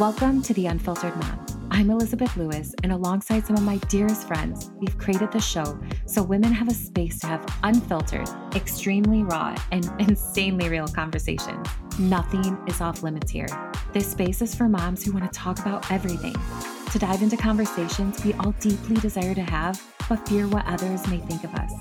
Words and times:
Welcome 0.00 0.42
to 0.42 0.54
The 0.54 0.66
Unfiltered 0.66 1.14
Mom. 1.18 1.68
I'm 1.70 1.88
Elizabeth 1.88 2.36
Lewis, 2.36 2.74
and 2.82 2.90
alongside 2.90 3.46
some 3.46 3.54
of 3.54 3.62
my 3.62 3.76
dearest 3.88 4.26
friends, 4.26 4.72
we've 4.80 4.98
created 4.98 5.30
the 5.30 5.38
show 5.38 5.78
so 6.04 6.20
women 6.20 6.52
have 6.52 6.66
a 6.66 6.74
space 6.74 7.20
to 7.20 7.28
have 7.28 7.46
unfiltered, 7.62 8.28
extremely 8.56 9.22
raw, 9.22 9.56
and 9.70 9.88
insanely 10.00 10.68
real 10.68 10.88
conversations. 10.88 11.68
Nothing 11.96 12.58
is 12.66 12.80
off 12.80 13.04
limits 13.04 13.30
here. 13.30 13.46
This 13.92 14.10
space 14.10 14.42
is 14.42 14.52
for 14.52 14.68
moms 14.68 15.04
who 15.04 15.12
want 15.12 15.32
to 15.32 15.38
talk 15.38 15.60
about 15.60 15.88
everything, 15.92 16.34
to 16.90 16.98
dive 16.98 17.22
into 17.22 17.36
conversations 17.36 18.24
we 18.24 18.32
all 18.34 18.50
deeply 18.58 18.96
desire 18.96 19.34
to 19.36 19.42
have, 19.42 19.80
but 20.08 20.28
fear 20.28 20.48
what 20.48 20.66
others 20.66 21.06
may 21.06 21.18
think 21.18 21.44
of 21.44 21.54
us. 21.54 21.72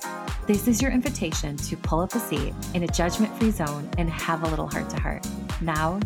This 0.46 0.68
is 0.68 0.84
your 0.84 0.92
invitation 0.92 1.58
to 1.58 1.76
pull 1.78 2.02
up 2.02 2.14
a 2.14 2.20
seat 2.20 2.54
in 2.76 2.84
a 2.84 2.88
judgment 2.88 3.36
free 3.40 3.50
zone 3.50 3.90
and 3.98 4.08
have 4.08 4.44
a 4.44 4.48
little 4.50 4.68
heart 4.68 4.92
to 4.92 5.00
heart. 5.00 5.28
Now, 5.62 6.00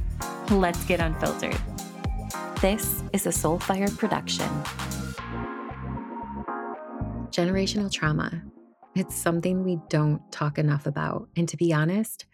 let's 0.50 0.86
get 0.86 1.02
unfiltered. 1.02 1.58
This 2.62 3.04
is 3.14 3.28
a 3.28 3.30
Soulfire 3.30 3.96
production. 4.00 4.50
Generational 7.30 7.92
trauma. 7.92 8.42
It's 8.96 9.16
something 9.16 9.64
we 9.64 9.78
don't 9.90 10.24
talk 10.32 10.58
enough 10.58 10.88
about. 10.88 11.30
And 11.38 11.48
to 11.50 11.58
be 11.58 11.72
honest, 11.72 12.26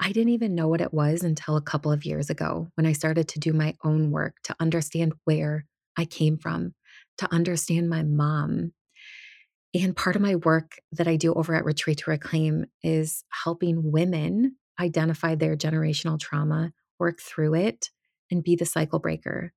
I 0.00 0.10
didn't 0.10 0.32
even 0.32 0.56
know 0.56 0.66
what 0.66 0.80
it 0.80 0.92
was 0.92 1.22
until 1.22 1.56
a 1.56 1.62
couple 1.62 1.92
of 1.92 2.04
years 2.04 2.30
ago 2.30 2.66
when 2.74 2.84
I 2.84 2.94
started 2.94 3.28
to 3.28 3.38
do 3.38 3.52
my 3.52 3.76
own 3.84 4.10
work 4.10 4.38
to 4.44 4.56
understand 4.58 5.12
where 5.24 5.66
I 5.96 6.04
came 6.04 6.36
from, 6.36 6.74
to 7.18 7.32
understand 7.32 7.88
my 7.88 8.02
mom. 8.02 8.72
And 9.72 9.94
part 9.94 10.16
of 10.16 10.22
my 10.22 10.34
work 10.34 10.80
that 10.90 11.06
I 11.06 11.14
do 11.14 11.32
over 11.32 11.54
at 11.54 11.64
Retreat 11.64 11.98
to 11.98 12.10
Reclaim 12.10 12.66
is 12.82 13.22
helping 13.44 13.92
women 13.92 14.56
identify 14.80 15.36
their 15.36 15.56
generational 15.56 16.18
trauma, 16.18 16.72
work 16.98 17.20
through 17.20 17.54
it, 17.54 17.90
and 18.32 18.42
be 18.42 18.56
the 18.56 18.66
cycle 18.66 18.98
breaker. 18.98 19.52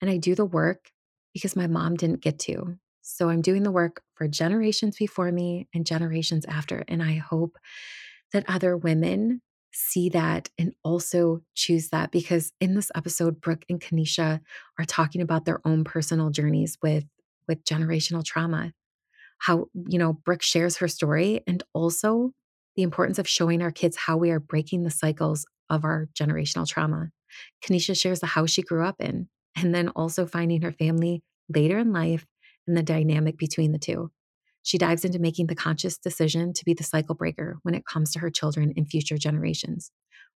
And 0.00 0.10
I 0.10 0.16
do 0.16 0.34
the 0.34 0.44
work 0.44 0.90
because 1.32 1.56
my 1.56 1.66
mom 1.66 1.96
didn't 1.96 2.22
get 2.22 2.38
to. 2.40 2.76
So 3.02 3.28
I'm 3.28 3.42
doing 3.42 3.62
the 3.62 3.70
work 3.70 4.02
for 4.14 4.28
generations 4.28 4.96
before 4.96 5.32
me 5.32 5.68
and 5.74 5.86
generations 5.86 6.44
after. 6.46 6.84
And 6.88 7.02
I 7.02 7.14
hope 7.14 7.56
that 8.32 8.44
other 8.48 8.76
women 8.76 9.42
see 9.72 10.08
that 10.10 10.48
and 10.58 10.74
also 10.82 11.40
choose 11.54 11.88
that 11.90 12.10
because 12.10 12.52
in 12.60 12.74
this 12.74 12.90
episode 12.94 13.40
brooke 13.40 13.64
and 13.68 13.80
kenisha 13.80 14.40
are 14.78 14.84
talking 14.84 15.22
about 15.22 15.44
their 15.44 15.60
own 15.64 15.84
personal 15.84 16.30
journeys 16.30 16.76
with 16.82 17.04
with 17.46 17.64
generational 17.64 18.24
trauma 18.24 18.72
how 19.38 19.66
you 19.88 19.98
know 19.98 20.12
brooke 20.12 20.42
shares 20.42 20.78
her 20.78 20.88
story 20.88 21.40
and 21.46 21.62
also 21.72 22.32
the 22.76 22.82
importance 22.82 23.18
of 23.18 23.28
showing 23.28 23.62
our 23.62 23.70
kids 23.70 23.96
how 23.96 24.16
we 24.16 24.30
are 24.30 24.40
breaking 24.40 24.82
the 24.82 24.90
cycles 24.90 25.46
of 25.68 25.84
our 25.84 26.08
generational 26.14 26.66
trauma 26.66 27.10
kenisha 27.64 27.98
shares 27.98 28.18
the 28.18 28.26
house 28.26 28.50
she 28.50 28.62
grew 28.62 28.84
up 28.84 28.96
in 28.98 29.28
and 29.56 29.74
then 29.74 29.88
also 29.90 30.26
finding 30.26 30.62
her 30.62 30.72
family 30.72 31.22
later 31.48 31.78
in 31.78 31.92
life 31.92 32.26
and 32.66 32.76
the 32.76 32.82
dynamic 32.82 33.36
between 33.36 33.72
the 33.72 33.78
two. 33.78 34.10
She 34.62 34.78
dives 34.78 35.04
into 35.04 35.18
making 35.18 35.46
the 35.46 35.54
conscious 35.54 35.96
decision 35.96 36.52
to 36.52 36.64
be 36.64 36.74
the 36.74 36.84
cycle 36.84 37.14
breaker 37.14 37.58
when 37.62 37.74
it 37.74 37.86
comes 37.86 38.12
to 38.12 38.18
her 38.18 38.30
children 38.30 38.72
and 38.76 38.88
future 38.88 39.16
generations, 39.16 39.90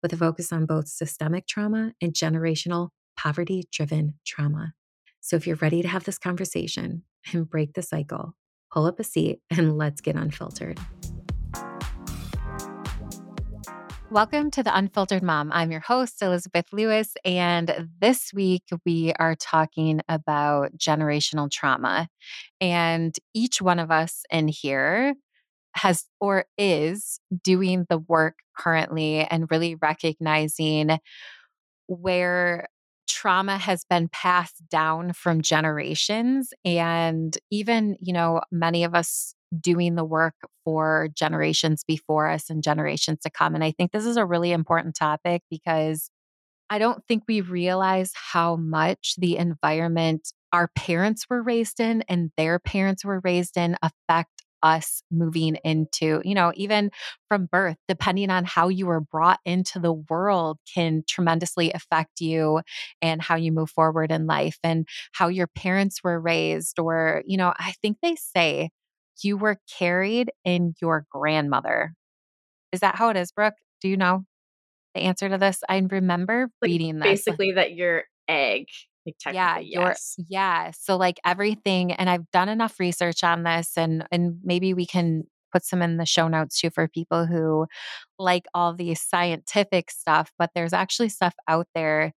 with 0.01 0.13
a 0.13 0.17
focus 0.17 0.51
on 0.51 0.65
both 0.65 0.87
systemic 0.87 1.47
trauma 1.47 1.93
and 2.01 2.13
generational 2.13 2.89
poverty 3.17 3.63
driven 3.71 4.15
trauma. 4.25 4.73
So, 5.21 5.35
if 5.35 5.47
you're 5.47 5.55
ready 5.57 5.81
to 5.81 5.87
have 5.87 6.03
this 6.03 6.17
conversation 6.17 7.03
and 7.33 7.49
break 7.49 7.73
the 7.73 7.81
cycle, 7.81 8.35
pull 8.71 8.85
up 8.85 8.99
a 8.99 9.03
seat 9.03 9.39
and 9.49 9.77
let's 9.77 10.01
get 10.01 10.15
unfiltered. 10.15 10.79
Welcome 14.11 14.51
to 14.51 14.61
the 14.61 14.77
Unfiltered 14.77 15.23
Mom. 15.23 15.53
I'm 15.53 15.71
your 15.71 15.79
host, 15.79 16.21
Elizabeth 16.21 16.65
Lewis, 16.73 17.13
and 17.23 17.87
this 18.01 18.33
week 18.33 18.63
we 18.85 19.13
are 19.17 19.35
talking 19.35 20.01
about 20.09 20.77
generational 20.77 21.49
trauma. 21.49 22.09
And 22.59 23.15
each 23.33 23.61
one 23.61 23.79
of 23.79 23.89
us 23.89 24.23
in 24.29 24.49
here 24.49 25.13
has 25.75 26.03
or 26.19 26.43
is 26.57 27.21
doing 27.41 27.85
the 27.87 27.99
work 27.99 28.39
currently 28.57 29.21
and 29.21 29.49
really 29.49 29.75
recognizing 29.75 30.99
where 31.87 32.67
trauma 33.07 33.57
has 33.57 33.85
been 33.85 34.09
passed 34.09 34.61
down 34.69 35.13
from 35.13 35.41
generations 35.41 36.53
and 36.65 37.37
even 37.49 37.95
you 38.01 38.11
know 38.11 38.41
many 38.51 38.83
of 38.83 38.93
us 38.93 39.35
doing 39.59 39.95
the 39.95 40.05
work 40.05 40.35
for 40.63 41.09
generations 41.13 41.83
before 41.85 42.29
us 42.29 42.49
and 42.49 42.63
generations 42.63 43.19
to 43.23 43.29
come. 43.29 43.55
And 43.55 43.63
I 43.63 43.71
think 43.71 43.91
this 43.91 44.05
is 44.05 44.17
a 44.17 44.25
really 44.25 44.51
important 44.51 44.95
topic 44.95 45.41
because 45.49 46.09
I 46.69 46.79
don't 46.79 47.05
think 47.07 47.23
we 47.27 47.41
realize 47.41 48.13
how 48.15 48.55
much 48.55 49.15
the 49.17 49.37
environment 49.37 50.31
our 50.53 50.69
parents 50.69 51.25
were 51.29 51.41
raised 51.41 51.79
in 51.79 52.03
and 52.07 52.31
their 52.37 52.59
parents 52.59 53.03
were 53.03 53.21
raised 53.23 53.57
in 53.57 53.75
affect 53.81 54.29
us 54.63 55.01
moving 55.11 55.57
into, 55.63 56.21
you 56.23 56.35
know, 56.35 56.51
even 56.55 56.91
from 57.27 57.47
birth, 57.47 57.77
depending 57.87 58.29
on 58.29 58.45
how 58.45 58.67
you 58.67 58.85
were 58.85 59.01
brought 59.01 59.39
into 59.45 59.79
the 59.79 59.93
world, 59.93 60.59
can 60.71 61.03
tremendously 61.07 61.71
affect 61.73 62.21
you 62.21 62.61
and 63.01 63.21
how 63.21 63.35
you 63.35 63.51
move 63.51 63.69
forward 63.69 64.11
in 64.11 64.27
life 64.27 64.57
and 64.63 64.87
how 65.13 65.27
your 65.27 65.47
parents 65.47 66.03
were 66.03 66.19
raised. 66.19 66.79
Or, 66.79 67.23
you 67.25 67.37
know, 67.37 67.53
I 67.57 67.73
think 67.81 67.97
they 68.01 68.15
say 68.15 68.69
you 69.23 69.37
were 69.37 69.57
carried 69.77 70.31
in 70.45 70.73
your 70.81 71.05
grandmother. 71.11 71.93
Is 72.71 72.79
that 72.81 72.95
how 72.95 73.09
it 73.09 73.17
is, 73.17 73.31
Brooke? 73.31 73.55
Do 73.81 73.89
you 73.89 73.97
know 73.97 74.25
the 74.95 75.01
answer 75.01 75.29
to 75.29 75.37
this? 75.37 75.61
I 75.67 75.77
remember 75.77 76.49
like 76.61 76.69
reading 76.69 76.99
this. 76.99 77.25
Basically, 77.25 77.53
that 77.53 77.73
your 77.73 78.03
egg 78.27 78.65
like 79.05 79.15
yeah, 79.33 79.57
yes. 79.57 80.15
your 80.17 80.25
yeah. 80.29 80.71
So 80.71 80.95
like 80.95 81.19
everything, 81.25 81.91
and 81.91 82.09
I've 82.09 82.29
done 82.31 82.49
enough 82.49 82.79
research 82.79 83.23
on 83.23 83.43
this, 83.43 83.77
and 83.77 84.05
and 84.11 84.39
maybe 84.43 84.73
we 84.73 84.85
can 84.85 85.23
put 85.51 85.65
some 85.65 85.81
in 85.81 85.97
the 85.97 86.05
show 86.05 86.27
notes 86.27 86.59
too 86.59 86.69
for 86.69 86.87
people 86.87 87.25
who 87.25 87.65
like 88.19 88.45
all 88.53 88.73
the 88.73 88.95
scientific 88.95 89.91
stuff. 89.91 90.31
But 90.37 90.51
there's 90.55 90.73
actually 90.73 91.09
stuff 91.09 91.33
out 91.47 91.67
there 91.73 92.13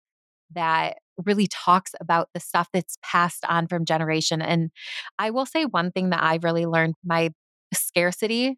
that 0.54 0.98
really 1.26 1.48
talks 1.48 1.92
about 2.00 2.30
the 2.34 2.40
stuff 2.40 2.68
that's 2.74 2.98
passed 3.04 3.46
on 3.48 3.68
from 3.68 3.86
generation. 3.86 4.42
And 4.42 4.72
I 5.20 5.32
will 5.32 5.46
say 5.46 5.66
one 5.66 5.92
thing 5.92 6.10
that 6.10 6.24
I've 6.24 6.44
really 6.44 6.66
learned 6.66 6.96
my 7.04 7.32
scarcity 7.74 8.58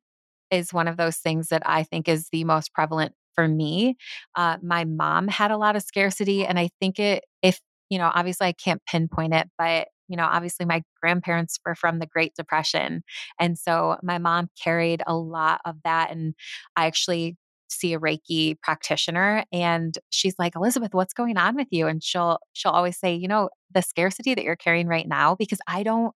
is 0.52 0.74
one 0.74 0.88
of 0.88 0.98
those 0.98 1.18
things 1.18 1.50
that 1.50 1.64
I 1.66 1.84
think 1.84 2.08
is 2.08 2.30
the 2.32 2.44
most 2.44 2.74
prevalent 2.74 3.14
for 3.36 3.48
me. 3.48 3.96
Uh, 4.36 4.58
my 4.62 4.86
mom 4.86 5.28
had 5.28 5.52
a 5.52 5.58
lot 5.58 5.76
of 5.76 5.82
scarcity, 5.84 6.46
and 6.46 6.60
I 6.60 6.70
think 6.80 7.00
it, 7.00 7.24
if, 7.42 7.60
you 7.90 7.98
know, 7.98 8.12
obviously 8.14 8.48
I 8.48 8.54
can't 8.54 8.82
pinpoint 8.86 9.34
it, 9.34 9.50
but 9.58 9.88
you 10.10 10.18
know, 10.18 10.28
obviously 10.30 10.66
my 10.66 10.84
grandparents 11.02 11.58
were 11.66 11.76
from 11.76 12.00
the 12.00 12.06
Great 12.06 12.36
Depression. 12.36 13.04
And 13.40 13.58
so 13.58 13.98
my 14.04 14.18
mom 14.18 14.50
carried 14.62 15.02
a 15.08 15.16
lot 15.16 15.62
of 15.66 15.78
that. 15.86 16.12
And 16.12 16.36
I 16.76 16.88
actually 16.88 17.38
see 17.74 17.94
a 17.94 18.00
Reiki 18.00 18.60
practitioner 18.62 19.44
and 19.52 19.98
she's 20.10 20.36
like, 20.40 20.56
"Elizabeth, 20.56 20.94
what's 20.94 21.14
going 21.14 21.38
on 21.38 21.56
with 21.56 21.68
you?" 21.72 21.88
And 21.88 22.04
she'll 22.04 22.40
she'll 22.54 22.72
always 22.72 22.98
say, 22.98 23.16
"You 23.16 23.28
know, 23.28 23.50
the 23.74 23.82
scarcity 23.82 24.36
that 24.36 24.44
you're 24.44 24.56
carrying 24.56 24.88
right 24.88 25.08
now 25.08 25.36
because 25.36 25.60
I 25.68 25.84
don't 25.84 26.14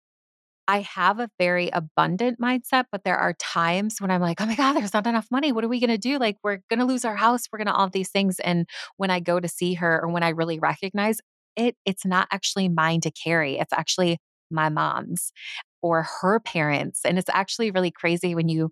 I 0.67 0.81
have 0.81 1.19
a 1.19 1.29
very 1.38 1.69
abundant 1.69 2.39
mindset, 2.39 2.85
but 2.91 3.03
there 3.03 3.17
are 3.17 3.33
times 3.33 4.01
when 4.01 4.09
I'm 4.09 4.21
like, 4.21 4.41
oh 4.41 4.45
my 4.47 4.55
God, 4.55 4.73
there's 4.73 4.94
not 4.94 5.05
enough 5.05 5.27
money. 5.29 5.51
What 5.51 5.63
are 5.63 5.67
we 5.67 5.79
going 5.79 5.91
to 5.91 5.97
do? 5.97 6.17
Like, 6.17 6.38
we're 6.44 6.59
going 6.69 6.79
to 6.79 6.85
lose 6.85 7.05
our 7.05 7.15
house. 7.15 7.44
We're 7.51 7.59
going 7.59 7.67
to 7.67 7.73
all 7.73 7.89
these 7.89 8.09
things. 8.09 8.39
And 8.39 8.67
when 8.97 9.11
I 9.11 9.19
go 9.19 9.39
to 9.39 9.47
see 9.47 9.75
her 9.75 10.01
or 10.01 10.09
when 10.09 10.23
I 10.23 10.29
really 10.29 10.57
recognize 10.57 11.19
it, 11.55 11.75
it's 11.85 12.05
not 12.05 12.27
actually 12.31 12.67
mine 12.69 13.01
to 13.01 13.11
carry. 13.11 13.59
It's 13.59 13.73
actually 13.73 14.17
my 14.49 14.69
mom's 14.69 15.31
or 15.81 16.07
her 16.21 16.39
parents. 16.39 17.01
And 17.05 17.19
it's 17.19 17.29
actually 17.31 17.69
really 17.71 17.91
crazy 17.91 18.33
when 18.33 18.49
you 18.49 18.71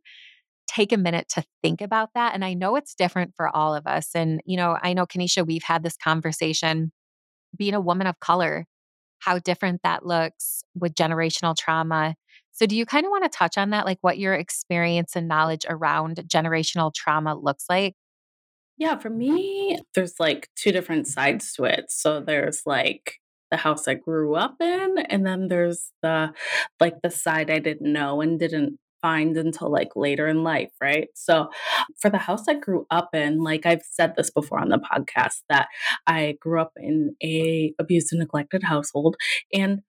take 0.68 0.92
a 0.92 0.98
minute 0.98 1.30
to 1.30 1.44
think 1.62 1.82
about 1.82 2.10
that. 2.16 2.34
And 2.34 2.44
I 2.44 2.54
know 2.54 2.76
it's 2.76 2.96
different 2.96 3.34
for 3.36 3.54
all 3.56 3.76
of 3.76 3.86
us. 3.86 4.10
And, 4.16 4.42
you 4.46 4.58
know, 4.58 4.78
I 4.82 4.94
know, 4.94 5.06
Kenisha, 5.06 5.46
we've 5.46 5.64
had 5.64 5.84
this 5.84 5.98
conversation 5.98 6.92
being 7.56 7.74
a 7.74 7.82
woman 7.82 8.08
of 8.08 8.20
color, 8.20 8.66
how 9.20 9.40
different 9.40 9.82
that 9.84 10.06
looks 10.06 10.64
with 10.76 10.96
generational 10.96 11.56
trauma. 11.56 12.16
So, 12.52 12.66
do 12.66 12.76
you 12.76 12.86
kind 12.86 13.06
of 13.06 13.10
want 13.10 13.24
to 13.24 13.36
touch 13.36 13.58
on 13.58 13.72
that, 13.72 13.86
like 13.86 13.98
what 14.02 14.20
your 14.20 14.34
experience 14.34 15.16
and 15.16 15.28
knowledge 15.28 15.66
around 15.68 16.18
generational 16.28 16.94
trauma 16.94 17.36
looks 17.36 17.66
like? 17.70 17.96
Yeah, 18.78 18.98
for 18.98 19.10
mm-hmm. 19.10 19.34
me, 19.34 19.80
there's 19.96 20.20
like 20.20 20.50
two 20.56 20.72
different 20.72 21.08
sides 21.08 21.54
to 21.54 21.64
it. 21.66 21.86
So, 21.90 22.20
there's 22.20 22.62
like 22.66 23.16
the 23.50 23.58
house 23.58 23.88
I 23.88 23.96
grew 23.96 24.36
up 24.36 24.56
in, 24.60 24.98
and 25.10 25.26
then 25.26 25.48
there's 25.48 25.92
the 26.04 26.34
like 26.80 27.02
the 27.02 27.10
side 27.10 27.50
I 27.50 27.60
didn't 27.60 27.92
know 27.92 28.22
and 28.22 28.40
didn't 28.40 28.78
find 29.04 29.38
until 29.38 29.72
like 29.72 29.92
later 29.96 30.28
in 30.28 30.44
life, 30.44 30.72
right? 30.82 31.10
So 31.16 31.50
for 32.02 32.10
the 32.10 32.18
house 32.18 32.46
I 32.50 32.56
grew 32.56 32.88
up 32.92 33.12
in, 33.14 33.44
like 33.44 33.68
I've 33.68 33.84
said 33.92 34.16
this 34.18 34.32
before 34.32 34.60
on 34.60 34.70
the 34.70 34.80
podcast 34.80 35.42
that 35.50 35.68
I 36.08 36.38
grew 36.42 36.62
up 36.62 36.74
in 36.78 37.16
a 37.24 37.74
abused 37.80 38.14
and 38.14 38.20
neglected 38.22 38.64
household 38.64 39.18
and 39.54 39.82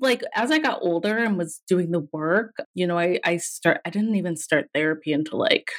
like 0.00 0.22
as 0.34 0.50
I 0.50 0.58
got 0.58 0.80
older 0.82 1.18
and 1.18 1.38
was 1.38 1.62
doing 1.68 1.90
the 1.90 2.06
work, 2.12 2.56
you 2.74 2.86
know, 2.86 2.98
I 2.98 3.18
I 3.24 3.38
start 3.38 3.80
I 3.86 3.90
didn't 3.90 4.16
even 4.16 4.36
start 4.36 4.68
therapy 4.74 5.12
until 5.12 5.40
like 5.40 5.70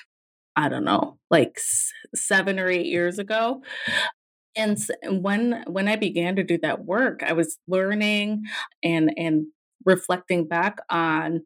I 0.58 0.70
don't 0.70 0.86
know, 0.86 1.20
like 1.32 1.60
7 2.16 2.60
or 2.60 2.70
8 2.70 2.86
years 2.88 3.20
ago. 3.20 3.64
And 4.56 4.74
s 4.74 4.90
when 5.10 5.64
when 5.68 5.88
I 5.88 5.96
began 5.96 6.36
to 6.36 6.44
do 6.44 6.58
that 6.64 6.86
work, 6.86 7.24
I 7.24 7.34
was 7.34 7.58
learning 7.68 8.44
and 8.84 9.12
and 9.18 9.48
reflecting 9.86 10.48
back 10.48 10.78
on 10.90 11.42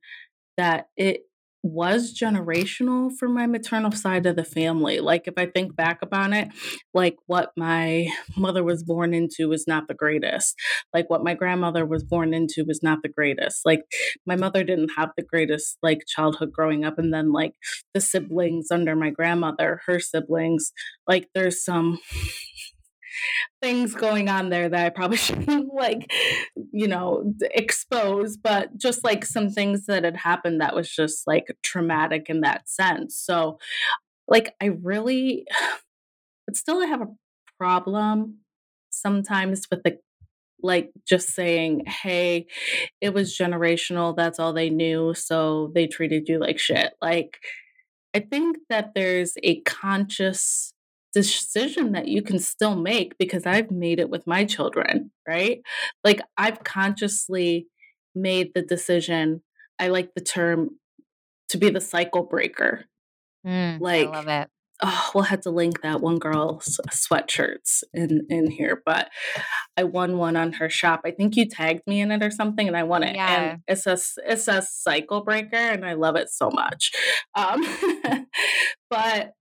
that 0.58 0.88
it 0.98 1.22
was 1.66 2.14
generational 2.14 3.12
for 3.18 3.28
my 3.28 3.48
maternal 3.48 3.92
side 3.92 4.28
of 4.28 4.36
the 4.36 4.44
family. 4.44 5.00
Like, 5.00 5.28
if 5.28 5.34
I 5.36 5.48
think 5.48 5.76
back 5.76 5.98
upon 6.04 6.32
it, 6.32 6.50
like, 6.94 7.16
what 7.26 7.54
my 7.58 8.08
mother 8.38 8.64
was 8.64 8.84
born 8.84 9.16
into 9.16 9.50
was 9.50 9.66
not 9.68 9.88
the 9.88 9.96
greatest. 9.96 10.54
Like, 10.94 11.10
what 11.10 11.24
my 11.24 11.34
grandmother 11.34 11.84
was 11.84 12.04
born 12.04 12.36
into 12.36 12.66
was 12.68 12.82
not 12.84 13.00
the 13.02 13.10
greatest. 13.10 13.62
Like, 13.66 13.82
my 14.28 14.36
mother 14.36 14.64
didn't 14.64 14.92
have 14.96 15.10
the 15.18 15.24
greatest, 15.24 15.80
like, 15.82 16.04
childhood 16.08 16.52
growing 16.52 16.86
up, 16.86 17.00
and 17.00 17.12
then, 17.12 17.32
like, 17.32 17.54
the 17.96 18.02
siblings 18.02 18.68
under 18.70 18.96
my 18.96 19.10
grandmother, 19.10 19.82
her 19.88 20.00
siblings, 20.00 20.72
like, 21.08 21.30
there's 21.34 21.64
some 21.66 21.98
things 23.62 23.94
going 23.94 24.30
on 24.30 24.50
there 24.50 24.70
that 24.70 24.86
I 24.86 24.90
probably 24.90 25.18
shouldn't 25.18 25.74
like, 25.74 26.12
you 26.72 26.88
know, 26.88 27.34
expose, 27.42 28.38
but 28.38 28.78
just 28.78 29.04
like 29.04 29.26
some 29.26 29.50
things 29.50 29.86
that 29.86 30.04
had 30.04 30.18
happened 30.18 30.62
that 30.62 30.76
was 30.76 30.90
just 30.90 31.28
like 31.28 31.56
traumatic 31.64 32.30
in 32.30 32.42
that 32.42 32.70
sense. 32.70 33.18
So, 33.18 33.60
like, 34.28 34.54
I 34.62 34.66
really, 34.66 35.46
but 36.48 36.56
still, 36.56 36.82
I 36.82 36.88
have 36.88 37.02
a 37.02 37.14
problem 37.58 38.40
sometimes 38.90 39.68
with 39.70 39.84
the 39.84 40.00
like 40.62 40.92
just 41.08 41.30
saying, 41.30 41.86
hey, 41.86 42.48
it 43.02 43.14
was 43.14 43.38
generational. 43.38 44.16
That's 44.16 44.40
all 44.40 44.54
they 44.54 44.70
knew. 44.70 45.14
So 45.14 45.72
they 45.76 45.86
treated 45.86 46.28
you 46.28 46.40
like 46.40 46.58
shit. 46.58 46.94
Like, 47.02 47.38
I 48.16 48.20
think 48.20 48.58
that 48.70 48.94
there's 48.96 49.34
a 49.44 49.62
conscious 49.62 50.74
decision 51.16 51.94
that 51.94 52.08
you 52.08 52.22
can 52.22 52.40
still 52.40 52.76
make 52.76 53.18
because 53.18 53.46
I've 53.46 53.72
made 53.72 54.00
it 54.00 54.10
with 54.10 54.28
my 54.28 54.46
children, 54.46 55.12
right? 55.28 55.62
Like 56.04 56.22
I've 56.38 56.64
consciously 56.64 57.68
made 58.14 58.52
the 58.54 58.62
decision. 58.62 59.42
I 59.80 59.88
like 59.88 60.14
the 60.14 60.22
term 60.22 60.72
to 61.50 61.58
be 61.58 61.70
the 61.70 61.82
cycle 61.82 62.24
breaker. 62.24 62.86
Mm, 63.46 63.76
I 63.76 63.78
Like, 63.80 64.10
love 64.10 64.28
it. 64.28 64.50
oh, 64.84 65.12
we'll 65.16 65.24
have 65.26 65.42
to 65.42 65.52
link 65.52 65.82
that 65.82 66.02
one 66.02 66.18
girl's 66.20 66.80
sweatshirts 66.92 67.84
in 67.94 68.26
in 68.30 68.52
here, 68.52 68.82
but 68.86 69.10
I 69.78 69.84
won 69.84 70.18
one 70.18 70.36
on 70.36 70.54
her 70.54 70.70
shop. 70.70 71.02
I 71.06 71.12
think 71.12 71.36
you 71.36 71.48
tagged 71.48 71.84
me 71.88 72.02
in 72.02 72.12
it 72.12 72.24
or 72.24 72.32
something, 72.32 72.68
and 72.68 72.78
I 72.78 72.84
won 72.84 73.04
it. 73.04 73.16
And 73.16 73.16
Yeah. 73.18 73.58
it 73.68 73.78
says 73.78 74.14
it 74.28 74.40
says 74.42 74.72
cycle 74.74 75.24
breaker, 75.24 75.56
and 75.56 75.86
I 75.86 75.94
love 75.94 76.16
it 76.16 76.30
so 76.30 76.50
much. 76.52 76.92
Um, 77.36 77.62
but 78.90 79.34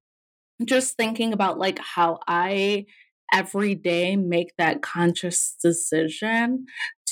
just 0.65 0.97
thinking 0.97 1.33
about 1.33 1.59
like 1.59 1.79
how 1.79 2.21
I 2.27 2.87
every 3.33 3.75
day 3.75 4.17
make 4.17 4.53
that 4.59 4.83
conscious 4.83 5.57
decision 5.63 6.67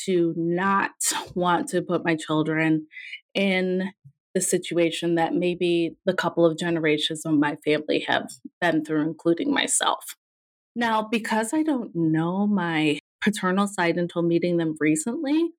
to 0.04 0.34
not 0.36 0.90
want 1.34 1.68
to 1.70 1.82
put 1.82 2.04
my 2.04 2.16
children 2.16 2.86
in 3.34 3.90
the 4.34 4.40
situation 4.40 5.16
that 5.16 5.34
maybe 5.34 5.94
the 6.06 6.14
couple 6.14 6.46
of 6.46 6.58
generations 6.58 7.26
of 7.26 7.34
my 7.34 7.56
family 7.64 8.04
have 8.08 8.30
been 8.60 8.84
through, 8.84 9.02
including 9.02 9.52
myself. 9.52 10.16
Now, 10.74 11.02
because 11.02 11.52
I 11.52 11.62
don't 11.62 11.90
know 11.94 12.46
my 12.46 12.98
paternal 13.20 13.66
side 13.66 13.98
until 13.98 14.22
meeting 14.22 14.56
them 14.56 14.74
recently, 14.80 15.50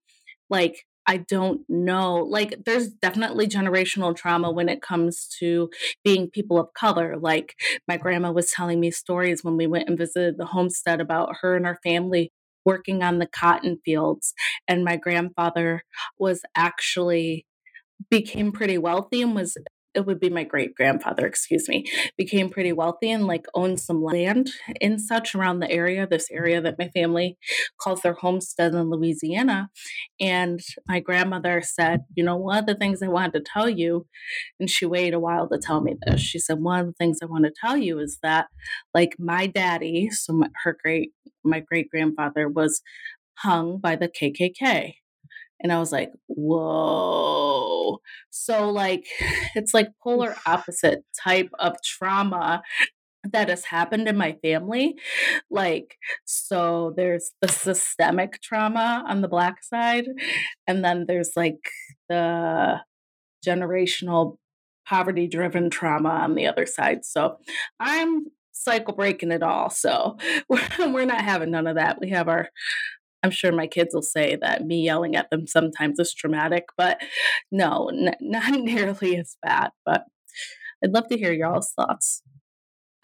like, 0.49 0.85
I 1.05 1.17
don't 1.17 1.61
know. 1.69 2.15
Like, 2.17 2.63
there's 2.65 2.89
definitely 2.89 3.47
generational 3.47 4.15
trauma 4.15 4.51
when 4.51 4.69
it 4.69 4.81
comes 4.81 5.27
to 5.39 5.69
being 6.03 6.29
people 6.29 6.57
of 6.59 6.73
color. 6.73 7.17
Like, 7.17 7.55
my 7.87 7.97
grandma 7.97 8.31
was 8.31 8.51
telling 8.51 8.79
me 8.79 8.91
stories 8.91 9.43
when 9.43 9.57
we 9.57 9.67
went 9.67 9.89
and 9.89 9.97
visited 9.97 10.37
the 10.37 10.45
homestead 10.45 11.01
about 11.01 11.35
her 11.41 11.55
and 11.55 11.65
her 11.65 11.79
family 11.83 12.31
working 12.65 13.03
on 13.03 13.19
the 13.19 13.27
cotton 13.27 13.79
fields. 13.83 14.33
And 14.67 14.85
my 14.85 14.95
grandfather 14.95 15.83
was 16.17 16.43
actually 16.55 17.45
became 18.09 18.51
pretty 18.51 18.77
wealthy 18.77 19.21
and 19.21 19.35
was 19.35 19.57
it 19.93 20.05
would 20.05 20.19
be 20.19 20.29
my 20.29 20.43
great 20.43 20.75
grandfather, 20.75 21.25
excuse 21.25 21.67
me, 21.69 21.85
became 22.17 22.49
pretty 22.49 22.73
wealthy 22.73 23.11
and 23.11 23.27
like 23.27 23.45
owned 23.53 23.79
some 23.79 24.03
land 24.03 24.51
and 24.81 24.99
such 24.99 25.35
around 25.35 25.59
the 25.59 25.71
area, 25.71 26.07
this 26.07 26.29
area 26.31 26.61
that 26.61 26.79
my 26.79 26.89
family 26.89 27.37
calls 27.79 28.01
their 28.01 28.13
homestead 28.13 28.73
in 28.73 28.89
Louisiana. 28.89 29.69
And 30.19 30.59
my 30.87 30.99
grandmother 30.99 31.61
said, 31.63 32.01
You 32.15 32.23
know, 32.23 32.37
one 32.37 32.57
of 32.57 32.65
the 32.65 32.75
things 32.75 33.01
I 33.01 33.07
wanted 33.07 33.33
to 33.33 33.51
tell 33.51 33.69
you, 33.69 34.07
and 34.59 34.69
she 34.69 34.85
waited 34.85 35.13
a 35.13 35.19
while 35.19 35.47
to 35.49 35.57
tell 35.57 35.81
me 35.81 35.95
this. 36.05 36.21
She 36.21 36.39
said, 36.39 36.59
One 36.59 36.79
of 36.79 36.85
the 36.87 36.93
things 36.93 37.19
I 37.21 37.25
want 37.25 37.45
to 37.45 37.53
tell 37.59 37.77
you 37.77 37.99
is 37.99 38.19
that, 38.23 38.47
like, 38.93 39.15
my 39.19 39.47
daddy, 39.47 40.09
so 40.09 40.33
my, 40.33 40.47
her 40.63 40.77
great, 40.81 41.11
my 41.43 41.59
great 41.59 41.89
grandfather 41.89 42.47
was 42.47 42.81
hung 43.35 43.79
by 43.79 43.95
the 43.95 44.07
KKK 44.07 44.93
and 45.63 45.71
I 45.71 45.79
was 45.79 45.93
like, 45.93 46.11
whoa. 46.27 47.99
So, 48.29 48.69
like, 48.69 49.05
it's 49.55 49.73
like 49.73 49.87
mm. 49.87 49.93
polar 50.03 50.35
opposite 50.45 51.03
type 51.23 51.49
of 51.57 51.81
trauma 51.83 52.61
that 53.31 53.47
has 53.47 53.63
happened 53.63 54.09
in 54.09 54.17
my 54.17 54.33
family. 54.43 54.95
Like, 55.49 55.95
so 56.25 56.93
there's 56.97 57.31
the 57.41 57.47
systemic 57.47 58.41
trauma 58.41 59.05
on 59.07 59.21
the 59.21 59.29
Black 59.29 59.63
side, 59.63 60.05
and 60.67 60.83
then 60.83 61.05
there's 61.07 61.31
like 61.37 61.69
the 62.09 62.81
generational 63.45 64.37
poverty 64.85 65.27
driven 65.27 65.69
trauma 65.69 66.09
on 66.09 66.35
the 66.35 66.45
other 66.45 66.65
side. 66.65 67.05
So, 67.05 67.37
I'm 67.79 68.25
cycle 68.51 68.93
breaking 68.93 69.31
it 69.31 69.41
all. 69.41 69.69
So, 69.69 70.17
we're 70.49 71.05
not 71.05 71.21
having 71.21 71.51
none 71.51 71.67
of 71.67 71.77
that. 71.77 72.01
We 72.01 72.09
have 72.09 72.27
our 72.27 72.49
I'm 73.23 73.31
sure 73.31 73.51
my 73.51 73.67
kids 73.67 73.93
will 73.93 74.01
say 74.01 74.35
that 74.37 74.65
me 74.65 74.83
yelling 74.83 75.15
at 75.15 75.29
them 75.29 75.47
sometimes 75.47 75.99
is 75.99 76.13
traumatic, 76.13 76.65
but 76.77 77.01
no, 77.51 77.89
n- 77.89 78.15
not 78.21 78.51
nearly 78.59 79.17
as 79.17 79.37
bad. 79.43 79.71
But 79.85 80.05
I'd 80.83 80.91
love 80.91 81.07
to 81.09 81.17
hear 81.17 81.33
y'all's 81.33 81.71
thoughts. 81.71 82.21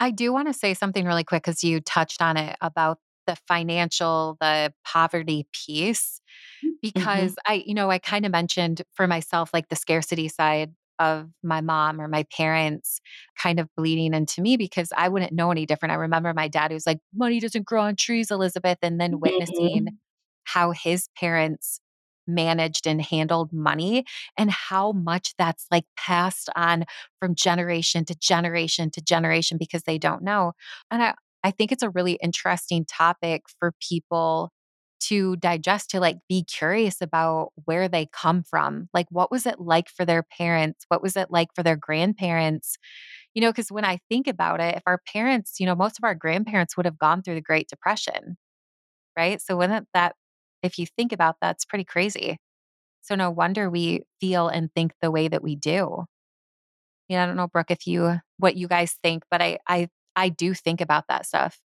I 0.00 0.10
do 0.10 0.32
want 0.32 0.48
to 0.48 0.54
say 0.54 0.74
something 0.74 1.04
really 1.04 1.24
quick 1.24 1.42
because 1.44 1.62
you 1.64 1.80
touched 1.80 2.22
on 2.22 2.36
it 2.36 2.56
about 2.60 2.98
the 3.26 3.36
financial, 3.48 4.36
the 4.40 4.72
poverty 4.84 5.46
piece. 5.52 6.20
hmm 6.62 6.82
Because 6.82 7.34
I, 7.46 7.62
you 7.66 7.74
know, 7.74 7.90
I 7.90 7.98
kind 7.98 8.24
of 8.26 8.32
mentioned 8.32 8.82
for 8.94 9.06
myself, 9.06 9.50
like 9.52 9.68
the 9.68 9.76
scarcity 9.76 10.28
side 10.28 10.72
of 10.98 11.28
my 11.42 11.60
mom 11.60 12.00
or 12.00 12.08
my 12.08 12.24
parents 12.36 13.00
kind 13.42 13.58
of 13.60 13.68
bleeding 13.76 14.14
into 14.14 14.40
me 14.42 14.56
because 14.56 14.90
I 14.96 15.08
wouldn't 15.08 15.32
know 15.32 15.50
any 15.50 15.66
different. 15.66 15.92
I 15.92 15.96
remember 15.96 16.32
my 16.34 16.48
dad 16.48 16.72
who's 16.72 16.86
like, 16.86 16.98
money 17.14 17.40
doesn't 17.40 17.66
grow 17.66 17.82
on 17.82 17.96
trees, 17.96 18.30
Elizabeth, 18.30 18.78
and 18.82 19.00
then 19.00 19.20
witnessing 19.20 19.88
hmm 19.88 19.88
how 20.44 20.72
his 20.72 21.08
parents 21.18 21.80
managed 22.26 22.86
and 22.86 23.02
handled 23.02 23.52
money 23.52 24.04
and 24.38 24.50
how 24.50 24.92
much 24.92 25.34
that's 25.38 25.66
like 25.70 25.84
passed 25.96 26.48
on 26.54 26.84
from 27.18 27.34
generation 27.34 28.04
to 28.04 28.14
generation 28.14 28.90
to 28.90 29.00
generation 29.00 29.58
because 29.58 29.82
they 29.82 29.98
don't 29.98 30.22
know. 30.22 30.52
And 30.90 31.02
I, 31.02 31.14
I 31.42 31.50
think 31.50 31.72
it's 31.72 31.82
a 31.82 31.90
really 31.90 32.18
interesting 32.22 32.84
topic 32.84 33.42
for 33.58 33.72
people 33.88 34.50
to 35.00 35.34
digest, 35.36 35.90
to 35.90 35.98
like 35.98 36.18
be 36.28 36.44
curious 36.44 37.00
about 37.00 37.52
where 37.64 37.88
they 37.88 38.06
come 38.12 38.42
from. 38.42 38.88
Like, 38.92 39.06
what 39.10 39.30
was 39.30 39.46
it 39.46 39.58
like 39.58 39.88
for 39.88 40.04
their 40.04 40.22
parents? 40.22 40.84
What 40.88 41.02
was 41.02 41.16
it 41.16 41.30
like 41.30 41.48
for 41.54 41.62
their 41.62 41.76
grandparents? 41.76 42.76
You 43.34 43.42
know, 43.42 43.50
because 43.50 43.72
when 43.72 43.84
I 43.84 43.98
think 44.10 44.26
about 44.28 44.60
it, 44.60 44.76
if 44.76 44.82
our 44.86 45.00
parents, 45.12 45.60
you 45.60 45.66
know, 45.66 45.74
most 45.76 45.98
of 45.98 46.04
our 46.04 46.14
grandparents 46.14 46.76
would 46.76 46.86
have 46.86 46.98
gone 46.98 47.22
through 47.22 47.36
the 47.36 47.40
Great 47.42 47.68
Depression 47.68 48.36
right? 49.16 49.40
So 49.40 49.56
wouldn't 49.56 49.88
that 49.94 50.14
if 50.62 50.78
you 50.78 50.86
think 50.86 51.12
about 51.12 51.36
that, 51.40 51.56
it's 51.56 51.64
pretty 51.64 51.84
crazy. 51.84 52.38
So 53.02 53.14
no 53.14 53.30
wonder 53.30 53.70
we 53.70 54.02
feel 54.20 54.48
and 54.48 54.70
think 54.74 54.92
the 55.00 55.10
way 55.10 55.28
that 55.28 55.42
we 55.42 55.56
do. 55.56 56.04
Yeah, 57.08 57.24
I 57.24 57.26
don't 57.26 57.36
know, 57.36 57.48
Brooke, 57.48 57.70
if 57.70 57.86
you 57.86 58.20
what 58.38 58.56
you 58.56 58.68
guys 58.68 58.96
think, 59.02 59.24
but 59.30 59.42
I 59.42 59.58
I 59.66 59.88
I 60.16 60.28
do 60.28 60.54
think 60.54 60.80
about 60.80 61.04
that 61.08 61.26
stuff. 61.26 61.58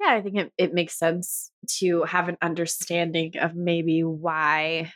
Yeah, 0.00 0.12
I 0.14 0.22
think 0.22 0.36
it, 0.36 0.52
it 0.58 0.74
makes 0.74 0.98
sense 0.98 1.50
to 1.78 2.02
have 2.04 2.28
an 2.28 2.36
understanding 2.42 3.32
of 3.40 3.54
maybe 3.54 4.02
why 4.02 4.92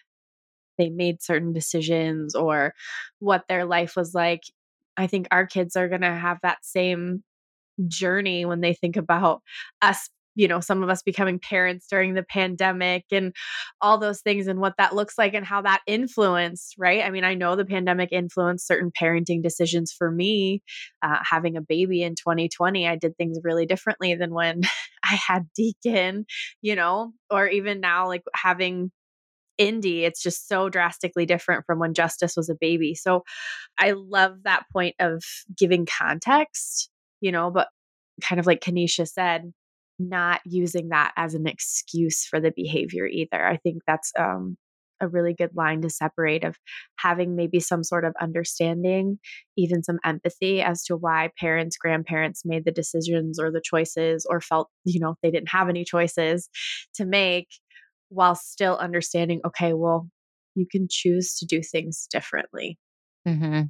they 0.78 0.90
made 0.90 1.22
certain 1.22 1.52
decisions 1.52 2.34
or 2.34 2.74
what 3.20 3.44
their 3.48 3.64
life 3.64 3.94
was 3.96 4.14
like. 4.14 4.42
I 4.96 5.06
think 5.06 5.28
our 5.30 5.46
kids 5.46 5.76
are 5.76 5.88
going 5.88 6.02
to 6.02 6.14
have 6.14 6.38
that 6.42 6.58
same 6.64 7.22
journey 7.88 8.44
when 8.44 8.60
they 8.60 8.74
think 8.74 8.96
about 8.96 9.42
us 9.82 10.10
you 10.38 10.46
know 10.46 10.60
some 10.60 10.82
of 10.84 10.88
us 10.88 11.02
becoming 11.02 11.38
parents 11.38 11.86
during 11.90 12.14
the 12.14 12.22
pandemic 12.22 13.04
and 13.10 13.34
all 13.80 13.98
those 13.98 14.20
things 14.20 14.46
and 14.46 14.60
what 14.60 14.74
that 14.78 14.94
looks 14.94 15.18
like 15.18 15.34
and 15.34 15.44
how 15.44 15.60
that 15.60 15.82
influenced 15.86 16.76
right 16.78 17.04
i 17.04 17.10
mean 17.10 17.24
i 17.24 17.34
know 17.34 17.56
the 17.56 17.64
pandemic 17.64 18.10
influenced 18.12 18.66
certain 18.66 18.90
parenting 18.90 19.42
decisions 19.42 19.92
for 19.92 20.10
me 20.10 20.62
uh, 21.02 21.18
having 21.28 21.56
a 21.56 21.60
baby 21.60 22.02
in 22.02 22.14
2020 22.14 22.86
i 22.88 22.96
did 22.96 23.16
things 23.16 23.38
really 23.42 23.66
differently 23.66 24.14
than 24.14 24.32
when 24.32 24.62
i 25.04 25.18
had 25.26 25.42
deacon 25.54 26.24
you 26.62 26.76
know 26.76 27.12
or 27.30 27.48
even 27.48 27.80
now 27.80 28.06
like 28.06 28.22
having 28.34 28.90
Indy, 29.58 30.04
it's 30.04 30.22
just 30.22 30.46
so 30.46 30.68
drastically 30.68 31.26
different 31.26 31.66
from 31.66 31.80
when 31.80 31.92
Justice 31.92 32.36
was 32.36 32.48
a 32.48 32.54
baby. 32.54 32.94
So 32.94 33.24
I 33.76 33.90
love 33.90 34.44
that 34.44 34.66
point 34.72 34.94
of 35.00 35.20
giving 35.56 35.84
context, 35.84 36.88
you 37.20 37.32
know, 37.32 37.50
but 37.50 37.66
kind 38.22 38.38
of 38.38 38.46
like 38.46 38.60
Kenisha 38.60 39.08
said, 39.08 39.52
not 39.98 40.40
using 40.44 40.88
that 40.90 41.12
as 41.16 41.34
an 41.34 41.46
excuse 41.46 42.24
for 42.24 42.40
the 42.40 42.52
behavior 42.54 43.06
either. 43.06 43.44
I 43.44 43.56
think 43.56 43.82
that's 43.86 44.12
um, 44.18 44.56
a 45.00 45.08
really 45.08 45.34
good 45.34 45.50
line 45.54 45.82
to 45.82 45.90
separate 45.90 46.44
of 46.44 46.56
having 46.98 47.36
maybe 47.36 47.60
some 47.60 47.84
sort 47.84 48.04
of 48.04 48.14
understanding, 48.20 49.18
even 49.56 49.82
some 49.82 49.98
empathy 50.04 50.60
as 50.60 50.84
to 50.84 50.96
why 50.96 51.30
parents, 51.38 51.76
grandparents 51.76 52.42
made 52.44 52.64
the 52.64 52.72
decisions 52.72 53.38
or 53.38 53.50
the 53.50 53.62
choices 53.62 54.26
or 54.28 54.40
felt, 54.40 54.68
you 54.84 55.00
know, 55.00 55.16
they 55.22 55.30
didn't 55.30 55.50
have 55.50 55.68
any 55.68 55.84
choices 55.84 56.48
to 56.94 57.04
make 57.04 57.48
while 58.08 58.34
still 58.34 58.76
understanding, 58.76 59.40
okay, 59.46 59.72
well, 59.74 60.08
you 60.54 60.66
can 60.70 60.86
choose 60.90 61.36
to 61.36 61.46
do 61.46 61.62
things 61.62 62.06
differently. 62.10 62.78
Mm-hmm. 63.26 63.62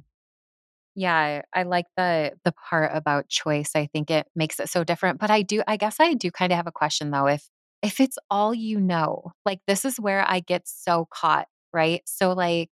Yeah, 0.95 1.41
I 1.53 1.63
like 1.63 1.85
the 1.95 2.33
the 2.43 2.51
part 2.69 2.91
about 2.93 3.29
choice. 3.29 3.71
I 3.75 3.87
think 3.87 4.09
it 4.11 4.27
makes 4.35 4.59
it 4.59 4.69
so 4.69 4.83
different. 4.83 5.19
But 5.19 5.31
I 5.31 5.41
do 5.43 5.61
I 5.67 5.77
guess 5.77 5.97
I 5.99 6.13
do 6.13 6.31
kind 6.31 6.51
of 6.51 6.57
have 6.57 6.67
a 6.67 6.71
question 6.71 7.11
though. 7.11 7.27
If 7.27 7.47
if 7.81 7.99
it's 7.99 8.17
all 8.29 8.53
you 8.53 8.79
know, 8.79 9.31
like 9.45 9.59
this 9.67 9.85
is 9.85 9.99
where 9.99 10.25
I 10.27 10.39
get 10.41 10.63
so 10.67 11.07
caught, 11.13 11.47
right? 11.73 12.01
So 12.05 12.33
like 12.33 12.71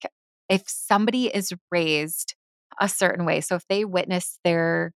if 0.49 0.63
somebody 0.67 1.27
is 1.27 1.53
raised 1.71 2.35
a 2.81 2.89
certain 2.89 3.25
way, 3.25 3.41
so 3.41 3.55
if 3.55 3.63
they 3.69 3.85
witness 3.85 4.39
their 4.43 4.93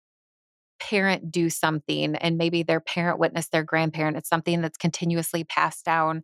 parent 0.81 1.31
do 1.33 1.51
something 1.51 2.15
and 2.17 2.39
maybe 2.39 2.63
their 2.63 2.81
parent 2.81 3.19
witnessed 3.19 3.53
their 3.53 3.65
grandparent, 3.65 4.17
it's 4.17 4.29
something 4.29 4.61
that's 4.63 4.79
continuously 4.79 5.45
passed 5.45 5.85
down 5.85 6.23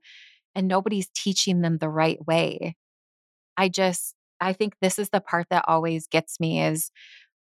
and 0.55 0.69
nobody's 0.69 1.09
teaching 1.15 1.63
them 1.63 1.79
the 1.79 1.89
right 1.91 2.25
way. 2.27 2.77
I 3.57 3.69
just 3.69 4.15
I 4.41 4.53
think 4.53 4.75
this 4.81 4.99
is 4.99 5.11
the 5.11 5.21
part 5.21 5.47
that 5.51 5.65
always 5.69 6.07
gets 6.07 6.41
me 6.41 6.63
is 6.63 6.91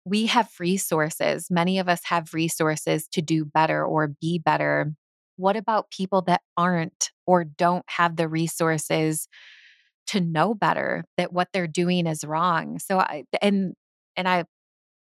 we 0.05 0.27
have 0.27 0.49
resources. 0.59 1.47
Many 1.49 1.79
of 1.79 1.87
us 1.89 2.01
have 2.05 2.33
resources 2.33 3.07
to 3.13 3.21
do 3.21 3.45
better 3.45 3.85
or 3.85 4.09
be 4.21 4.39
better. 4.39 4.93
What 5.37 5.55
about 5.55 5.91
people 5.91 6.21
that 6.23 6.41
aren't 6.57 7.11
or 7.25 7.43
don't 7.43 7.85
have 7.87 8.17
the 8.17 8.27
resources 8.27 9.27
to 10.07 10.19
know 10.21 10.53
better 10.53 11.05
that 11.17 11.33
what 11.33 11.49
they're 11.53 11.67
doing 11.67 12.07
is 12.07 12.23
wrong? 12.23 12.79
So 12.79 12.99
I 12.99 13.23
and 13.41 13.73
and 14.17 14.27
I 14.27 14.45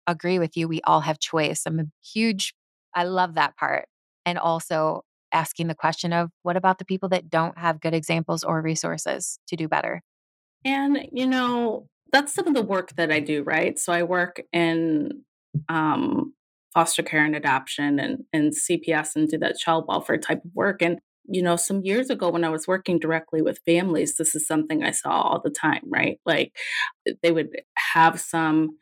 agree 0.07 0.39
with 0.39 0.57
you. 0.57 0.67
We 0.67 0.81
all 0.83 1.01
have 1.01 1.19
choice. 1.19 1.63
I'm 1.65 1.79
a 1.79 1.85
huge 2.03 2.53
I 2.95 3.05
love 3.05 3.35
that 3.35 3.57
part. 3.57 3.85
And 4.25 4.37
also 4.37 5.03
asking 5.33 5.67
the 5.67 5.75
question 5.75 6.13
of 6.13 6.29
what 6.43 6.57
about 6.57 6.77
the 6.79 6.85
people 6.85 7.09
that 7.09 7.29
don't 7.29 7.57
have 7.57 7.81
good 7.81 7.93
examples 7.93 8.43
or 8.43 8.61
resources 8.61 9.39
to 9.47 9.55
do 9.55 9.67
better? 9.67 10.01
And, 10.65 11.07
you 11.11 11.27
know, 11.27 11.87
that's 12.11 12.33
some 12.33 12.47
of 12.47 12.53
the 12.53 12.61
work 12.61 12.95
that 12.95 13.11
I 13.11 13.19
do, 13.19 13.43
right? 13.43 13.77
So 13.79 13.93
I 13.93 14.03
work 14.03 14.41
in 14.51 15.23
um, 15.69 16.33
foster 16.73 17.03
care 17.03 17.25
and 17.25 17.35
adoption 17.35 17.99
and, 17.99 18.23
and 18.33 18.53
CPS 18.53 19.15
and 19.15 19.27
do 19.27 19.37
that 19.39 19.57
child 19.57 19.85
welfare 19.87 20.17
type 20.17 20.43
of 20.43 20.51
work. 20.53 20.81
And, 20.81 20.99
you 21.25 21.41
know, 21.41 21.55
some 21.55 21.81
years 21.81 22.09
ago 22.09 22.29
when 22.29 22.43
I 22.43 22.49
was 22.49 22.67
working 22.67 22.99
directly 22.99 23.41
with 23.41 23.59
families, 23.65 24.17
this 24.17 24.35
is 24.35 24.47
something 24.47 24.83
I 24.83 24.91
saw 24.91 25.21
all 25.21 25.41
the 25.41 25.49
time, 25.51 25.83
right? 25.87 26.19
Like 26.25 26.53
they 27.23 27.31
would 27.31 27.49
have 27.93 28.19
some 28.19 28.77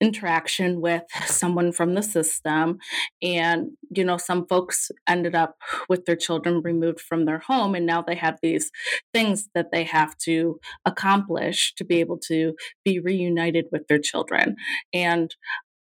interaction 0.00 0.80
with 0.80 1.02
someone 1.26 1.72
from 1.72 1.94
the 1.94 2.02
system 2.02 2.78
and 3.22 3.70
you 3.90 4.04
know 4.04 4.16
some 4.16 4.46
folks 4.46 4.90
ended 5.08 5.34
up 5.34 5.56
with 5.88 6.04
their 6.06 6.16
children 6.16 6.62
removed 6.62 7.00
from 7.00 7.24
their 7.24 7.38
home 7.38 7.74
and 7.74 7.86
now 7.86 8.02
they 8.02 8.14
have 8.14 8.38
these 8.42 8.70
things 9.12 9.48
that 9.54 9.70
they 9.72 9.84
have 9.84 10.16
to 10.16 10.58
accomplish 10.84 11.74
to 11.76 11.84
be 11.84 12.00
able 12.00 12.18
to 12.18 12.54
be 12.84 12.98
reunited 12.98 13.66
with 13.72 13.86
their 13.88 13.98
children. 13.98 14.56
And 14.92 15.34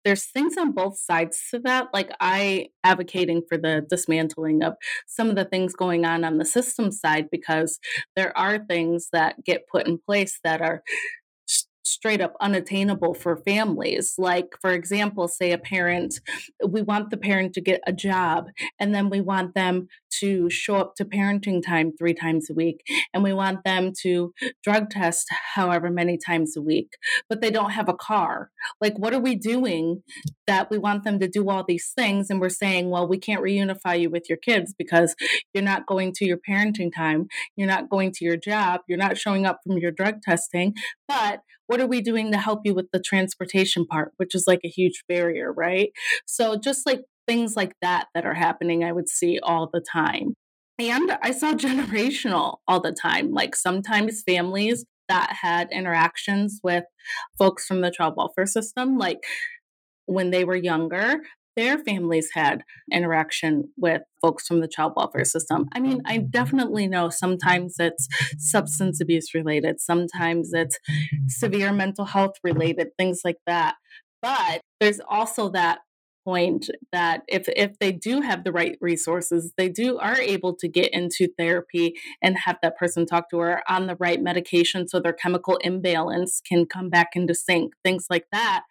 there's 0.04 0.24
things 0.24 0.56
on 0.56 0.72
both 0.72 0.96
sides 0.96 1.38
to 1.50 1.58
that 1.58 1.88
like 1.92 2.10
i 2.20 2.68
advocating 2.84 3.42
for 3.46 3.58
the 3.58 3.84
dismantling 3.90 4.62
of 4.62 4.74
some 5.06 5.28
of 5.28 5.36
the 5.36 5.44
things 5.44 5.74
going 5.74 6.06
on 6.06 6.24
on 6.24 6.38
the 6.38 6.44
system 6.44 6.90
side 6.90 7.26
because 7.30 7.78
there 8.16 8.36
are 8.38 8.64
things 8.64 9.08
that 9.12 9.34
get 9.44 9.66
put 9.70 9.86
in 9.86 9.98
place 9.98 10.38
that 10.44 10.62
are 10.62 10.82
straight 11.88 12.20
up 12.20 12.34
unattainable 12.40 13.14
for 13.14 13.36
families. 13.36 14.14
Like, 14.18 14.54
for 14.60 14.70
example, 14.70 15.28
say 15.28 15.52
a 15.52 15.58
parent, 15.58 16.20
we 16.66 16.82
want 16.82 17.10
the 17.10 17.16
parent 17.16 17.54
to 17.54 17.60
get 17.60 17.80
a 17.86 17.92
job, 17.92 18.46
and 18.78 18.94
then 18.94 19.10
we 19.10 19.20
want 19.20 19.54
them 19.54 19.88
to 20.20 20.50
show 20.50 20.76
up 20.76 20.94
to 20.96 21.04
parenting 21.04 21.62
time 21.64 21.92
three 21.96 22.14
times 22.14 22.48
a 22.50 22.54
week, 22.54 22.82
and 23.12 23.22
we 23.22 23.32
want 23.32 23.64
them 23.64 23.92
to 24.02 24.32
drug 24.62 24.90
test 24.90 25.26
however 25.54 25.90
many 25.90 26.18
times 26.18 26.56
a 26.56 26.62
week, 26.62 26.92
but 27.28 27.40
they 27.40 27.50
don't 27.50 27.70
have 27.70 27.88
a 27.88 27.94
car. 27.94 28.50
Like, 28.80 28.98
what 28.98 29.14
are 29.14 29.20
we 29.20 29.34
doing 29.34 30.02
that 30.46 30.70
we 30.70 30.78
want 30.78 31.04
them 31.04 31.18
to 31.20 31.28
do 31.28 31.48
all 31.48 31.64
these 31.66 31.92
things? 31.96 32.30
And 32.30 32.40
we're 32.40 32.48
saying, 32.48 32.90
well, 32.90 33.06
we 33.06 33.18
can't 33.18 33.42
reunify 33.42 34.00
you 34.00 34.10
with 34.10 34.28
your 34.28 34.38
kids 34.38 34.74
because 34.76 35.14
you're 35.54 35.64
not 35.64 35.86
going 35.86 36.12
to 36.14 36.24
your 36.24 36.38
parenting 36.38 36.92
time, 36.94 37.28
you're 37.56 37.68
not 37.68 37.88
going 37.88 38.12
to 38.12 38.24
your 38.24 38.36
job, 38.36 38.80
you're 38.88 38.98
not 38.98 39.18
showing 39.18 39.46
up 39.46 39.60
from 39.64 39.78
your 39.78 39.90
drug 39.90 40.22
testing, 40.22 40.74
but 41.06 41.40
what 41.68 41.80
are 41.80 41.86
we 41.86 42.00
doing 42.00 42.32
to 42.32 42.38
help 42.38 42.60
you 42.64 42.74
with 42.74 42.86
the 42.92 43.00
transportation 43.00 43.86
part, 43.86 44.12
which 44.16 44.34
is 44.34 44.44
like 44.46 44.60
a 44.64 44.68
huge 44.68 45.04
barrier, 45.08 45.52
right? 45.52 45.90
So 46.26 46.56
just 46.56 46.84
like 46.86 47.02
things 47.28 47.54
like 47.54 47.74
that 47.82 48.08
that 48.14 48.26
are 48.26 48.34
happening, 48.34 48.82
I 48.82 48.92
would 48.92 49.08
see 49.08 49.38
all 49.40 49.70
the 49.72 49.84
time. 49.92 50.34
And 50.78 51.16
I 51.22 51.30
saw 51.30 51.52
generational 51.54 52.56
all 52.66 52.80
the 52.80 52.92
time. 52.92 53.30
Like 53.32 53.54
sometimes 53.54 54.22
families 54.26 54.84
that 55.08 55.36
had 55.40 55.68
interactions 55.70 56.60
with 56.62 56.84
folks 57.38 57.66
from 57.66 57.82
the 57.82 57.90
child 57.90 58.14
welfare 58.16 58.46
system, 58.46 58.98
like 58.98 59.18
when 60.06 60.30
they 60.30 60.44
were 60.44 60.56
younger, 60.56 61.20
their 61.58 61.76
families 61.76 62.30
had 62.34 62.62
interaction 62.92 63.64
with 63.76 64.02
folks 64.22 64.46
from 64.46 64.60
the 64.60 64.68
child 64.68 64.92
welfare 64.94 65.24
system. 65.24 65.66
I 65.74 65.80
mean, 65.80 66.00
I 66.06 66.18
mm-hmm. 66.18 66.28
definitely 66.30 66.86
know 66.86 67.10
sometimes 67.10 67.74
it's 67.80 68.06
substance 68.38 69.00
abuse 69.00 69.34
related, 69.34 69.80
sometimes 69.80 70.52
it's 70.52 70.78
severe 71.26 71.72
mental 71.72 72.04
health 72.04 72.36
related, 72.44 72.90
things 72.96 73.22
like 73.24 73.38
that. 73.48 73.74
But 74.22 74.60
there's 74.78 75.00
also 75.08 75.48
that 75.50 75.80
point 76.24 76.70
that 76.92 77.22
if 77.26 77.48
if 77.56 77.78
they 77.78 77.90
do 77.90 78.20
have 78.20 78.44
the 78.44 78.52
right 78.52 78.76
resources 78.82 79.54
they 79.56 79.68
do 79.68 79.96
are 79.98 80.20
able 80.20 80.54
to 80.54 80.68
get 80.68 80.92
into 80.92 81.26
therapy 81.38 81.94
and 82.20 82.36
have 82.36 82.58
that 82.60 82.76
person 82.76 83.06
talk 83.06 83.30
to 83.30 83.38
her 83.38 83.62
on 83.66 83.86
the 83.86 83.96
right 83.98 84.20
medication 84.20 84.86
so 84.86 85.00
their 85.00 85.14
chemical 85.14 85.56
imbalance 85.62 86.42
can 86.46 86.66
come 86.66 86.90
back 86.90 87.10
into 87.14 87.34
sync 87.34 87.72
things 87.82 88.04
like 88.10 88.26
that 88.30 88.64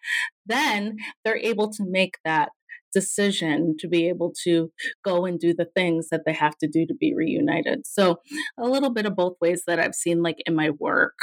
then 0.46 0.98
they're 1.24 1.38
able 1.38 1.68
to 1.68 1.84
make 1.84 2.18
that 2.24 2.50
decision 2.94 3.76
to 3.78 3.88
be 3.88 4.08
able 4.08 4.32
to 4.44 4.70
go 5.04 5.24
and 5.24 5.38
do 5.38 5.54
the 5.54 5.68
things 5.76 6.08
that 6.10 6.22
they 6.26 6.32
have 6.32 6.56
to 6.58 6.68
do 6.68 6.86
to 6.86 6.94
be 6.94 7.14
reunited. 7.14 7.86
So, 7.86 8.20
a 8.58 8.66
little 8.66 8.90
bit 8.90 9.06
of 9.06 9.16
both 9.16 9.36
ways 9.40 9.62
that 9.66 9.78
I've 9.78 9.94
seen 9.94 10.22
like 10.22 10.38
in 10.46 10.54
my 10.54 10.70
work. 10.70 11.18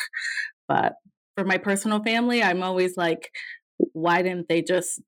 But 0.68 0.94
for 1.36 1.44
my 1.44 1.58
personal 1.58 2.02
family, 2.04 2.42
I'm 2.42 2.64
always 2.64 2.98
like, 2.98 3.30
why 3.94 4.22
didn't 4.22 4.48
they 4.48 4.62
just 4.62 5.02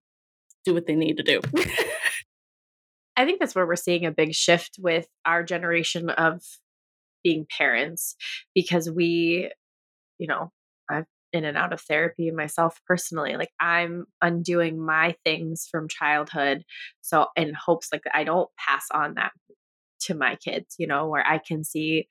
do 0.66 0.74
what 0.74 0.88
they 0.88 0.96
need 0.96 1.18
to 1.18 1.24
do? 1.24 1.42
I 3.18 3.26
think 3.26 3.40
that's 3.40 3.56
where 3.56 3.66
we're 3.66 3.76
seeing 3.76 4.06
a 4.06 4.12
big 4.12 4.34
shift 4.36 4.78
with 4.80 5.08
our 5.26 5.44
generation 5.44 6.10
of 6.12 6.42
being 7.24 7.48
parents 7.58 8.16
because 8.54 8.90
we, 8.90 9.52
you 10.20 10.28
know, 10.28 10.52
I've 10.90 11.06
in 11.34 11.44
and 11.44 11.58
out 11.58 11.74
of 11.74 11.82
therapy 11.82 12.32
myself 12.32 12.80
personally 12.86 13.36
like 13.36 13.52
i'm 13.60 14.06
undoing 14.22 14.84
my 14.84 15.16
things 15.26 15.68
from 15.70 15.88
childhood 15.88 16.64
so 17.02 17.28
in 17.36 17.54
hopes 17.54 17.90
like 17.92 18.04
i 18.14 18.24
don't 18.24 18.50
pass 18.58 18.86
on 18.94 19.16
that 19.16 19.32
to 20.00 20.14
my 20.14 20.36
kids 20.36 20.76
you 20.78 20.88
know 20.88 21.08
where 21.08 21.26
i 21.26 21.38
can 21.38 21.64
see 21.64 22.08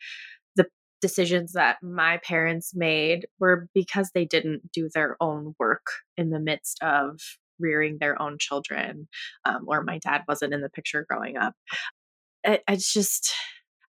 the 0.57 0.67
decisions 1.01 1.53
that 1.53 1.77
my 1.83 2.19
parents 2.19 2.73
made 2.75 3.27
were 3.39 3.69
because 3.75 4.11
they 4.15 4.25
didn't 4.25 4.71
do 4.73 4.89
their 4.93 5.17
own 5.21 5.55
work 5.59 5.87
in 6.17 6.31
the 6.31 6.41
midst 6.41 6.83
of 6.83 7.21
rearing 7.59 7.97
their 7.99 8.21
own 8.21 8.37
children 8.39 9.09
um, 9.45 9.65
or 9.67 9.83
my 9.83 9.99
dad 9.99 10.23
wasn't 10.29 10.53
in 10.53 10.61
the 10.61 10.69
picture 10.69 11.07
growing 11.09 11.39
up. 11.39 11.55
It, 12.45 12.63
it's 12.69 12.93
just 12.93 13.33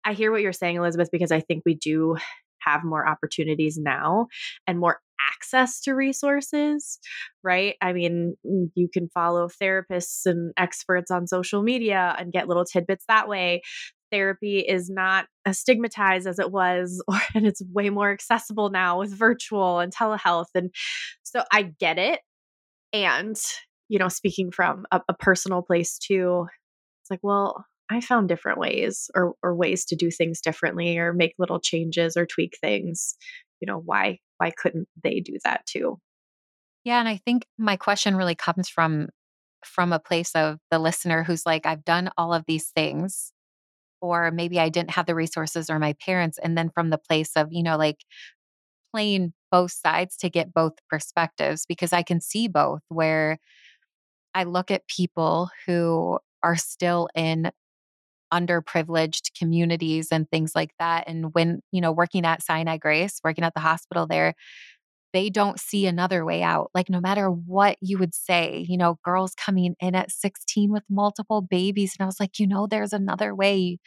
i 0.04 0.12
hear 0.12 0.30
what 0.30 0.40
you're 0.40 0.52
saying 0.52 0.76
elizabeth 0.76 1.10
because 1.10 1.32
i 1.32 1.40
think 1.40 1.62
we 1.66 1.74
do 1.74 2.16
have 2.60 2.84
more 2.84 3.06
opportunities 3.06 3.78
now 3.78 4.26
and 4.66 4.78
more 4.78 5.00
access 5.36 5.80
to 5.82 5.92
resources, 5.94 6.98
right? 7.42 7.76
I 7.80 7.92
mean, 7.92 8.36
mm, 8.46 8.70
you 8.74 8.88
can 8.92 9.08
follow 9.08 9.48
therapists 9.48 10.26
and 10.26 10.52
experts 10.56 11.10
on 11.10 11.26
social 11.26 11.62
media 11.62 12.14
and 12.18 12.32
get 12.32 12.48
little 12.48 12.64
tidbits 12.64 13.04
that 13.08 13.28
way. 13.28 13.62
Therapy 14.12 14.60
is 14.60 14.88
not 14.88 15.26
as 15.44 15.58
stigmatized 15.58 16.26
as 16.26 16.38
it 16.38 16.50
was, 16.50 17.02
or, 17.08 17.18
and 17.34 17.46
it's 17.46 17.62
way 17.72 17.90
more 17.90 18.10
accessible 18.10 18.70
now 18.70 18.98
with 18.98 19.16
virtual 19.16 19.80
and 19.80 19.94
telehealth. 19.94 20.46
And 20.54 20.70
so 21.22 21.42
I 21.52 21.62
get 21.78 21.98
it. 21.98 22.20
And, 22.92 23.36
you 23.88 23.98
know, 23.98 24.08
speaking 24.08 24.50
from 24.50 24.86
a, 24.90 25.00
a 25.08 25.14
personal 25.14 25.62
place 25.62 25.98
too, 25.98 26.46
it's 27.02 27.10
like, 27.10 27.20
well, 27.22 27.66
I 27.90 28.00
found 28.00 28.28
different 28.28 28.58
ways 28.58 29.10
or 29.14 29.34
or 29.42 29.54
ways 29.54 29.84
to 29.86 29.96
do 29.96 30.10
things 30.10 30.40
differently 30.40 30.98
or 30.98 31.12
make 31.12 31.34
little 31.38 31.60
changes 31.60 32.16
or 32.16 32.26
tweak 32.26 32.54
things. 32.60 33.16
You 33.60 33.66
know, 33.66 33.78
why 33.78 34.20
why 34.38 34.50
couldn't 34.50 34.88
they 35.02 35.20
do 35.20 35.38
that 35.44 35.66
too? 35.66 35.98
Yeah, 36.84 37.00
and 37.00 37.08
I 37.08 37.16
think 37.16 37.46
my 37.58 37.76
question 37.76 38.16
really 38.16 38.34
comes 38.34 38.68
from 38.68 39.08
from 39.64 39.92
a 39.92 39.98
place 39.98 40.32
of 40.36 40.58
the 40.70 40.78
listener 40.78 41.24
who's 41.24 41.46
like, 41.46 41.66
I've 41.66 41.84
done 41.84 42.10
all 42.16 42.32
of 42.32 42.44
these 42.46 42.68
things, 42.70 43.32
or 44.00 44.30
maybe 44.30 44.60
I 44.60 44.68
didn't 44.70 44.92
have 44.92 45.06
the 45.06 45.14
resources 45.14 45.70
or 45.70 45.78
my 45.78 45.94
parents. 45.94 46.38
And 46.42 46.56
then 46.58 46.70
from 46.70 46.90
the 46.90 46.98
place 46.98 47.32
of, 47.36 47.48
you 47.52 47.62
know, 47.62 47.76
like 47.78 48.04
playing 48.94 49.32
both 49.52 49.72
sides 49.72 50.16
to 50.18 50.30
get 50.30 50.54
both 50.54 50.74
perspectives 50.90 51.66
because 51.66 51.92
I 51.92 52.02
can 52.02 52.20
see 52.20 52.48
both 52.48 52.82
where 52.88 53.38
I 54.34 54.44
look 54.44 54.70
at 54.70 54.88
people 54.88 55.50
who 55.66 56.18
are 56.42 56.56
still 56.56 57.08
in 57.14 57.50
underprivileged 58.32 59.36
communities 59.38 60.08
and 60.10 60.28
things 60.30 60.52
like 60.54 60.72
that. 60.78 61.04
And 61.06 61.34
when, 61.34 61.60
you 61.72 61.80
know, 61.80 61.92
working 61.92 62.24
at 62.24 62.42
Sinai 62.42 62.78
Grace, 62.78 63.20
working 63.24 63.44
at 63.44 63.54
the 63.54 63.60
hospital 63.60 64.06
there, 64.06 64.34
they 65.12 65.30
don't 65.30 65.58
see 65.58 65.86
another 65.86 66.24
way 66.24 66.42
out. 66.42 66.70
Like, 66.74 66.90
no 66.90 67.00
matter 67.00 67.28
what 67.28 67.78
you 67.80 67.96
would 67.98 68.14
say, 68.14 68.66
you 68.68 68.76
know, 68.76 68.98
girls 69.04 69.34
coming 69.34 69.74
in 69.80 69.94
at 69.94 70.10
16 70.10 70.70
with 70.70 70.82
multiple 70.90 71.40
babies. 71.40 71.94
And 71.98 72.04
I 72.04 72.06
was 72.06 72.20
like, 72.20 72.38
you 72.38 72.46
know, 72.46 72.66
there's 72.66 72.92
another 72.92 73.34
way, 73.34 73.78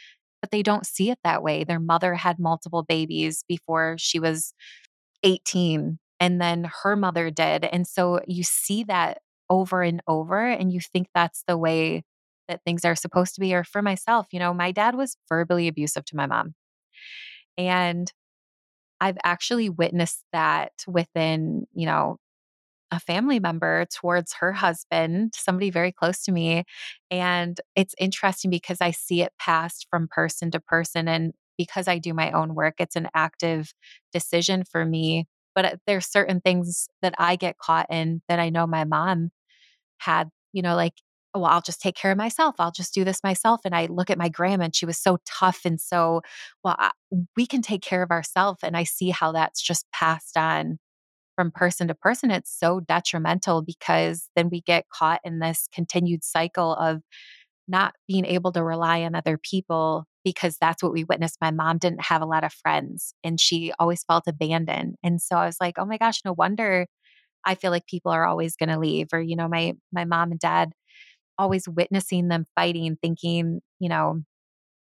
but 0.42 0.50
they 0.52 0.64
don't 0.64 0.88
see 0.88 1.12
it 1.12 1.20
that 1.24 1.44
way. 1.44 1.64
Their 1.64 1.80
mother 1.80 2.16
had 2.16 2.40
multiple 2.40 2.84
babies 2.84 3.44
before 3.48 3.96
she 4.00 4.20
was 4.20 4.54
18, 5.24 6.00
and 6.20 6.42
then 6.42 6.70
her 6.84 6.96
mother 6.96 7.30
did. 7.30 7.66
And 7.66 7.86
so 7.86 8.22
you 8.28 8.44
see 8.44 8.84
that 8.86 9.20
over 9.50 9.84
and 9.84 10.02
over, 10.08 10.48
and 10.48 10.72
you 10.72 10.80
think 10.80 11.10
that's 11.14 11.44
the 11.48 11.58
way 11.58 12.04
that 12.50 12.62
things 12.66 12.86
are 12.86 12.96
supposed 12.96 13.36
to 13.36 13.42
be. 13.42 13.56
Or 13.56 13.64
for 13.64 13.82
myself, 13.84 14.28
you 14.34 14.40
know, 14.40 14.54
my 14.54 14.74
dad 14.74 14.96
was 14.96 15.18
verbally 15.30 15.70
abusive 15.70 16.06
to 16.08 16.18
my 16.18 16.28
mom. 16.28 16.56
And 17.58 18.12
I've 19.02 19.18
actually 19.24 19.70
witnessed 19.70 20.24
that 20.34 20.74
within, 20.88 21.68
you 21.74 21.86
know, 21.86 22.18
a 22.92 23.00
family 23.00 23.40
member 23.40 23.86
towards 23.94 24.34
her 24.36 24.54
husband, 24.54 25.34
somebody 25.36 25.72
very 25.72 25.92
close 25.92 26.24
to 26.24 26.32
me. 26.32 26.64
And 27.12 27.60
it's 27.76 27.96
interesting 28.00 28.52
because 28.52 28.82
I 28.82 28.92
see 28.92 29.22
it 29.22 29.34
passed 29.40 29.88
from 29.92 30.08
person 30.10 30.52
to 30.52 30.60
person. 30.60 31.08
And 31.08 31.34
because 31.58 31.88
I 31.88 32.00
do 32.00 32.14
my 32.14 32.32
own 32.32 32.56
work, 32.56 32.76
it's 32.80 32.96
an 32.96 33.10
active 33.16 33.74
decision 34.14 34.64
for 34.64 34.86
me. 34.86 35.28
But 35.56 35.66
uh, 35.66 35.78
there's 35.88 36.08
certain 36.08 36.42
things 36.42 36.90
that 37.02 37.16
I 37.20 37.36
get 37.36 37.58
caught 37.60 37.88
in 37.92 38.22
that 38.30 38.40
I 38.40 38.50
know 38.50 38.68
my 38.68 38.86
mom 38.86 39.32
had, 40.00 40.30
you 40.54 40.62
know, 40.62 40.76
like 40.76 40.94
Oh, 41.34 41.42
well, 41.42 41.52
I'll 41.52 41.62
just 41.62 41.80
take 41.82 41.96
care 41.96 42.12
of 42.12 42.18
myself. 42.18 42.56
I'll 42.58 42.72
just 42.72 42.94
do 42.94 43.04
this 43.04 43.24
myself. 43.24 43.62
And 43.64 43.76
I 43.76 43.86
look 43.86 44.10
at 44.10 44.18
my 44.18 44.30
grandma 44.30 44.66
and 44.66 44.76
she 44.76 44.86
was 44.88 44.98
so 44.98 45.20
tough 45.28 45.62
and 45.64 45.80
so, 45.80 46.22
well, 46.64 46.76
I, 46.80 46.92
we 47.38 47.46
can 47.46 47.62
take 47.62 47.82
care 47.84 48.02
of 48.02 48.10
ourselves. 48.12 48.60
And 48.64 48.76
I 48.76 48.84
see 48.84 49.10
how 49.12 49.32
that's 49.32 49.62
just 49.62 49.86
passed 49.92 50.38
on 50.38 50.80
from 51.36 51.52
person 51.52 51.88
to 51.90 51.96
person. 51.96 52.32
It's 52.32 52.58
so 52.58 52.82
detrimental 52.82 53.62
because 53.64 54.30
then 54.36 54.50
we 54.52 54.62
get 54.62 54.86
caught 54.94 55.22
in 55.24 55.40
this 55.40 55.68
continued 55.74 56.24
cycle 56.24 56.76
of 56.76 57.02
not 57.68 57.94
being 58.08 58.26
able 58.26 58.52
to 58.54 58.64
rely 58.64 59.04
on 59.04 59.16
other 59.16 59.38
people 59.38 60.06
because 60.24 60.58
that's 60.60 60.84
what 60.84 60.92
we 60.94 61.04
witnessed. 61.04 61.38
My 61.42 61.52
mom 61.52 61.78
didn't 61.78 62.02
have 62.04 62.22
a 62.22 62.26
lot 62.26 62.44
of 62.44 62.54
friends 62.54 63.14
and 63.24 63.40
she 63.40 63.72
always 63.80 64.04
felt 64.04 64.26
abandoned. 64.28 64.96
And 65.04 65.22
so 65.22 65.38
I 65.38 65.46
was 65.46 65.58
like, 65.62 65.76
oh 65.78 65.86
my 65.86 65.98
gosh, 65.98 66.22
no 66.26 66.34
wonder 66.34 66.88
I 67.46 67.56
feel 67.56 67.72
like 67.72 67.88
people 67.88 68.12
are 68.12 68.26
always 68.26 68.56
going 68.56 68.70
to 68.70 68.80
leave. 68.80 69.08
Or, 69.14 69.22
you 69.22 69.36
know, 69.36 69.48
my 69.48 69.74
my 69.94 70.06
mom 70.06 70.32
and 70.32 70.40
dad 70.40 70.72
always 71.40 71.68
witnessing 71.68 72.28
them 72.28 72.46
fighting, 72.56 72.98
thinking, 73.02 73.62
you 73.80 73.90
know, 73.90 74.22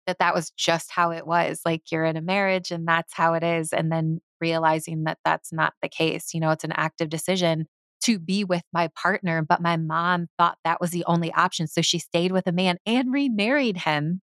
that 0.06 0.20
that 0.20 0.36
was 0.36 0.51
just 0.51 0.92
how 0.92 1.12
it 1.12 1.25
was. 1.25 1.62
Like 1.66 1.92
you're 1.92 2.06
in 2.06 2.18
a 2.18 2.22
marriage 2.22 2.72
and 2.72 2.88
that's 2.88 3.13
how 3.13 3.34
it 3.34 3.44
is. 3.44 3.74
And 3.74 3.92
then 3.92 4.20
realizing 4.42 5.06
that 5.06 5.20
that's 5.24 5.51
not 5.51 5.74
the 5.82 5.89
case. 5.89 6.34
You 6.34 6.42
know, 6.42 6.51
it's 6.51 6.63
an 6.63 6.74
active 6.74 7.10
decision 7.10 7.66
to 8.04 8.20
be 8.20 8.44
with 8.44 8.63
my 8.74 8.89
partner. 8.96 9.42
But 9.42 9.62
my 9.62 9.78
mom 9.78 10.28
thought 10.38 10.58
that 10.63 10.82
was 10.82 10.92
the 10.92 11.06
only 11.06 11.32
option. 11.34 11.68
So 11.68 11.82
she 11.82 12.00
stayed 12.00 12.32
with 12.32 12.48
a 12.48 12.52
man 12.52 12.78
and 12.86 13.12
remarried 13.12 13.78
him 13.78 14.22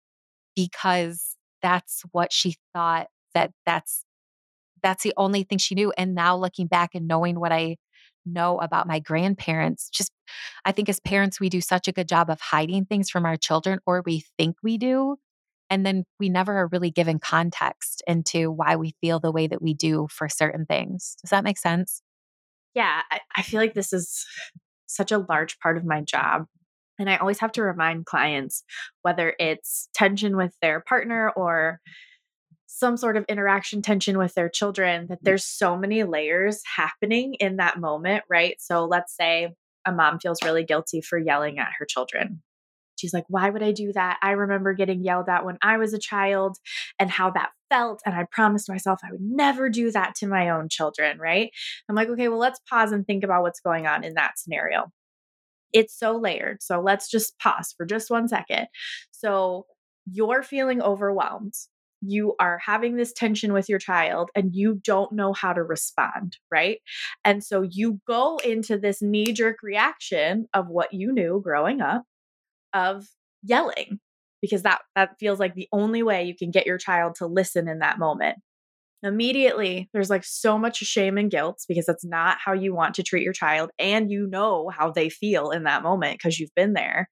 because 0.55 1.35
that's 1.61 2.03
what 2.11 2.31
she 2.31 2.55
thought 2.73 3.07
that 3.33 3.51
that's 3.65 4.03
that's 4.83 5.03
the 5.03 5.13
only 5.17 5.43
thing 5.43 5.57
she 5.57 5.75
knew 5.75 5.91
and 5.97 6.15
now 6.15 6.35
looking 6.35 6.67
back 6.67 6.91
and 6.93 7.07
knowing 7.07 7.39
what 7.39 7.51
i 7.51 7.75
know 8.27 8.59
about 8.59 8.87
my 8.87 8.99
grandparents. 8.99 9.89
Just, 9.89 10.11
I 10.65 10.71
think 10.71 10.89
as 10.89 10.99
parents, 10.99 11.39
we 11.39 11.49
do 11.49 11.61
such 11.61 11.87
a 11.87 11.91
good 11.91 12.07
job 12.07 12.29
of 12.29 12.39
hiding 12.41 12.85
things 12.85 13.09
from 13.09 13.25
our 13.25 13.37
children, 13.37 13.79
or 13.85 14.03
we 14.05 14.23
think 14.37 14.57
we 14.61 14.77
do. 14.77 15.17
And 15.69 15.85
then 15.85 16.05
we 16.19 16.29
never 16.29 16.57
are 16.57 16.69
really 16.71 16.91
given 16.91 17.19
context 17.19 18.01
into 18.07 18.51
why 18.51 18.75
we 18.77 18.95
feel 19.01 19.19
the 19.19 19.31
way 19.31 19.47
that 19.47 19.61
we 19.61 19.73
do 19.73 20.07
for 20.09 20.29
certain 20.29 20.65
things. 20.65 21.17
Does 21.21 21.31
that 21.31 21.43
make 21.43 21.57
sense? 21.57 22.01
Yeah, 22.73 23.01
I, 23.11 23.19
I 23.35 23.41
feel 23.41 23.59
like 23.59 23.73
this 23.73 23.91
is 23.91 24.25
such 24.85 25.11
a 25.11 25.25
large 25.29 25.59
part 25.59 25.77
of 25.77 25.83
my 25.83 26.01
job. 26.01 26.45
And 26.99 27.09
I 27.09 27.17
always 27.17 27.39
have 27.39 27.51
to 27.53 27.63
remind 27.63 28.05
clients 28.05 28.63
whether 29.01 29.35
it's 29.39 29.89
tension 29.93 30.37
with 30.37 30.55
their 30.61 30.79
partner 30.79 31.31
or 31.35 31.79
some 32.67 32.97
sort 32.97 33.17
of 33.17 33.25
interaction 33.27 33.81
tension 33.81 34.17
with 34.17 34.33
their 34.35 34.49
children 34.49 35.07
that 35.07 35.19
mm. 35.19 35.23
there's 35.23 35.45
so 35.45 35.77
many 35.77 36.03
layers 36.03 36.61
happening 36.75 37.33
in 37.35 37.57
that 37.57 37.79
moment, 37.79 38.23
right? 38.29 38.55
So 38.59 38.85
let's 38.85 39.15
say 39.15 39.55
a 39.85 39.91
mom 39.91 40.19
feels 40.19 40.43
really 40.43 40.63
guilty 40.63 41.01
for 41.01 41.17
yelling 41.17 41.59
at 41.59 41.71
her 41.79 41.85
children. 41.85 42.43
She's 42.97 43.13
like, 43.13 43.25
why 43.29 43.49
would 43.49 43.63
I 43.63 43.71
do 43.71 43.93
that? 43.93 44.17
I 44.21 44.31
remember 44.31 44.73
getting 44.73 45.03
yelled 45.03 45.29
at 45.29 45.45
when 45.45 45.57
I 45.61 45.77
was 45.77 45.93
a 45.93 45.99
child 45.99 46.57
and 46.99 47.09
how 47.09 47.29
that 47.31 47.51
felt. 47.69 48.01
And 48.05 48.15
I 48.15 48.25
promised 48.31 48.69
myself 48.69 48.99
I 49.03 49.11
would 49.11 49.21
never 49.21 49.69
do 49.69 49.91
that 49.91 50.15
to 50.15 50.27
my 50.27 50.49
own 50.49 50.67
children, 50.67 51.19
right? 51.19 51.51
I'm 51.87 51.95
like, 51.95 52.09
okay, 52.09 52.27
well, 52.27 52.39
let's 52.39 52.59
pause 52.69 52.91
and 52.91 53.05
think 53.05 53.23
about 53.23 53.43
what's 53.43 53.59
going 53.59 53.87
on 53.87 54.03
in 54.03 54.15
that 54.15 54.39
scenario. 54.39 54.91
It's 55.73 55.97
so 55.97 56.17
layered. 56.17 56.63
So 56.63 56.81
let's 56.81 57.09
just 57.09 57.37
pause 57.39 57.73
for 57.77 57.85
just 57.85 58.09
one 58.09 58.27
second. 58.27 58.67
So 59.11 59.67
you're 60.09 60.43
feeling 60.43 60.81
overwhelmed 60.81 61.53
you 62.01 62.35
are 62.39 62.59
having 62.63 62.95
this 62.95 63.13
tension 63.13 63.53
with 63.53 63.69
your 63.69 63.79
child 63.79 64.29
and 64.35 64.53
you 64.53 64.79
don't 64.83 65.11
know 65.11 65.33
how 65.33 65.53
to 65.53 65.63
respond, 65.63 66.37
right? 66.51 66.79
And 67.25 67.43
so 67.43 67.63
you 67.69 67.99
go 68.07 68.37
into 68.37 68.77
this 68.77 69.01
knee 69.01 69.33
jerk 69.33 69.57
reaction 69.63 70.47
of 70.53 70.67
what 70.67 70.93
you 70.93 71.11
knew 71.11 71.41
growing 71.43 71.81
up 71.81 72.03
of 72.73 73.07
yelling 73.43 73.99
because 74.41 74.63
that 74.63 74.81
that 74.95 75.17
feels 75.19 75.39
like 75.39 75.55
the 75.55 75.67
only 75.71 76.03
way 76.03 76.23
you 76.25 76.35
can 76.35 76.51
get 76.51 76.67
your 76.67 76.77
child 76.77 77.15
to 77.15 77.25
listen 77.25 77.67
in 77.67 77.79
that 77.79 77.99
moment. 77.99 78.37
Immediately, 79.03 79.89
there's 79.93 80.09
like 80.09 80.23
so 80.23 80.57
much 80.57 80.77
shame 80.77 81.17
and 81.17 81.29
guilt 81.29 81.63
because 81.67 81.85
that's 81.85 82.05
not 82.05 82.37
how 82.43 82.53
you 82.53 82.73
want 82.73 82.95
to 82.95 83.03
treat 83.03 83.23
your 83.23 83.33
child 83.33 83.69
and 83.77 84.11
you 84.11 84.27
know 84.27 84.69
how 84.69 84.89
they 84.91 85.09
feel 85.09 85.51
in 85.51 85.63
that 85.63 85.83
moment 85.83 86.17
because 86.17 86.39
you've 86.39 86.53
been 86.55 86.73
there. 86.73 87.09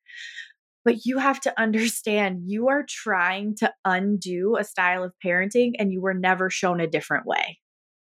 But 0.85 1.05
you 1.05 1.17
have 1.17 1.41
to 1.41 1.59
understand 1.59 2.43
you 2.45 2.69
are 2.69 2.85
trying 2.87 3.55
to 3.57 3.73
undo 3.83 4.55
a 4.57 4.63
style 4.63 5.03
of 5.03 5.13
parenting 5.25 5.71
and 5.79 5.91
you 5.91 5.99
were 5.99 6.13
never 6.13 6.49
shown 6.49 6.79
a 6.79 6.87
different 6.87 7.25
way. 7.25 7.59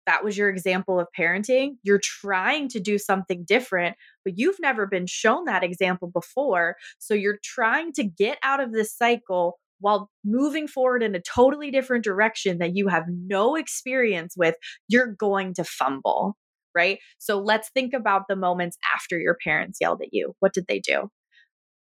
That 0.05 0.23
was 0.23 0.37
your 0.37 0.49
example 0.49 0.99
of 0.99 1.07
parenting. 1.17 1.75
You're 1.83 2.01
trying 2.01 2.69
to 2.69 2.79
do 2.79 2.97
something 2.97 3.43
different, 3.45 3.97
but 4.23 4.37
you've 4.37 4.59
never 4.59 4.85
been 4.87 5.05
shown 5.05 5.45
that 5.45 5.63
example 5.63 6.09
before. 6.09 6.75
So 6.99 7.13
you're 7.13 7.39
trying 7.43 7.93
to 7.93 8.03
get 8.03 8.37
out 8.43 8.61
of 8.61 8.71
this 8.71 8.95
cycle 8.95 9.59
while 9.79 10.09
moving 10.25 10.67
forward 10.67 11.03
in 11.03 11.13
a 11.15 11.21
totally 11.21 11.71
different 11.71 12.03
direction 12.03 12.57
that 12.59 12.75
you 12.75 12.87
have 12.87 13.03
no 13.09 13.55
experience 13.55 14.35
with. 14.37 14.55
You're 14.87 15.13
going 15.13 15.53
to 15.55 15.63
fumble, 15.65 16.37
right? 16.73 16.99
So 17.17 17.39
let's 17.39 17.69
think 17.69 17.93
about 17.93 18.23
the 18.29 18.35
moments 18.37 18.77
after 18.95 19.19
your 19.19 19.37
parents 19.43 19.79
yelled 19.81 20.01
at 20.01 20.13
you. 20.13 20.33
What 20.39 20.53
did 20.53 20.67
they 20.67 20.79
do? 20.79 21.09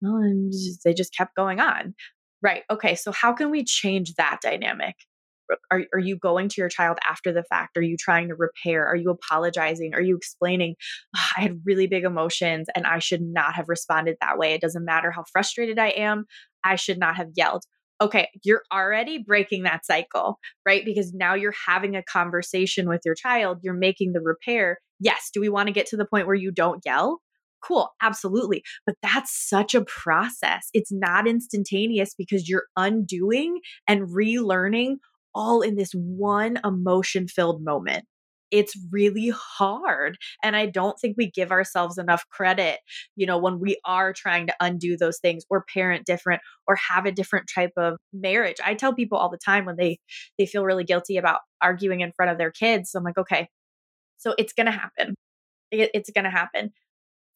And 0.02 0.52
they 0.84 0.94
just 0.94 1.14
kept 1.14 1.34
going 1.34 1.60
on. 1.60 1.94
Right. 2.42 2.62
Okay. 2.70 2.94
So 2.94 3.12
how 3.12 3.32
can 3.32 3.50
we 3.50 3.64
change 3.64 4.14
that 4.14 4.38
dynamic? 4.42 4.94
Are, 5.70 5.82
are 5.94 5.98
you 5.98 6.16
going 6.16 6.48
to 6.50 6.60
your 6.60 6.68
child 6.68 6.98
after 7.08 7.32
the 7.32 7.42
fact? 7.42 7.76
Are 7.78 7.82
you 7.82 7.96
trying 7.98 8.28
to 8.28 8.34
repair? 8.34 8.86
Are 8.86 8.96
you 8.96 9.10
apologizing? 9.10 9.94
Are 9.94 10.02
you 10.02 10.16
explaining, 10.16 10.76
oh, 11.16 11.26
I 11.38 11.40
had 11.40 11.60
really 11.64 11.86
big 11.86 12.04
emotions 12.04 12.68
and 12.76 12.86
I 12.86 12.98
should 12.98 13.22
not 13.22 13.54
have 13.54 13.68
responded 13.68 14.16
that 14.20 14.38
way? 14.38 14.52
It 14.52 14.60
doesn't 14.60 14.84
matter 14.84 15.10
how 15.10 15.24
frustrated 15.32 15.78
I 15.78 15.88
am. 15.88 16.26
I 16.64 16.76
should 16.76 16.98
not 16.98 17.16
have 17.16 17.28
yelled. 17.34 17.64
Okay, 18.00 18.28
you're 18.44 18.62
already 18.72 19.18
breaking 19.18 19.64
that 19.64 19.84
cycle, 19.84 20.38
right? 20.64 20.84
Because 20.84 21.12
now 21.12 21.34
you're 21.34 21.54
having 21.66 21.96
a 21.96 22.02
conversation 22.02 22.88
with 22.88 23.00
your 23.04 23.16
child, 23.16 23.58
you're 23.62 23.74
making 23.74 24.12
the 24.12 24.20
repair. 24.20 24.78
Yes, 25.00 25.30
do 25.32 25.40
we 25.40 25.48
want 25.48 25.66
to 25.66 25.72
get 25.72 25.86
to 25.86 25.96
the 25.96 26.06
point 26.06 26.26
where 26.26 26.36
you 26.36 26.52
don't 26.52 26.80
yell? 26.84 27.20
Cool, 27.62 27.90
absolutely. 28.02 28.62
But 28.86 28.96
that's 29.02 29.32
such 29.48 29.74
a 29.74 29.84
process. 29.84 30.68
It's 30.74 30.92
not 30.92 31.26
instantaneous 31.26 32.14
because 32.16 32.48
you're 32.48 32.66
undoing 32.76 33.60
and 33.86 34.08
relearning 34.08 34.96
all 35.34 35.60
in 35.60 35.76
this 35.76 35.92
one 35.92 36.58
emotion 36.64 37.28
filled 37.28 37.62
moment. 37.64 38.04
It's 38.50 38.74
really 38.90 39.30
hard. 39.36 40.16
And 40.42 40.56
I 40.56 40.66
don't 40.66 40.98
think 40.98 41.16
we 41.18 41.30
give 41.30 41.50
ourselves 41.52 41.98
enough 41.98 42.24
credit, 42.30 42.78
you 43.14 43.26
know, 43.26 43.36
when 43.36 43.60
we 43.60 43.78
are 43.84 44.14
trying 44.14 44.46
to 44.46 44.54
undo 44.58 44.96
those 44.96 45.18
things 45.18 45.44
or 45.50 45.66
parent 45.72 46.06
different 46.06 46.40
or 46.66 46.76
have 46.76 47.04
a 47.04 47.12
different 47.12 47.50
type 47.54 47.72
of 47.76 47.98
marriage. 48.12 48.56
I 48.64 48.72
tell 48.74 48.94
people 48.94 49.18
all 49.18 49.28
the 49.28 49.36
time 49.36 49.66
when 49.66 49.76
they 49.76 49.98
they 50.38 50.46
feel 50.46 50.64
really 50.64 50.84
guilty 50.84 51.18
about 51.18 51.40
arguing 51.60 52.00
in 52.00 52.12
front 52.16 52.30
of 52.32 52.38
their 52.38 52.50
kids, 52.50 52.94
I'm 52.94 53.04
like, 53.04 53.18
okay, 53.18 53.48
so 54.18 54.34
it's 54.38 54.52
going 54.54 54.66
to 54.66 54.72
happen. 54.72 55.14
It, 55.70 55.90
it's 55.94 56.10
going 56.10 56.24
to 56.24 56.30
happen 56.30 56.72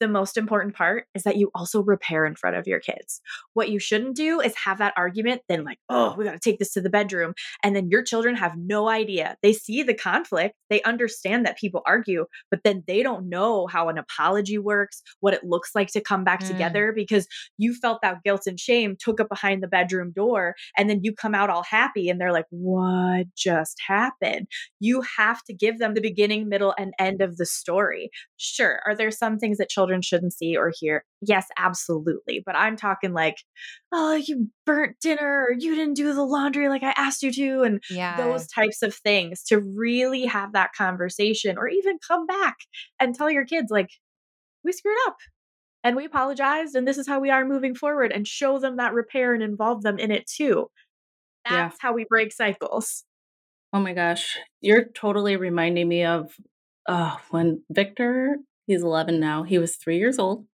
the 0.03 0.09
most 0.09 0.37
important 0.37 0.75
part 0.75 1.07
is 1.15 1.23
that 1.23 1.37
you 1.37 1.53
also 1.55 1.81
repair 1.81 2.27
in 2.27 2.35
front 2.35 2.57
of 2.57 2.67
your 2.67 2.81
kids. 2.81 3.21
What 3.55 3.71
you 3.71 3.79
shouldn't 3.79 4.17
do 4.17 4.41
is 4.41 4.53
have 4.57 4.79
that 4.79 4.95
argument, 4.97 5.43
then, 5.49 5.62
like, 5.62 5.79
oh, 5.88 6.17
we 6.19 6.25
got 6.25 6.33
to 6.33 6.41
take 6.41 6.59
this 6.59 6.73
to 6.73 6.81
the 6.81 6.91
bedroom. 6.91 7.35
And 7.62 7.77
then 7.77 7.88
your 7.88 8.03
children 8.03 8.35
have 8.35 8.57
no 8.57 8.88
idea. 8.88 9.37
They 9.43 9.53
see 9.53 9.85
the 9.85 9.95
conflict, 9.95 10.57
they 10.71 10.83
understand 10.83 11.47
that 11.47 11.57
people 11.57 11.83
argue, 11.87 12.27
but 12.51 12.65
then 12.65 12.83
they 12.88 13.05
don't 13.05 13.29
know 13.29 13.69
how 13.69 13.88
an 13.91 13.97
apology 13.97 14.59
works, 14.59 15.03
what 15.21 15.35
it 15.35 15.45
looks 15.45 15.71
like 15.75 15.93
to 15.93 16.01
come 16.01 16.25
back 16.25 16.43
mm. 16.43 16.49
together 16.49 16.93
because 16.93 17.29
you 17.59 17.75
felt 17.75 18.01
that 18.03 18.25
guilt 18.25 18.47
and 18.47 18.59
shame, 18.59 18.97
took 18.99 19.21
it 19.21 19.29
behind 19.29 19.62
the 19.62 19.69
bedroom 19.69 20.11
door, 20.11 20.57
and 20.77 20.91
then 20.91 21.01
you 21.05 21.15
come 21.15 21.35
out 21.35 21.49
all 21.49 21.62
happy 21.62 22.09
and 22.09 22.21
they're 22.21 22.33
like, 22.33 22.47
what 22.51 23.27
just 23.37 23.77
happened? 23.87 24.49
You 24.81 25.03
have 25.17 25.45
to 25.45 25.55
give 25.55 25.79
them 25.79 25.95
the 25.95 26.01
beginning, 26.01 26.49
middle, 26.49 26.75
and 26.77 26.93
end 26.99 27.23
of 27.23 27.37
the 27.37 27.47
story. 27.47 28.11
Sure. 28.37 28.81
Are 28.85 28.97
there 28.97 29.12
some 29.12 29.38
things 29.38 29.59
that 29.59 29.69
children 29.69 29.91
shouldn't 30.00 30.33
see 30.33 30.57
or 30.57 30.72
hear? 30.78 31.05
Yes, 31.20 31.46
absolutely. 31.59 32.42
But 32.46 32.57
I'm 32.57 32.76
talking 32.76 33.12
like, 33.12 33.37
oh, 33.92 34.14
you 34.14 34.48
burnt 34.64 34.96
dinner 35.02 35.46
or 35.48 35.52
you 35.52 35.74
didn't 35.74 35.94
do 35.94 36.14
the 36.14 36.24
laundry 36.24 36.70
like 36.70 36.83
I 36.83 36.94
asked 36.96 37.22
you 37.22 37.33
to, 37.33 37.62
and 37.62 37.83
yeah. 37.90 38.16
those 38.16 38.46
types 38.46 38.83
of 38.83 38.94
things 38.94 39.42
to 39.48 39.61
really 39.61 40.24
have 40.24 40.55
that 40.55 40.70
conversation 40.72 41.59
or 41.59 41.68
even 41.68 41.98
come 42.07 42.24
back 42.24 42.57
and 42.98 43.14
tell 43.14 43.31
your 43.31 43.44
kids, 43.44 43.70
like, 43.70 43.90
we 44.64 44.70
screwed 44.72 44.96
up 45.09 45.16
and 45.83 45.96
we 45.96 46.05
apologized 46.05 46.76
and 46.76 46.87
this 46.87 46.96
is 46.96 47.09
how 47.09 47.18
we 47.18 47.31
are 47.31 47.44
moving 47.44 47.74
forward 47.74 48.12
and 48.12 48.28
show 48.28 48.61
them 48.61 48.76
that 48.76 48.94
repair 48.94 49.35
and 49.35 49.42
involve 49.42 49.83
them 49.83 49.98
in 49.98 50.12
it 50.12 50.24
too. 50.26 50.68
That's 51.44 51.74
yeah. 51.74 51.78
how 51.81 51.92
we 51.92 52.07
break 52.09 52.33
cycles. 52.33 53.02
Oh 53.72 53.81
my 53.81 53.92
gosh. 53.92 54.38
You're 54.61 54.85
totally 54.85 55.35
reminding 55.37 55.88
me 55.88 56.05
of 56.05 56.33
uh, 56.88 57.16
when 57.31 57.64
Victor, 57.70 58.37
he's 58.66 58.83
11 58.83 59.20
now, 59.20 59.42
he 59.42 59.59
was 59.59 59.77
three 59.77 59.98
years 59.98 60.18
old. 60.18 60.46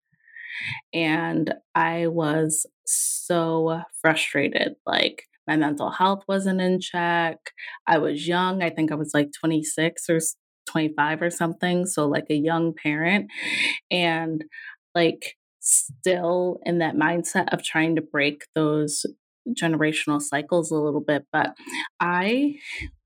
And 0.95 1.55
I 1.75 2.07
was 2.07 2.67
so 2.87 3.83
frustrated. 4.01 4.77
Like, 4.87 5.25
my 5.47 5.57
mental 5.57 5.91
health 5.91 6.25
wasn't 6.27 6.61
in 6.61 6.81
check. 6.81 7.37
I 7.87 7.99
was 7.99 8.27
young. 8.27 8.63
I 8.63 8.71
think 8.71 8.91
I 8.91 8.97
was 8.97 9.13
like 9.15 9.31
26 9.39 10.09
or 10.09 10.19
25 10.69 11.23
or 11.23 11.31
something. 11.31 11.87
So, 11.87 12.07
like 12.07 12.27
a 12.31 12.35
young 12.35 12.75
parent. 12.75 13.31
And 13.91 14.45
like, 14.95 15.37
still 15.61 16.61
in 16.65 16.79
that 16.79 16.95
mindset 16.95 17.53
of 17.53 17.63
trying 17.63 17.97
to 17.97 18.03
break 18.03 18.45
those 18.55 19.05
generational 19.51 20.21
cycles 20.21 20.71
a 20.71 20.77
little 20.77 21.01
bit, 21.01 21.25
but 21.33 21.55
I 22.01 22.55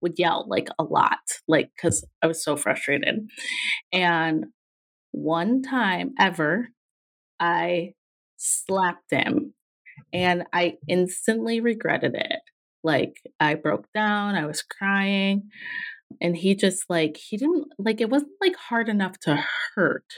would 0.01 0.15
yell 0.19 0.47
like 0.49 0.69
a 0.79 0.85
lot, 0.85 1.19
like 1.49 1.71
because 1.75 2.05
I 2.23 2.27
was 2.27 2.43
so 2.43 2.57
frustrated. 2.57 3.29
And 3.93 4.47
one 5.13 5.63
time 5.63 6.15
ever, 6.19 6.69
I 7.39 7.95
slapped 8.37 9.11
him 9.11 9.55
and 10.13 10.45
I 10.53 10.75
instantly 10.89 11.61
regretted 11.61 12.15
it. 12.15 12.41
Like 12.83 13.17
I 13.39 13.55
broke 13.55 13.87
down, 13.95 14.35
I 14.35 14.47
was 14.47 14.63
crying, 14.63 15.51
and 16.21 16.37
he 16.37 16.55
just 16.55 16.85
like, 16.89 17.19
he 17.19 17.37
didn't 17.37 17.69
like, 17.79 18.01
it 18.01 18.09
wasn't 18.09 18.33
like 18.41 18.57
hard 18.57 18.89
enough 18.89 19.19
to 19.21 19.45
hurt, 19.75 20.15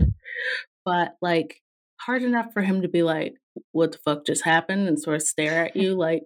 but 0.84 1.16
like 1.20 1.56
hard 2.00 2.22
enough 2.22 2.52
for 2.52 2.62
him 2.62 2.82
to 2.82 2.88
be 2.88 3.02
like, 3.02 3.34
what 3.72 3.92
the 3.92 3.98
fuck 3.98 4.24
just 4.24 4.44
happened 4.44 4.88
and 4.88 5.00
sort 5.00 5.16
of 5.16 5.22
stare 5.22 5.66
at 5.66 5.76
you 5.82 5.94
like 5.94 6.22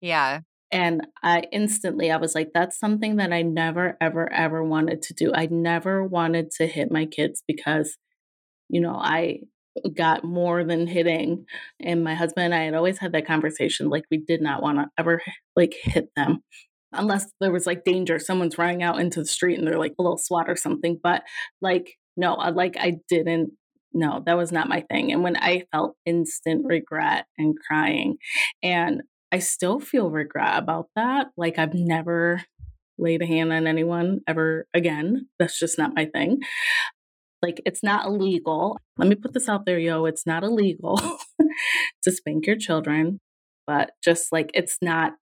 yeah 0.00 0.40
and 0.72 1.06
i 1.22 1.42
instantly 1.52 2.10
i 2.10 2.16
was 2.16 2.34
like 2.34 2.50
that's 2.52 2.78
something 2.78 3.16
that 3.16 3.32
i 3.32 3.42
never 3.42 3.96
ever 4.00 4.32
ever 4.32 4.62
wanted 4.62 5.02
to 5.02 5.14
do 5.14 5.32
i 5.34 5.46
never 5.50 6.04
wanted 6.04 6.50
to 6.50 6.66
hit 6.66 6.90
my 6.90 7.06
kids 7.06 7.42
because 7.46 7.96
you 8.68 8.80
know 8.80 8.94
i 8.94 9.38
got 9.94 10.24
more 10.24 10.64
than 10.64 10.86
hitting 10.86 11.44
and 11.80 12.02
my 12.02 12.14
husband 12.14 12.46
and 12.46 12.54
i 12.54 12.64
had 12.64 12.74
always 12.74 12.98
had 12.98 13.12
that 13.12 13.26
conversation 13.26 13.88
like 13.88 14.04
we 14.10 14.18
did 14.18 14.40
not 14.40 14.62
want 14.62 14.78
to 14.78 14.86
ever 14.98 15.20
like 15.54 15.74
hit 15.82 16.08
them 16.16 16.38
unless 16.92 17.26
there 17.40 17.52
was 17.52 17.66
like 17.66 17.84
danger 17.84 18.18
someone's 18.18 18.58
running 18.58 18.82
out 18.82 18.98
into 18.98 19.20
the 19.20 19.26
street 19.26 19.58
and 19.58 19.66
they're 19.66 19.78
like 19.78 19.94
a 19.98 20.02
little 20.02 20.18
swat 20.18 20.48
or 20.48 20.56
something 20.56 20.98
but 21.02 21.22
like 21.60 21.92
no 22.16 22.34
like 22.34 22.76
i 22.78 22.94
didn't 23.08 23.50
no, 23.96 24.22
that 24.26 24.36
was 24.36 24.52
not 24.52 24.68
my 24.68 24.82
thing. 24.82 25.10
And 25.10 25.22
when 25.22 25.36
I 25.36 25.64
felt 25.72 25.96
instant 26.04 26.66
regret 26.66 27.24
and 27.38 27.54
crying, 27.66 28.18
and 28.62 29.02
I 29.32 29.38
still 29.38 29.80
feel 29.80 30.10
regret 30.10 30.58
about 30.58 30.88
that. 30.96 31.28
Like 31.36 31.58
I've 31.58 31.74
never 31.74 32.42
laid 32.98 33.22
a 33.22 33.26
hand 33.26 33.52
on 33.52 33.66
anyone 33.66 34.20
ever 34.26 34.66
again. 34.72 35.28
That's 35.38 35.58
just 35.58 35.78
not 35.78 35.94
my 35.94 36.06
thing. 36.06 36.40
Like 37.42 37.60
it's 37.66 37.82
not 37.82 38.06
illegal. 38.06 38.78
Let 38.96 39.08
me 39.08 39.14
put 39.14 39.34
this 39.34 39.48
out 39.48 39.66
there, 39.66 39.78
yo. 39.78 40.06
It's 40.06 40.26
not 40.26 40.44
illegal 40.44 40.98
to 42.02 42.10
spank 42.10 42.46
your 42.46 42.56
children, 42.56 43.20
but 43.66 43.90
just 44.02 44.32
like 44.32 44.50
it's 44.54 44.78
not 44.80 45.14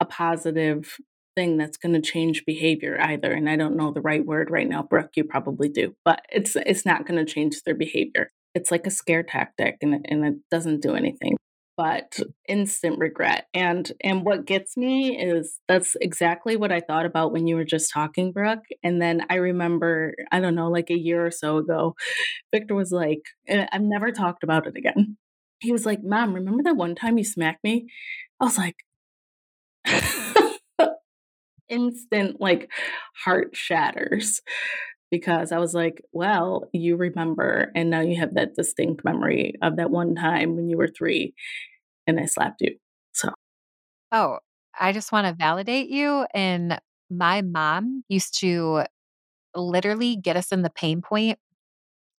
a 0.00 0.04
positive 0.04 0.96
thing 1.34 1.56
that's 1.56 1.76
going 1.76 1.94
to 1.94 2.00
change 2.00 2.44
behavior 2.44 3.00
either 3.00 3.32
and 3.32 3.48
i 3.48 3.56
don't 3.56 3.74
know 3.74 3.90
the 3.90 4.02
right 4.02 4.26
word 4.26 4.50
right 4.50 4.68
now 4.68 4.82
brooke 4.82 5.12
you 5.16 5.24
probably 5.24 5.66
do 5.66 5.94
but 6.04 6.20
it's 6.30 6.56
it's 6.56 6.84
not 6.84 7.06
going 7.06 7.24
to 7.24 7.32
change 7.32 7.62
their 7.64 7.74
behavior 7.74 8.28
it's 8.54 8.70
like 8.70 8.86
a 8.86 8.90
scare 8.90 9.22
tactic 9.22 9.76
and, 9.80 10.04
and 10.10 10.26
it 10.26 10.34
doesn't 10.50 10.82
do 10.82 10.94
anything 10.94 11.38
but 11.82 12.16
instant 12.48 12.96
regret 13.00 13.48
and 13.52 13.90
and 14.04 14.24
what 14.24 14.46
gets 14.46 14.76
me 14.76 15.18
is 15.20 15.58
that's 15.66 15.96
exactly 16.00 16.54
what 16.54 16.70
i 16.70 16.78
thought 16.78 17.06
about 17.06 17.32
when 17.32 17.48
you 17.48 17.56
were 17.56 17.64
just 17.64 17.90
talking 17.92 18.30
brooke 18.30 18.62
and 18.84 19.02
then 19.02 19.22
i 19.30 19.34
remember 19.34 20.14
i 20.30 20.38
don't 20.38 20.54
know 20.54 20.70
like 20.70 20.90
a 20.90 20.98
year 20.98 21.26
or 21.26 21.30
so 21.32 21.56
ago 21.56 21.96
victor 22.52 22.76
was 22.76 22.92
like 22.92 23.22
eh, 23.48 23.66
i've 23.72 23.82
never 23.82 24.12
talked 24.12 24.44
about 24.44 24.66
it 24.68 24.76
again. 24.76 25.16
He 25.58 25.72
was 25.72 25.84
like 25.84 26.04
mom 26.04 26.34
remember 26.34 26.62
that 26.64 26.76
one 26.76 26.94
time 26.94 27.18
you 27.18 27.24
smacked 27.24 27.64
me? 27.64 27.86
I 28.40 28.44
was 28.44 28.58
like 28.58 28.76
instant 31.68 32.40
like 32.40 32.70
heart 33.24 33.56
shatters 33.56 34.40
because 35.12 35.52
I 35.52 35.58
was 35.58 35.74
like, 35.74 36.02
well, 36.12 36.70
you 36.72 36.96
remember, 36.96 37.70
and 37.76 37.90
now 37.90 38.00
you 38.00 38.18
have 38.18 38.32
that 38.34 38.54
distinct 38.54 39.04
memory 39.04 39.54
of 39.60 39.76
that 39.76 39.90
one 39.90 40.14
time 40.14 40.56
when 40.56 40.70
you 40.70 40.78
were 40.78 40.88
three 40.88 41.34
and 42.06 42.18
I 42.18 42.26
slapped 42.26 42.60
you. 42.60 42.76
So, 43.12 43.30
oh, 44.10 44.38
I 44.78 44.92
just 44.92 45.12
want 45.12 45.26
to 45.26 45.34
validate 45.34 45.88
you. 45.88 46.26
And 46.34 46.80
my 47.10 47.42
mom 47.42 48.04
used 48.08 48.38
to 48.40 48.84
literally 49.54 50.16
get 50.16 50.36
us 50.36 50.52
in 50.52 50.62
the 50.62 50.70
pain 50.70 51.02
point 51.02 51.38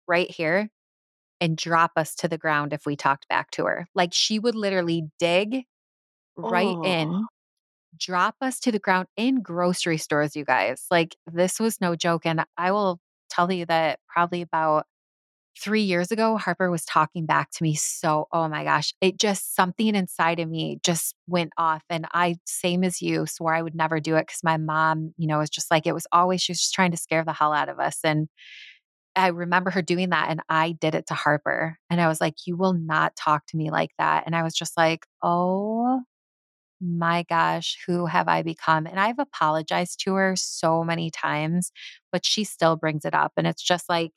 right 0.06 0.30
here 0.30 0.68
and 1.40 1.56
drop 1.56 1.92
us 1.96 2.14
to 2.16 2.28
the 2.28 2.38
ground 2.38 2.72
if 2.72 2.86
we 2.86 2.94
talked 2.94 3.26
back 3.28 3.50
to 3.52 3.64
her. 3.64 3.86
Like 3.94 4.10
she 4.12 4.38
would 4.38 4.54
literally 4.54 5.04
dig 5.18 5.64
right 6.36 6.66
oh. 6.66 6.84
in 6.84 7.26
drop 7.98 8.36
us 8.40 8.58
to 8.60 8.72
the 8.72 8.78
ground 8.78 9.08
in 9.16 9.42
grocery 9.42 9.98
stores, 9.98 10.36
you 10.36 10.44
guys. 10.44 10.86
Like, 10.90 11.16
this 11.26 11.60
was 11.60 11.80
no 11.80 11.96
joke. 11.96 12.26
And 12.26 12.44
I 12.56 12.72
will 12.72 13.00
tell 13.30 13.50
you 13.50 13.66
that 13.66 13.98
probably 14.08 14.42
about 14.42 14.86
three 15.60 15.82
years 15.82 16.10
ago, 16.10 16.36
Harper 16.36 16.70
was 16.70 16.84
talking 16.84 17.26
back 17.26 17.50
to 17.52 17.62
me. 17.62 17.74
So, 17.74 18.26
oh 18.32 18.48
my 18.48 18.64
gosh, 18.64 18.94
it 19.00 19.18
just 19.18 19.54
something 19.54 19.94
inside 19.94 20.40
of 20.40 20.48
me 20.48 20.78
just 20.82 21.14
went 21.26 21.52
off. 21.58 21.82
And 21.90 22.06
I, 22.12 22.36
same 22.46 22.84
as 22.84 23.02
you, 23.02 23.26
swore 23.26 23.54
I 23.54 23.62
would 23.62 23.74
never 23.74 24.00
do 24.00 24.16
it 24.16 24.26
because 24.26 24.42
my 24.42 24.56
mom, 24.56 25.14
you 25.16 25.26
know, 25.26 25.38
was 25.38 25.50
just 25.50 25.70
like, 25.70 25.86
it 25.86 25.94
was 25.94 26.06
always, 26.12 26.42
she 26.42 26.52
was 26.52 26.60
just 26.60 26.74
trying 26.74 26.90
to 26.92 26.96
scare 26.96 27.24
the 27.24 27.32
hell 27.32 27.52
out 27.52 27.68
of 27.68 27.78
us. 27.78 27.98
And 28.02 28.28
I 29.14 29.28
remember 29.28 29.70
her 29.70 29.82
doing 29.82 30.10
that 30.10 30.30
and 30.30 30.40
I 30.48 30.72
did 30.80 30.94
it 30.94 31.06
to 31.08 31.14
Harper. 31.14 31.78
And 31.90 32.00
I 32.00 32.08
was 32.08 32.20
like, 32.20 32.34
you 32.46 32.56
will 32.56 32.72
not 32.72 33.14
talk 33.16 33.46
to 33.48 33.56
me 33.56 33.70
like 33.70 33.90
that. 33.98 34.24
And 34.26 34.34
I 34.34 34.42
was 34.42 34.54
just 34.54 34.76
like, 34.76 35.06
oh 35.22 36.00
my 36.80 37.24
gosh, 37.28 37.78
who 37.86 38.06
have 38.06 38.28
I 38.28 38.42
become? 38.42 38.86
And 38.86 38.98
I've 38.98 39.18
apologized 39.18 40.00
to 40.04 40.14
her 40.14 40.34
so 40.36 40.82
many 40.82 41.10
times, 41.10 41.70
but 42.10 42.24
she 42.26 42.44
still 42.44 42.76
brings 42.76 43.04
it 43.04 43.14
up. 43.14 43.32
And 43.36 43.46
it's 43.46 43.62
just 43.62 43.88
like, 43.88 44.12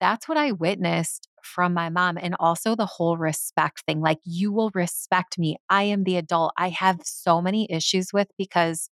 that's 0.00 0.28
what 0.28 0.38
I 0.38 0.52
witnessed 0.52 1.28
from 1.42 1.74
my 1.74 1.88
mom. 1.88 2.18
And 2.20 2.36
also 2.38 2.74
the 2.74 2.86
whole 2.86 3.16
respect 3.16 3.82
thing 3.86 4.00
like, 4.00 4.18
you 4.24 4.52
will 4.52 4.70
respect 4.74 5.38
me. 5.38 5.56
I 5.70 5.84
am 5.84 6.04
the 6.04 6.16
adult 6.16 6.52
I 6.56 6.68
have 6.70 7.00
so 7.04 7.40
many 7.40 7.66
issues 7.70 8.12
with 8.12 8.28
because 8.38 8.88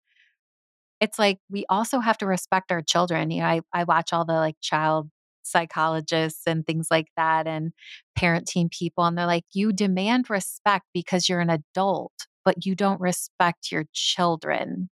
it's 1.01 1.19
like 1.19 1.39
we 1.51 1.65
also 1.69 2.01
have 2.01 2.19
to 2.19 2.27
respect 2.27 2.73
our 2.73 2.83
children. 2.83 3.31
You 3.31 3.43
know, 3.43 3.47
I, 3.49 3.61
I 3.73 3.85
watch 3.85 4.13
all 4.13 4.25
the 4.25 4.35
like 4.35 4.57
child 4.61 5.11
psychologists 5.43 6.43
and 6.47 6.67
things 6.67 6.89
like 6.91 7.09
that 7.17 7.47
and 7.47 7.73
parenting 8.19 8.71
people, 8.71 9.05
and 9.05 9.17
they're 9.17 9.27
like, 9.27 9.45
you 9.53 9.73
demand 9.73 10.31
respect 10.31 10.87
because 10.95 11.29
you're 11.29 11.41
an 11.41 11.51
adult 11.51 12.13
but 12.45 12.65
you 12.65 12.77
don't 12.77 13.01
respect 13.01 13.73
your 13.73 13.85
children. 13.93 14.89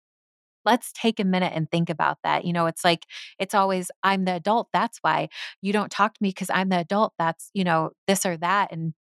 Let's 0.71 0.93
take 0.93 1.21
a 1.21 1.25
minute 1.25 1.53
and 1.55 1.71
think 1.71 1.91
about 1.91 2.19
that. 2.25 2.45
You 2.45 2.53
know, 2.53 2.67
it's 2.67 2.85
like, 2.85 3.05
it's 3.39 3.55
always, 3.55 3.91
I'm 4.03 4.25
the 4.25 4.37
adult. 4.37 4.69
That's 4.73 4.99
why 5.03 5.29
you 5.61 5.73
don't 5.73 5.91
talk 5.91 6.15
to 6.15 6.23
me 6.23 6.31
because 6.31 6.51
I'm 6.51 6.71
the 6.71 6.79
adult. 6.79 7.13
That's, 7.19 7.51
you 7.53 7.65
know, 7.65 7.91
this 8.07 8.25
or 8.25 8.37
that. 8.39 8.73
And 8.73 8.95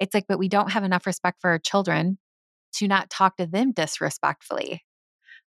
it's 0.00 0.14
like, 0.14 0.26
but 0.28 0.38
we 0.38 0.48
don't 0.48 0.70
have 0.70 0.84
enough 0.84 1.06
respect 1.06 1.40
for 1.40 1.50
our 1.50 1.58
children 1.58 2.18
to 2.74 2.88
not 2.88 3.10
talk 3.10 3.36
to 3.38 3.46
them 3.46 3.72
disrespectfully. 3.72 4.85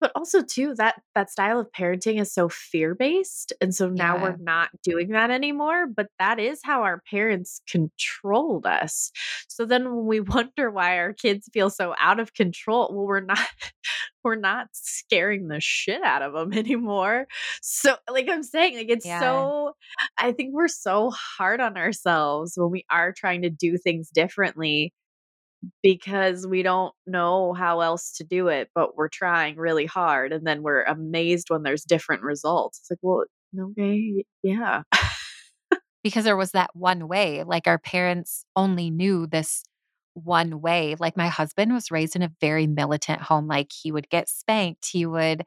But 0.01 0.11
also 0.15 0.41
too 0.43 0.75
that 0.75 1.01
that 1.15 1.29
style 1.31 1.59
of 1.59 1.71
parenting 1.71 2.19
is 2.19 2.33
so 2.33 2.49
fear-based 2.49 3.53
and 3.61 3.73
so 3.75 3.89
now 3.89 4.15
Yeah. 4.15 4.21
we're 4.21 4.37
not 4.37 4.69
doing 4.83 5.09
that 5.09 5.31
anymore, 5.31 5.87
but 5.87 6.07
that 6.19 6.39
is 6.39 6.59
how 6.63 6.81
our 6.83 7.01
parents 7.09 7.61
controlled 7.69 8.65
us. 8.65 9.11
So 9.47 9.65
then 9.65 9.85
when 9.95 10.05
we 10.07 10.19
wonder 10.21 10.71
why 10.71 10.97
our 10.97 11.13
kids 11.13 11.49
feel 11.53 11.69
so 11.69 11.95
out 11.99 12.19
of 12.19 12.33
control, 12.33 12.91
well 12.93 13.05
we're 13.07 13.21
not 13.21 13.39
we're 14.23 14.35
not 14.35 14.67
scaring 14.73 15.47
the 15.47 15.59
shit 15.61 16.01
out 16.03 16.21
of 16.23 16.33
them 16.33 16.53
anymore. 16.57 17.27
So 17.61 17.95
like 18.09 18.29
I'm 18.29 18.43
saying, 18.43 18.77
like 18.77 18.89
it's 18.89 19.05
Yeah. 19.05 19.19
so 19.19 19.75
I 20.17 20.31
think 20.31 20.53
we're 20.53 20.67
so 20.67 21.11
hard 21.11 21.61
on 21.61 21.77
ourselves 21.77 22.53
when 22.55 22.71
we 22.71 22.85
are 22.89 23.13
trying 23.13 23.43
to 23.43 23.49
do 23.49 23.77
things 23.77 24.09
differently 24.09 24.93
because 25.83 26.47
we 26.47 26.63
don't 26.63 26.93
know 27.05 27.53
how 27.53 27.81
else 27.81 28.13
to 28.13 28.23
do 28.23 28.47
it, 28.47 28.69
but 28.73 28.95
we're 28.95 29.09
trying 29.09 29.55
really 29.57 29.85
hard 29.85 30.33
and 30.33 30.45
then 30.45 30.63
we're 30.63 30.83
amazed 30.83 31.49
when 31.49 31.63
there's 31.63 31.83
different 31.83 32.23
results. 32.23 32.79
It's 32.79 32.91
like, 32.91 32.99
well, 33.01 33.25
okay, 33.59 34.25
yeah. 34.43 34.83
because 36.03 36.23
there 36.23 36.37
was 36.37 36.51
that 36.51 36.71
one 36.75 37.07
way. 37.07 37.43
Like 37.43 37.67
our 37.67 37.77
parents 37.77 38.45
only 38.55 38.89
knew 38.89 39.27
this 39.27 39.63
one 40.13 40.61
way. 40.61 40.95
Like 40.99 41.15
my 41.15 41.27
husband 41.27 41.73
was 41.73 41.91
raised 41.91 42.15
in 42.15 42.21
a 42.21 42.31
very 42.41 42.67
militant 42.67 43.21
home. 43.21 43.47
Like 43.47 43.71
he 43.71 43.91
would 43.91 44.09
get 44.09 44.29
spanked. 44.29 44.87
He 44.91 45.05
would, 45.05 45.43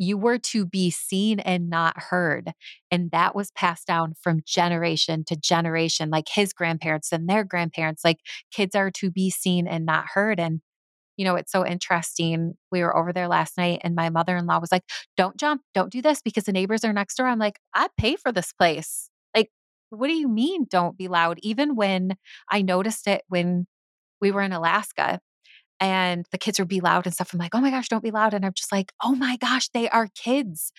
you 0.00 0.16
were 0.16 0.38
to 0.38 0.64
be 0.64 0.90
seen 0.90 1.40
and 1.40 1.68
not 1.68 1.94
heard. 2.00 2.52
And 2.90 3.10
that 3.10 3.36
was 3.36 3.50
passed 3.50 3.86
down 3.86 4.14
from 4.20 4.40
generation 4.46 5.24
to 5.26 5.36
generation, 5.36 6.08
like 6.08 6.28
his 6.28 6.54
grandparents 6.54 7.12
and 7.12 7.28
their 7.28 7.44
grandparents. 7.44 8.02
Like 8.02 8.20
kids 8.50 8.74
are 8.74 8.90
to 8.92 9.10
be 9.10 9.28
seen 9.30 9.68
and 9.68 9.84
not 9.84 10.06
heard. 10.14 10.40
And 10.40 10.62
you 11.18 11.24
know, 11.26 11.36
it's 11.36 11.52
so 11.52 11.66
interesting. 11.66 12.54
We 12.72 12.80
were 12.80 12.96
over 12.96 13.12
there 13.12 13.28
last 13.28 13.58
night 13.58 13.82
and 13.84 13.94
my 13.94 14.08
mother 14.08 14.38
in 14.38 14.46
law 14.46 14.58
was 14.58 14.72
like, 14.72 14.84
don't 15.18 15.36
jump, 15.36 15.60
don't 15.74 15.92
do 15.92 16.00
this 16.00 16.22
because 16.22 16.44
the 16.44 16.52
neighbors 16.52 16.82
are 16.82 16.94
next 16.94 17.16
door. 17.16 17.26
I'm 17.26 17.38
like, 17.38 17.58
I 17.74 17.88
pay 17.98 18.16
for 18.16 18.32
this 18.32 18.54
place. 18.54 19.10
Like, 19.36 19.50
what 19.90 20.06
do 20.06 20.14
you 20.14 20.28
mean 20.28 20.66
don't 20.70 20.96
be 20.96 21.08
loud? 21.08 21.38
Even 21.42 21.76
when 21.76 22.16
I 22.50 22.62
noticed 22.62 23.06
it 23.06 23.22
when 23.28 23.66
we 24.22 24.30
were 24.30 24.40
in 24.40 24.52
Alaska 24.52 25.20
and 25.80 26.26
the 26.30 26.38
kids 26.38 26.58
would 26.58 26.68
be 26.68 26.80
loud 26.80 27.06
and 27.06 27.14
stuff, 27.14 27.32
I'm 27.32 27.38
like, 27.38 27.54
oh 27.54 27.60
my 27.60 27.70
gosh, 27.70 27.88
don't 27.88 28.02
be 28.02 28.10
loud. 28.10 28.34
And 28.34 28.44
I'm 28.44 28.52
just 28.54 28.70
like, 28.70 28.92
oh 29.02 29.14
my 29.14 29.36
gosh, 29.36 29.68
they 29.68 29.88
are 29.88 30.08
kids. 30.14 30.72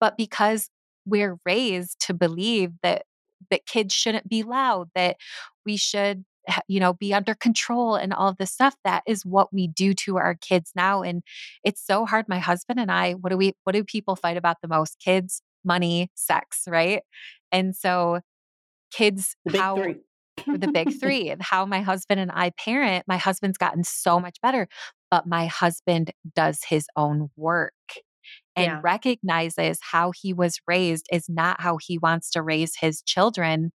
But 0.00 0.16
because 0.16 0.68
we're 1.06 1.38
raised 1.46 2.00
to 2.06 2.14
believe 2.14 2.72
that 2.82 3.04
that 3.50 3.66
kids 3.66 3.94
shouldn't 3.94 4.28
be 4.28 4.42
loud, 4.42 4.90
that 4.94 5.16
we 5.64 5.76
should 5.76 6.24
you 6.68 6.80
know 6.80 6.94
be 6.94 7.12
under 7.12 7.34
control 7.34 7.94
and 7.94 8.12
all 8.12 8.28
of 8.28 8.36
this 8.38 8.50
stuff 8.50 8.74
that 8.82 9.02
is 9.06 9.24
what 9.26 9.52
we 9.52 9.68
do 9.68 9.92
to 9.92 10.16
our 10.16 10.34
kids 10.34 10.72
now 10.74 11.02
and 11.02 11.22
it's 11.64 11.84
so 11.84 12.06
hard 12.06 12.26
my 12.28 12.38
husband 12.38 12.80
and 12.80 12.90
I 12.90 13.12
what 13.12 13.30
do 13.30 13.36
we 13.36 13.52
what 13.64 13.74
do 13.74 13.84
people 13.84 14.16
fight 14.16 14.38
about 14.38 14.56
the 14.62 14.68
most 14.68 14.98
kids 14.98 15.42
money 15.64 16.10
sex 16.14 16.62
right 16.66 17.02
and 17.52 17.76
so 17.76 18.20
kids 18.90 19.36
how 19.54 19.76
three. 19.76 19.96
The 20.52 20.68
big 20.68 20.92
three 20.92 21.30
and 21.30 21.42
how 21.42 21.64
my 21.66 21.80
husband 21.82 22.20
and 22.20 22.30
I 22.32 22.50
parent 22.50 23.04
my 23.08 23.16
husband's 23.16 23.58
gotten 23.58 23.84
so 23.84 24.20
much 24.20 24.38
better 24.42 24.68
but 25.10 25.26
my 25.26 25.46
husband 25.46 26.12
does 26.36 26.60
his 26.68 26.86
own 26.96 27.30
work 27.36 27.72
and 28.56 28.78
Yeah. 28.78 28.82
recognizes 28.82 29.78
how 29.80 30.12
he 30.12 30.32
was 30.32 30.60
raised 30.66 31.06
is 31.12 31.28
not 31.28 31.60
how 31.60 31.78
he 31.80 31.98
wants 31.98 32.30
to 32.32 32.42
raise 32.42 32.76
his 32.80 33.02
children. 33.02 33.72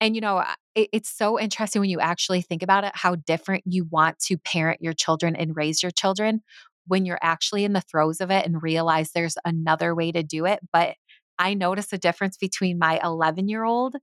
And, 0.00 0.14
you 0.14 0.20
know, 0.20 0.44
it, 0.74 0.88
it's 0.92 1.10
so 1.10 1.38
interesting 1.38 1.80
when 1.80 1.90
you 1.90 2.00
actually 2.00 2.42
think 2.42 2.62
about 2.62 2.84
it, 2.84 2.92
how 2.94 3.16
different 3.16 3.64
you 3.66 3.84
want 3.90 4.18
to 4.26 4.38
parent 4.38 4.80
your 4.80 4.94
children 4.94 5.36
and 5.36 5.56
raise 5.56 5.82
your 5.82 5.92
children 5.92 6.42
when 6.86 7.04
you're 7.06 7.18
actually 7.22 7.64
in 7.64 7.72
the 7.74 7.82
throes 7.82 8.20
of 8.20 8.30
it 8.30 8.46
and 8.46 8.62
realize 8.62 9.12
there's 9.12 9.36
another 9.44 9.94
way 9.94 10.10
to 10.12 10.22
do 10.22 10.46
it. 10.46 10.60
But 10.72 10.96
I 11.38 11.54
notice 11.54 11.92
a 11.92 11.98
difference 11.98 12.36
between 12.36 12.78
my 12.78 13.00
11 13.02 13.48
year 13.48 13.64
old, 13.64 13.96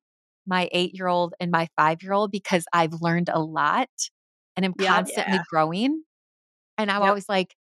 my 0.47 0.69
eight 0.71 0.93
year 0.95 1.07
old, 1.07 1.33
and 1.39 1.51
my 1.51 1.67
five 1.77 2.03
year 2.03 2.13
old 2.13 2.31
because 2.31 2.65
I've 2.73 3.01
learned 3.01 3.29
a 3.29 3.39
lot 3.41 3.89
and 4.55 4.65
I'm 4.65 4.75
Yep. 4.75 5.05
constantly 5.05 5.39
Yeah. 5.39 5.43
growing. 5.49 6.03
And 6.77 6.91
I'm 6.91 7.01
Yep. 7.01 7.03
always 7.03 7.29
like, 7.29 7.55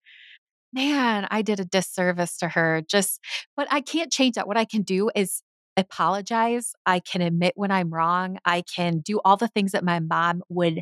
man, 0.73 1.27
I 1.31 1.41
did 1.41 1.59
a 1.59 1.65
disservice 1.65 2.37
to 2.39 2.49
her. 2.49 2.81
Just, 2.87 3.19
but 3.55 3.67
I 3.71 3.81
can't 3.81 4.11
change 4.11 4.35
that. 4.35 4.47
What 4.47 4.57
I 4.57 4.65
can 4.65 4.83
do 4.83 5.09
is 5.15 5.41
apologize. 5.77 6.73
I 6.85 6.99
can 6.99 7.21
admit 7.21 7.53
when 7.55 7.71
I'm 7.71 7.91
wrong. 7.93 8.37
I 8.45 8.63
can 8.63 8.99
do 8.99 9.19
all 9.25 9.37
the 9.37 9.47
things 9.49 9.71
that 9.73 9.83
my 9.83 9.99
mom 9.99 10.43
would 10.49 10.81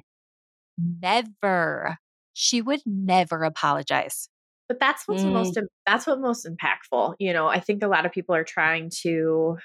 never, 0.77 1.97
she 2.33 2.61
would 2.61 2.81
never 2.85 3.43
apologize. 3.43 4.29
But 4.67 4.79
that's 4.79 5.07
what's 5.07 5.25
Mm. 5.25 5.27
most 5.27 5.59
that's 5.85 6.07
what 6.07 6.19
most 6.19 6.47
impactful. 6.47 7.15
You 7.19 7.33
know, 7.33 7.47
I 7.47 7.59
think 7.59 7.83
a 7.83 7.87
lot 7.87 8.05
of 8.05 8.11
people 8.11 8.33
are 8.35 8.43
trying 8.43 8.89
to 9.01 9.57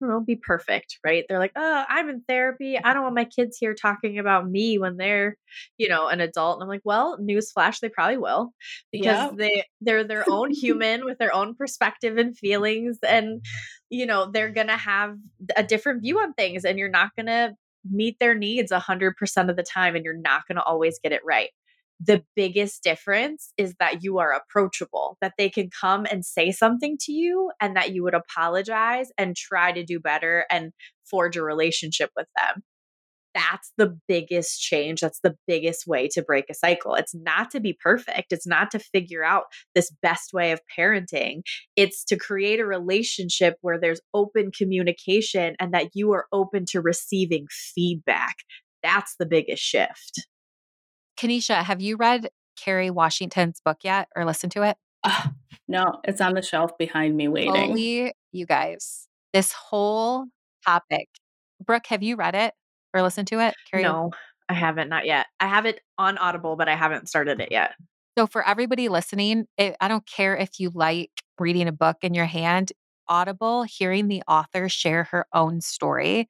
Don't 0.00 0.10
know, 0.10 0.20
be 0.20 0.36
perfect, 0.36 0.98
right? 1.04 1.24
They're 1.26 1.38
like, 1.38 1.52
"Oh, 1.56 1.84
I'm 1.88 2.10
in 2.10 2.20
therapy. 2.28 2.78
I 2.78 2.92
don't 2.92 3.02
want 3.02 3.14
my 3.14 3.24
kids 3.24 3.56
here 3.58 3.74
talking 3.74 4.18
about 4.18 4.46
me 4.48 4.78
when 4.78 4.98
they're, 4.98 5.36
you 5.78 5.88
know, 5.88 6.08
an 6.08 6.20
adult." 6.20 6.56
And 6.56 6.62
I'm 6.64 6.68
like, 6.68 6.82
"Well, 6.84 7.18
newsflash, 7.18 7.80
they 7.80 7.88
probably 7.88 8.18
will 8.18 8.52
because 8.92 9.26
Yep. 9.28 9.36
they 9.38 9.64
they're 9.80 10.04
their 10.04 10.26
own 10.30 10.50
human 10.50 11.04
with 11.06 11.16
their 11.18 11.34
own 11.34 11.54
perspective 11.54 12.18
and 12.18 12.36
feelings 12.36 12.98
and 13.08 13.42
you 13.88 14.04
know, 14.04 14.30
they're 14.30 14.50
going 14.50 14.66
to 14.66 14.76
have 14.76 15.16
a 15.56 15.62
different 15.62 16.02
view 16.02 16.18
on 16.18 16.32
things 16.34 16.64
and 16.64 16.78
you're 16.78 16.88
not 16.90 17.14
going 17.16 17.26
to 17.26 17.54
meet 17.88 18.18
their 18.18 18.34
needs 18.34 18.72
100% 18.72 19.48
of 19.48 19.56
the 19.56 19.62
time 19.62 19.94
and 19.96 20.04
you're 20.04 20.18
not 20.18 20.42
going 20.48 20.56
to 20.56 20.62
always 20.62 20.98
get 21.02 21.12
it 21.12 21.22
right." 21.24 21.50
The 22.00 22.22
biggest 22.34 22.82
difference 22.82 23.52
is 23.56 23.74
that 23.80 24.02
you 24.02 24.18
are 24.18 24.32
approachable, 24.32 25.16
that 25.20 25.34
they 25.38 25.48
can 25.48 25.70
come 25.70 26.06
and 26.10 26.24
say 26.24 26.52
something 26.52 26.96
to 27.00 27.12
you 27.12 27.50
and 27.60 27.76
that 27.76 27.92
you 27.92 28.02
would 28.02 28.14
apologize 28.14 29.08
and 29.16 29.34
try 29.36 29.72
to 29.72 29.84
do 29.84 29.98
better 29.98 30.44
and 30.50 30.72
forge 31.08 31.36
a 31.36 31.42
relationship 31.42 32.10
with 32.16 32.26
them. 32.36 32.62
That's 33.34 33.70
the 33.76 33.98
biggest 34.08 34.62
change. 34.62 35.00
That's 35.00 35.20
the 35.20 35.36
biggest 35.46 35.86
way 35.86 36.08
to 36.12 36.22
break 36.22 36.46
a 36.50 36.54
cycle. 36.54 36.94
It's 36.94 37.14
not 37.14 37.50
to 37.50 37.60
be 37.60 37.76
perfect. 37.78 38.32
It's 38.32 38.46
not 38.46 38.70
to 38.70 38.78
figure 38.78 39.22
out 39.22 39.44
this 39.74 39.92
best 40.02 40.32
way 40.32 40.52
of 40.52 40.60
parenting. 40.78 41.42
It's 41.76 42.02
to 42.04 42.16
create 42.16 42.60
a 42.60 42.66
relationship 42.66 43.56
where 43.60 43.78
there's 43.78 44.00
open 44.14 44.52
communication 44.56 45.54
and 45.60 45.74
that 45.74 45.90
you 45.92 46.12
are 46.12 46.26
open 46.32 46.64
to 46.70 46.80
receiving 46.80 47.46
feedback. 47.50 48.36
That's 48.82 49.16
the 49.18 49.26
biggest 49.26 49.62
shift. 49.62 50.26
Kenisha, 51.16 51.62
have 51.62 51.80
you 51.80 51.96
read 51.96 52.30
Kerry 52.56 52.90
Washington's 52.90 53.60
book 53.64 53.78
yet 53.82 54.08
or 54.14 54.24
listened 54.24 54.52
to 54.52 54.62
it? 54.62 54.76
Ah, 55.04 55.32
no, 55.68 56.00
it's 56.04 56.20
on 56.20 56.34
the 56.34 56.42
shelf 56.42 56.76
behind 56.78 57.16
me 57.16 57.28
waiting. 57.28 57.52
Holy, 57.54 58.12
you 58.32 58.46
guys, 58.46 59.08
this 59.32 59.52
whole 59.52 60.26
topic. 60.64 61.08
Brooke, 61.64 61.86
have 61.86 62.02
you 62.02 62.16
read 62.16 62.34
it 62.34 62.54
or 62.92 63.02
listened 63.02 63.28
to 63.28 63.40
it? 63.40 63.54
Carrie? 63.70 63.82
No, 63.82 64.10
I 64.48 64.54
haven't, 64.54 64.88
not 64.88 65.06
yet. 65.06 65.26
I 65.40 65.48
have 65.48 65.66
it 65.66 65.80
on 65.98 66.18
Audible, 66.18 66.56
but 66.56 66.68
I 66.68 66.76
haven't 66.76 67.08
started 67.08 67.40
it 67.40 67.48
yet. 67.50 67.72
So, 68.18 68.26
for 68.26 68.46
everybody 68.46 68.88
listening, 68.88 69.46
it, 69.58 69.76
I 69.80 69.88
don't 69.88 70.06
care 70.06 70.36
if 70.36 70.58
you 70.58 70.70
like 70.74 71.10
reading 71.38 71.68
a 71.68 71.72
book 71.72 71.98
in 72.02 72.14
your 72.14 72.24
hand, 72.26 72.72
Audible, 73.08 73.62
hearing 73.64 74.08
the 74.08 74.22
author 74.26 74.68
share 74.68 75.04
her 75.04 75.26
own 75.32 75.60
story 75.60 76.28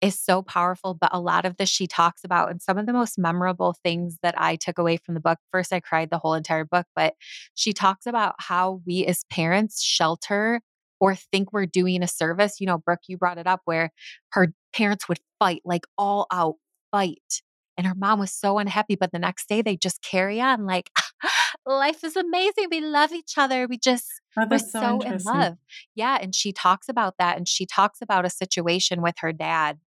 is 0.00 0.18
so 0.18 0.42
powerful. 0.42 0.94
But 0.94 1.10
a 1.12 1.20
lot 1.20 1.44
of 1.44 1.56
this 1.56 1.68
she 1.68 1.86
talks 1.86 2.24
about, 2.24 2.50
and 2.50 2.60
some 2.60 2.78
of 2.78 2.86
the 2.86 2.92
most 2.92 3.18
memorable 3.18 3.76
things 3.84 4.18
that 4.22 4.34
I 4.38 4.56
took 4.56 4.78
away 4.78 4.96
from 4.96 5.14
the 5.14 5.20
book. 5.20 5.38
First, 5.50 5.72
I 5.72 5.80
cried 5.80 6.10
the 6.10 6.18
whole 6.18 6.34
entire 6.34 6.64
book, 6.64 6.86
but 6.94 7.14
she 7.54 7.72
talks 7.72 8.06
about 8.06 8.34
how 8.38 8.80
we 8.86 9.04
as 9.06 9.24
parents 9.30 9.82
shelter 9.82 10.60
or 11.00 11.14
think 11.14 11.52
we're 11.52 11.66
doing 11.66 12.02
a 12.02 12.08
service. 12.08 12.60
You 12.60 12.66
know, 12.66 12.78
Brooke, 12.78 13.00
you 13.08 13.16
brought 13.16 13.38
it 13.38 13.46
up 13.46 13.60
where 13.64 13.90
her 14.32 14.52
parents 14.74 15.08
would 15.08 15.20
fight, 15.38 15.62
like 15.64 15.86
all 15.96 16.26
out 16.30 16.56
fight. 16.90 17.42
And 17.76 17.86
her 17.86 17.94
mom 17.94 18.20
was 18.20 18.30
so 18.30 18.58
unhappy. 18.58 18.94
But 18.94 19.10
the 19.10 19.18
next 19.18 19.48
day, 19.48 19.62
they 19.62 19.76
just 19.76 20.02
carry 20.02 20.38
on 20.40 20.66
like, 20.66 20.90
life 21.66 22.04
is 22.04 22.14
amazing. 22.14 22.66
We 22.70 22.82
love 22.82 23.12
each 23.12 23.38
other. 23.38 23.66
We 23.66 23.78
just, 23.78 24.06
Oh, 24.38 24.44
we're 24.50 24.58
so, 24.58 24.80
so 24.80 25.00
in 25.00 25.22
love. 25.24 25.56
Yeah. 25.94 26.18
And 26.20 26.34
she 26.34 26.52
talks 26.52 26.88
about 26.88 27.14
that. 27.18 27.38
And 27.38 27.48
she 27.48 27.64
talks 27.64 28.02
about 28.02 28.26
a 28.26 28.30
situation 28.30 29.00
with 29.00 29.14
her 29.20 29.32
dad 29.32 29.78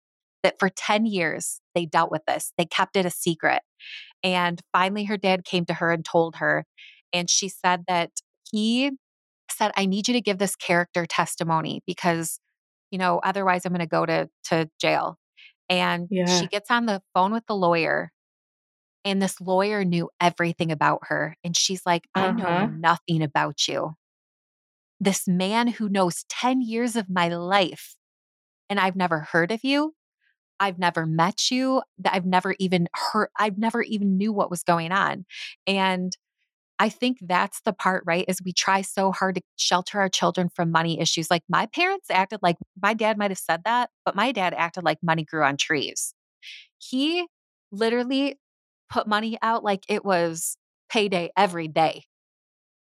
that 0.42 0.58
for 0.58 0.68
10 0.68 1.06
years 1.06 1.60
they 1.74 1.86
dealt 1.86 2.10
with 2.10 2.22
this. 2.26 2.52
They 2.58 2.66
kept 2.66 2.96
it 2.96 3.06
a 3.06 3.10
secret. 3.10 3.62
And 4.22 4.60
finally, 4.72 5.04
her 5.04 5.16
dad 5.16 5.44
came 5.44 5.64
to 5.66 5.74
her 5.74 5.92
and 5.92 6.04
told 6.04 6.36
her. 6.36 6.66
And 7.12 7.28
she 7.30 7.48
said 7.48 7.84
that 7.88 8.10
he 8.50 8.92
said, 9.50 9.72
I 9.76 9.86
need 9.86 10.08
you 10.08 10.14
to 10.14 10.20
give 10.20 10.38
this 10.38 10.56
character 10.56 11.06
testimony 11.06 11.82
because, 11.86 12.40
you 12.90 12.98
know, 12.98 13.20
otherwise 13.24 13.64
I'm 13.66 13.72
going 13.72 13.80
to 13.80 13.86
go 13.86 14.06
to, 14.06 14.28
to 14.46 14.70
jail. 14.80 15.18
And 15.68 16.10
Yeah. 16.10 16.24
she 16.24 16.48
gets 16.48 16.70
on 16.70 16.86
the 16.86 17.02
phone 17.14 17.32
with 17.32 17.46
the 17.46 17.56
lawyer. 17.56 18.12
And 19.04 19.20
this 19.22 19.40
lawyer 19.40 19.84
knew 19.84 20.10
everything 20.20 20.72
about 20.72 21.00
her. 21.08 21.36
And 21.44 21.56
she's 21.56 21.84
like, 21.86 22.08
I 22.14 22.30
Uh-huh. 22.30 22.32
know 22.32 22.66
nothing 22.66 23.22
about 23.22 23.68
you. 23.68 23.94
This 25.00 25.26
man 25.28 25.66
who 25.68 25.88
knows 25.88 26.24
10 26.28 26.60
years 26.62 26.96
of 26.96 27.10
my 27.10 27.28
life, 27.28 27.94
and 28.70 28.80
I've 28.80 28.96
never 28.96 29.20
heard 29.20 29.50
of 29.52 29.64
you. 29.64 29.94
I've 30.62 30.78
never 30.78 31.06
met 31.06 31.50
you. 31.50 31.82
that 31.98 32.14
I've 32.14 32.24
never 32.24 32.54
even 32.60 32.86
heard, 32.94 33.28
I've 33.36 33.58
never 33.58 33.82
even 33.82 34.16
knew 34.16 34.32
what 34.32 34.50
was 34.50 34.62
going 34.62 34.92
on. 34.92 35.24
And 35.66 36.16
I 36.78 36.88
think 36.88 37.18
that's 37.20 37.60
the 37.64 37.72
part, 37.72 38.04
right? 38.06 38.24
Is 38.28 38.40
we 38.44 38.52
try 38.52 38.82
so 38.82 39.10
hard 39.10 39.34
to 39.36 39.42
shelter 39.56 40.00
our 40.00 40.08
children 40.08 40.48
from 40.54 40.70
money 40.70 41.00
issues. 41.00 41.30
Like 41.30 41.42
my 41.48 41.66
parents 41.66 42.10
acted 42.10 42.40
like 42.42 42.56
my 42.80 42.94
dad 42.94 43.18
might 43.18 43.32
have 43.32 43.38
said 43.38 43.62
that, 43.64 43.90
but 44.04 44.14
my 44.14 44.30
dad 44.30 44.54
acted 44.56 44.84
like 44.84 44.98
money 45.02 45.24
grew 45.24 45.42
on 45.42 45.56
trees. 45.56 46.14
He 46.78 47.26
literally 47.72 48.38
put 48.88 49.08
money 49.08 49.38
out 49.42 49.64
like 49.64 49.82
it 49.88 50.04
was 50.04 50.56
payday 50.88 51.30
every 51.36 51.66
day. 51.66 52.04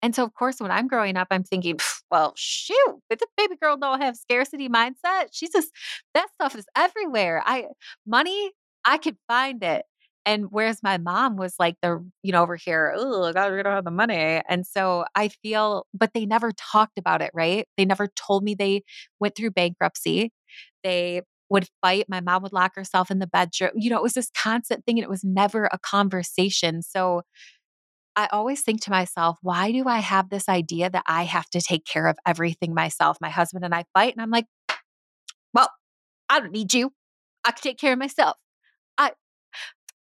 And 0.04 0.14
so, 0.14 0.24
of 0.24 0.34
course, 0.34 0.60
when 0.60 0.70
I'm 0.70 0.88
growing 0.88 1.18
up, 1.18 1.28
I'm 1.32 1.44
thinking, 1.44 1.80
well, 2.14 2.34
shoot, 2.38 3.02
but 3.10 3.20
the 3.20 3.28
baby 3.38 3.56
girl 3.62 3.76
don't 3.78 4.02
have 4.02 4.16
scarcity 4.18 4.70
mindset. 4.70 5.30
She's 5.34 5.52
just 5.52 5.72
that 6.14 6.28
stuff 6.36 6.56
is 6.56 6.66
everywhere. 6.78 7.42
I 7.46 7.66
money, 8.08 8.52
I 8.86 9.00
could 9.00 9.18
find 9.28 9.64
it. 9.64 9.86
And 10.26 10.46
whereas 10.52 10.82
my 10.84 10.98
mom 11.00 11.38
was 11.38 11.56
like 11.60 11.76
the, 11.82 12.06
you 12.22 12.32
know, 12.32 12.44
over 12.44 12.56
here, 12.56 12.94
oh 12.96 13.34
God, 13.34 13.52
we 13.52 13.64
don't 13.64 13.74
have 13.74 13.84
the 13.86 13.92
money. 13.92 14.42
And 14.48 14.66
so 14.66 15.06
I 15.16 15.30
feel, 15.30 15.88
but 15.94 16.12
they 16.14 16.26
never 16.28 16.52
talked 16.54 17.00
about 17.00 17.22
it, 17.24 17.32
right? 17.34 17.68
They 17.78 17.86
never 17.86 18.08
told 18.16 18.44
me 18.44 18.56
they 18.56 18.84
went 19.20 19.36
through 19.36 19.52
bankruptcy. 19.52 20.32
They 20.84 21.24
would 21.50 21.68
fight. 21.82 22.06
My 22.10 22.22
mom 22.22 22.44
would 22.44 22.54
lock 22.54 22.76
herself 22.76 23.12
in 23.12 23.20
the 23.20 23.28
bedroom. 23.28 23.72
You 23.76 23.90
know, 23.90 23.98
it 23.98 24.04
was 24.04 24.14
this 24.14 24.32
constant 24.38 24.86
thing 24.86 24.98
and 24.98 25.04
it 25.04 25.10
was 25.10 25.24
never 25.24 25.66
a 25.72 25.80
conversation. 25.80 26.82
So 26.82 27.24
I 28.16 28.28
always 28.32 28.62
think 28.62 28.82
to 28.84 28.92
myself, 28.92 29.38
why 29.42 29.72
do 29.72 29.88
I 29.88 30.00
have 30.00 30.30
this 30.30 30.48
idea 30.48 30.90
that 30.90 31.04
I 31.08 31.24
have 31.24 31.50
to 31.52 31.62
take 31.62 31.86
care 31.86 32.08
of 32.08 32.18
everything 32.26 32.74
myself? 32.74 33.18
My 33.20 33.30
husband 33.30 33.66
and 33.66 33.74
I 33.74 33.86
fight, 33.94 34.14
and 34.14 34.22
I'm 34.22 34.30
like, 34.30 34.46
well, 35.54 35.70
I 36.30 36.40
don't 36.40 36.52
need 36.52 36.74
you. 36.74 36.92
I 37.46 37.52
can 37.52 37.62
take 37.62 37.78
care 37.78 37.94
of 37.94 38.00
myself. 38.00 38.38
I 38.98 39.12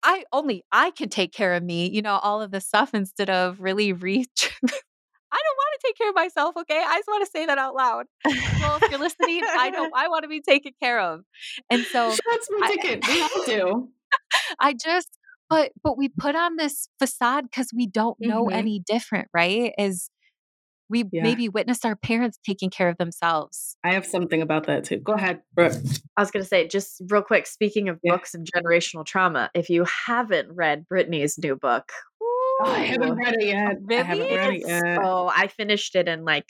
I 0.03 0.25
only 0.33 0.65
I 0.71 0.91
can 0.91 1.09
take 1.09 1.33
care 1.33 1.55
of 1.55 1.63
me, 1.63 1.91
you 1.91 2.03
know, 2.03 2.19
all 2.23 2.41
of 2.41 2.51
this 2.51 2.67
stuff 2.67 2.95
instead 2.95 3.29
of 3.31 3.61
really 3.61 3.93
reach. 3.93 4.53
I 5.33 5.43
don't 5.43 5.57
want 5.57 5.81
to 5.81 5.87
take 5.87 5.99
care 5.99 6.09
of 6.09 6.15
myself, 6.15 6.57
okay? 6.57 6.83
I 6.87 6.97
just 6.97 7.09
want 7.09 7.25
to 7.25 7.31
say 7.31 7.47
that 7.47 7.59
out 7.59 7.75
loud. 7.75 8.07
Well, 8.25 8.79
if 8.81 8.91
you're 8.91 9.01
listening, 9.01 9.43
I 9.45 9.71
don't 9.71 9.93
I 9.97 10.09
want 10.09 10.23
to 10.23 10.29
be 10.29 10.41
taken 10.41 10.73
care 10.81 11.01
of. 11.01 11.23
And 11.69 11.85
so 11.85 12.15
that's 12.31 12.49
my 12.51 12.69
ticket. 12.69 13.07
we 13.07 13.19
have 13.19 13.31
to. 13.47 13.89
I 14.61 14.73
just 14.73 15.19
but 15.49 15.73
but 15.83 15.97
we 15.97 16.09
put 16.09 16.35
on 16.35 16.57
this 16.57 16.89
facade 16.99 17.45
because 17.45 17.71
we 17.75 17.87
don't 17.87 18.17
know 18.21 18.47
mm-hmm. 18.47 18.57
any 18.57 18.83
different, 18.87 19.29
right? 19.33 19.73
Is 19.79 20.11
we 20.89 21.05
yeah. 21.13 21.23
maybe 21.23 21.49
witnessed 21.49 21.85
our 21.85 21.97
parents 21.97 22.39
taking 22.47 22.71
care 22.71 22.89
of 22.89 22.97
themselves. 22.99 23.77
I 23.85 23.95
have 23.95 24.07
something 24.07 24.41
about 24.41 24.67
that 24.67 24.85
too. 24.85 24.99
Go 24.99 25.15
ahead, 25.15 25.41
Brooke. 25.55 25.75
I 26.17 26.23
was 26.23 26.31
going 26.31 26.43
to 26.43 26.49
say, 26.49 26.69
just 26.69 27.03
real 27.09 27.23
quick, 27.23 27.47
speaking 27.47 27.89
of 27.89 27.99
yeah. 28.03 28.13
books 28.13 28.35
and 28.35 28.47
generational 28.47 29.05
trauma, 29.05 29.51
if 29.55 29.69
you 29.69 29.85
haven't 30.07 30.49
read 30.53 30.87
Britney's 30.93 31.39
new 31.39 31.57
book, 31.57 31.91
oh, 32.23 32.63
I 32.65 32.81
haven't 32.81 33.15
read 33.17 33.35
it 33.35 33.47
yet. 33.47 33.77
Really? 33.83 34.01
I 34.01 34.05
haven't 34.05 34.37
read 34.37 34.55
it 34.55 34.69
yet. 34.69 34.99
Oh, 35.03 35.31
I 35.35 35.49
finished 35.49 35.97
it 35.97 36.07
in 36.09 36.25
like 36.25 36.47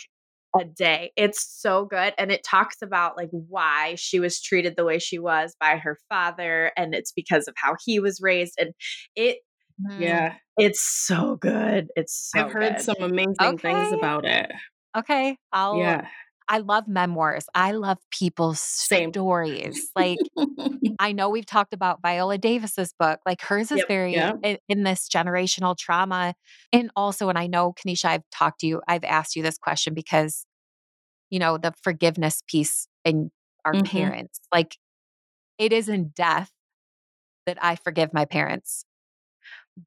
a 0.59 0.65
day. 0.65 1.13
It's 1.17 1.45
so 1.61 1.85
good. 1.85 2.15
And 2.19 2.31
it 2.31 2.45
talks 2.45 2.77
about 2.83 3.17
like 3.17 3.29
why 3.31 3.95
she 3.99 4.21
was 4.21 4.41
treated 4.41 4.75
the 4.77 4.85
way 4.85 4.99
she 4.99 5.19
was 5.19 5.55
by 5.61 5.77
her 5.77 5.99
father. 6.09 6.73
And 6.77 6.95
it's 6.95 7.13
because 7.13 7.49
of 7.49 7.55
how 7.57 7.75
he 7.85 8.01
was 8.01 8.21
raised. 8.21 8.55
And 8.59 8.73
it 9.15 9.39
mm, 9.81 10.01
yeah. 10.01 10.35
It's 10.57 10.81
so 10.81 11.37
good. 11.37 11.89
It's 11.97 12.31
so 12.33 12.47
I've 12.47 12.53
heard 12.53 12.77
good. 12.77 12.83
some 12.83 12.97
amazing 13.01 13.35
okay. 13.41 13.73
things 13.73 13.93
about 13.93 14.25
it. 14.25 14.51
Okay. 14.97 15.37
I'll 15.53 15.79
yeah. 15.79 16.07
I 16.49 16.59
love 16.59 16.87
memoirs. 16.87 17.47
I 17.55 17.73
love 17.73 17.99
people's 18.11 18.61
Same. 18.61 19.13
stories. 19.13 19.91
Like 19.97 20.19
I 20.99 21.13
know 21.13 21.29
we've 21.29 21.47
talked 21.47 21.73
about 21.73 22.01
Viola 22.03 22.39
Davis's 22.39 22.93
book. 22.99 23.21
Like 23.27 23.41
hers 23.43 23.73
is 23.73 23.79
yep. 23.79 23.89
very. 23.89 24.15
In, 24.15 24.59
in, 24.69 24.83
this 24.85 25.09
generational 25.09 25.77
trauma. 25.77 26.35
And 26.73 26.91
also, 26.95 27.29
and 27.29 27.39
I 27.39 27.49
know 27.49 27.73
Kenisha, 27.73 28.07
I've 28.07 28.31
talked 28.31 28.61
to 28.61 28.67
you, 28.67 28.83
I've 28.87 29.05
asked 29.05 29.35
you 29.35 29.43
this 29.43 29.59
question 29.59 29.95
because, 29.95 30.47
you 31.31 31.39
know, 31.39 31.59
the 31.59 31.75
forgiveness 31.83 32.43
piece 32.47 32.87
in 33.05 33.31
our 33.65 33.73
mm-hmm. 33.73 33.85
parents. 33.85 34.41
Like 34.53 34.77
it 35.59 35.73
is 35.73 35.89
in 35.89 36.09
death 36.15 36.53
that 37.47 37.59
I 37.61 37.77
forgive 37.77 38.13
my 38.13 38.25
parents. 38.25 38.85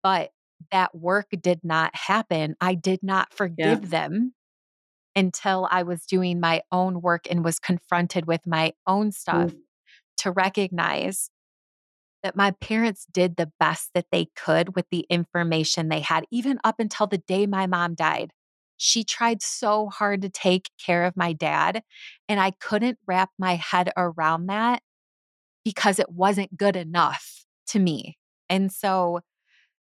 But 0.03 0.31
that 0.71 0.93
work 0.93 1.27
did 1.41 1.61
not 1.63 1.95
happen. 1.95 2.55
I 2.59 2.75
did 2.75 3.01
not 3.01 3.33
forgive 3.33 3.83
yeah. 3.83 3.89
them 3.89 4.33
until 5.19 5.67
I 5.69 5.83
was 5.83 6.05
doing 6.05 6.39
my 6.39 6.61
own 6.71 7.01
work 7.01 7.25
and 7.29 7.43
was 7.43 7.59
confronted 7.59 8.25
with 8.25 8.47
my 8.47 8.73
own 8.87 9.11
stuff 9.11 9.51
mm. 9.51 9.59
to 10.17 10.31
recognize 10.31 11.29
that 12.23 12.35
my 12.35 12.51
parents 12.51 13.05
did 13.11 13.35
the 13.35 13.51
best 13.59 13.91
that 13.93 14.07
they 14.11 14.29
could 14.35 14.75
with 14.75 14.85
the 14.91 15.05
information 15.09 15.89
they 15.89 15.99
had, 15.99 16.25
even 16.31 16.59
up 16.63 16.79
until 16.79 17.07
the 17.07 17.17
day 17.17 17.45
my 17.45 17.67
mom 17.67 17.95
died. 17.95 18.31
She 18.77 19.03
tried 19.03 19.41
so 19.41 19.89
hard 19.89 20.21
to 20.21 20.29
take 20.29 20.69
care 20.83 21.03
of 21.03 21.17
my 21.17 21.33
dad, 21.33 21.83
and 22.29 22.39
I 22.39 22.51
couldn't 22.51 22.97
wrap 23.05 23.29
my 23.37 23.55
head 23.55 23.91
around 23.97 24.47
that 24.47 24.81
because 25.65 25.99
it 25.99 26.09
wasn't 26.09 26.57
good 26.57 26.77
enough 26.77 27.45
to 27.67 27.79
me. 27.79 28.17
And 28.49 28.71
so 28.71 29.19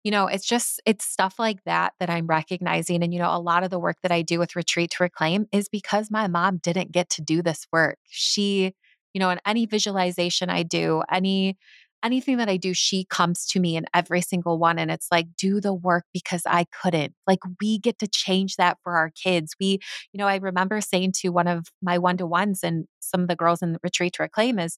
you 0.04 0.12
know, 0.12 0.28
it's 0.28 0.46
just, 0.48 0.82
it's 0.86 1.06
stuff 1.06 1.36
like 1.38 1.64
that 1.66 1.94
that 2.00 2.10
I'm 2.10 2.28
recognizing. 2.28 3.04
And, 3.04 3.14
you 3.14 3.20
know, 3.20 3.36
a 3.36 3.40
lot 3.40 3.64
of 3.64 3.70
the 3.70 3.80
work 3.80 3.98
that 4.02 4.12
I 4.12 4.22
do 4.22 4.40
with 4.40 4.56
Retreat 4.56 4.92
to 4.92 5.04
Reclaim 5.04 5.46
is 5.52 5.68
because 5.70 6.10
my 6.10 6.28
mom 6.28 6.58
didn't 6.58 6.92
get 6.92 7.10
to 7.12 7.22
do 7.22 7.42
this 7.42 7.68
work. 7.74 7.98
She, 8.10 8.74
you 9.14 9.20
know, 9.20 9.30
in 9.30 9.40
any 9.46 9.66
visualization 9.66 10.50
I 10.50 10.64
do, 10.64 11.04
any, 11.12 11.58
anything 12.02 12.38
that 12.38 12.48
I 12.48 12.56
do, 12.56 12.74
she 12.74 13.06
comes 13.10 13.46
to 13.48 13.60
me 13.60 13.76
in 13.76 13.86
every 13.94 14.22
single 14.22 14.58
one. 14.58 14.80
And 14.80 14.90
it's 14.90 15.08
like, 15.12 15.28
do 15.38 15.60
the 15.60 15.74
work 15.74 16.06
because 16.14 16.44
I 16.46 16.66
couldn't. 16.82 17.14
Like, 17.28 17.40
we 17.60 17.78
get 17.78 18.00
to 18.00 18.08
change 18.08 18.56
that 18.56 18.78
for 18.84 18.96
our 18.96 19.12
kids. 19.22 19.54
We, 19.60 19.80
you 20.14 20.18
know, 20.18 20.28
I 20.28 20.38
remember 20.38 20.80
saying 20.80 21.12
to 21.18 21.30
one 21.30 21.48
of 21.48 21.68
my 21.82 21.98
one 21.98 22.16
to 22.18 22.26
ones 22.26 22.62
and 22.64 22.86
some 23.02 23.22
of 23.22 23.28
the 23.28 23.36
girls 23.36 23.62
in 23.62 23.74
the 23.74 23.80
retreat 23.84 24.14
to 24.14 24.24
reclaim 24.24 24.60
is, 24.60 24.78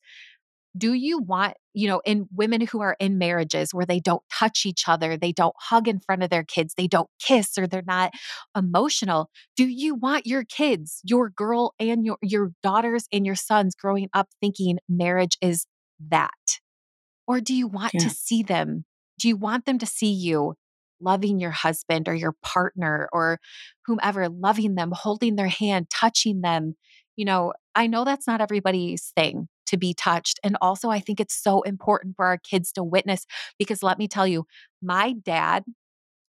do 0.78 0.94
you 0.94 1.20
want, 1.20 1.56
you 1.74 1.88
know, 1.88 2.02
in 2.06 2.28
women 2.34 2.62
who 2.62 2.82
are 2.82 2.96
in 3.00 3.18
marriages 3.18 3.74
where 3.74 3.86
they 3.86 4.00
don't 4.00 4.24
touch 4.32 4.66
each 4.66 4.88
other, 4.88 5.18
they 5.18 5.32
don't 5.32 5.56
hug 5.60 5.88
in 5.88 6.00
front 6.00 6.24
of 6.24 6.30
their 6.30 6.44
kids, 6.44 6.74
they 6.76 6.88
don't 6.88 7.10
kiss 7.20 7.58
or 7.58 7.68
they're 7.68 7.84
not 7.86 8.14
emotional, 8.56 9.30
do 9.58 9.68
you 9.68 9.96
want 9.96 10.26
your 10.26 10.44
kids, 10.44 11.02
your 11.04 11.30
girl 11.30 11.74
and 11.80 12.06
your 12.06 12.18
your 12.22 12.52
daughters 12.64 13.06
and 13.12 13.26
your 13.26 13.36
sons 13.36 13.76
growing 13.76 14.10
up 14.14 14.30
thinking 14.40 14.78
marriage 14.88 15.38
is 15.42 15.66
that? 16.10 16.30
Or 17.28 17.42
do 17.42 17.54
you 17.54 17.68
want 17.68 17.94
yeah. 17.94 18.02
to 18.02 18.10
see 18.10 18.44
them? 18.44 18.86
Do 19.20 19.28
you 19.28 19.36
want 19.36 19.66
them 19.66 19.78
to 19.80 19.86
see 19.86 20.12
you 20.12 20.56
loving 21.00 21.40
your 21.40 21.52
husband 21.52 22.08
or 22.08 22.16
your 22.16 22.36
partner 22.44 23.10
or 23.12 23.40
whomever, 23.86 24.30
loving 24.30 24.76
them, 24.76 24.92
holding 24.94 25.36
their 25.36 25.48
hand, 25.48 25.88
touching 25.90 26.42
them? 26.42 26.76
You 27.18 27.26
know, 27.26 27.54
I 27.76 27.88
know 27.88 28.06
that's 28.06 28.28
not 28.28 28.42
everybody's 28.42 29.12
thing 29.16 29.48
to 29.72 29.78
be 29.78 29.94
touched. 29.94 30.40
And 30.44 30.58
also, 30.62 30.90
I 30.90 31.00
think 31.00 31.20
it's 31.20 31.34
so 31.34 31.62
important 31.62 32.16
for 32.18 32.26
our 32.26 32.38
kids 32.38 32.72
to 32.74 32.84
witness 32.84 33.26
because 33.58 33.82
let 33.82 33.98
me 33.98 34.08
tell 34.08 34.28
you, 34.28 34.46
my 34.82 35.14
dad 35.14 35.64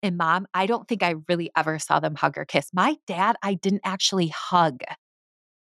and 0.04 0.18
mom, 0.18 0.46
I 0.54 0.68
don't 0.68 0.88
think 0.88 1.02
I 1.02 1.16
really 1.28 1.50
ever 1.58 1.80
saw 1.80 2.00
them 2.00 2.16
hug 2.16 2.38
or 2.38 2.46
kiss. 2.46 2.70
My 2.74 2.98
dad, 3.08 3.36
I 3.42 3.56
didn't 3.56 3.82
actually 3.84 4.28
hug 4.28 4.82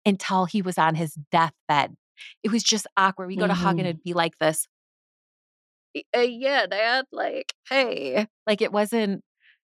until 0.06 0.46
he 0.46 0.62
was 0.62 0.78
on 0.78 0.96
his 0.96 1.18
deathbed. 1.32 1.96
It 2.44 2.52
was 2.52 2.64
just 2.64 2.88
awkward. 2.96 3.28
We 3.28 3.36
go 3.36 3.44
mm-hmm. 3.44 3.50
to 3.50 3.56
hug 3.56 3.72
and 3.72 3.80
mm-hmm. 3.82 3.88
it'd 3.88 4.04
be 4.04 4.14
like 4.14 4.38
this. 4.40 4.68
Uh, 6.16 6.22
yeah, 6.22 6.66
dad, 6.66 7.06
like, 7.12 7.54
hey. 7.70 8.28
Like 8.48 8.62
it 8.62 8.72
wasn't, 8.72 9.24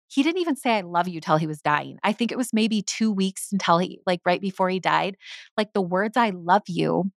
he 0.08 0.24
didn't 0.24 0.42
even 0.42 0.56
say 0.56 0.72
I 0.72 0.82
love 0.82 1.08
you 1.08 1.22
till 1.22 1.38
he 1.38 1.48
was 1.48 1.62
dying. 1.62 2.00
I 2.04 2.12
think 2.12 2.32
it 2.32 2.38
was 2.38 2.52
maybe 2.52 2.82
two 2.82 3.12
weeks 3.12 3.50
until 3.52 3.78
he, 3.78 4.00
like 4.06 4.22
right 4.26 4.42
before 4.42 4.70
he 4.70 4.80
died. 4.80 5.18
Like 5.56 5.74
the 5.74 5.82
words 5.82 6.18
I 6.18 6.32
love 6.32 6.64
you 6.68 7.12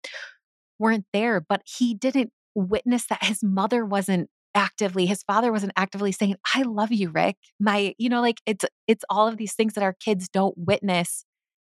weren't 0.79 1.07
there, 1.13 1.41
but 1.41 1.63
he 1.65 1.95
didn't 1.95 2.31
witness 2.55 3.07
that 3.07 3.25
his 3.25 3.43
mother 3.43 3.85
wasn't 3.85 4.29
actively 4.55 5.07
his 5.07 5.23
father 5.23 5.53
wasn't 5.53 5.73
actively 5.77 6.11
saying 6.11 6.35
i 6.55 6.63
love 6.63 6.91
you 6.91 7.11
rick. 7.11 7.37
My 7.61 7.95
you 7.99 8.09
know 8.09 8.21
like 8.21 8.41
it's 8.47 8.65
it's 8.87 9.05
all 9.11 9.29
of 9.29 9.37
these 9.37 9.55
things 9.55 9.75
that 9.75 9.85
our 9.85 9.93
kids 9.93 10.29
don't 10.29 10.55
witness. 10.57 11.25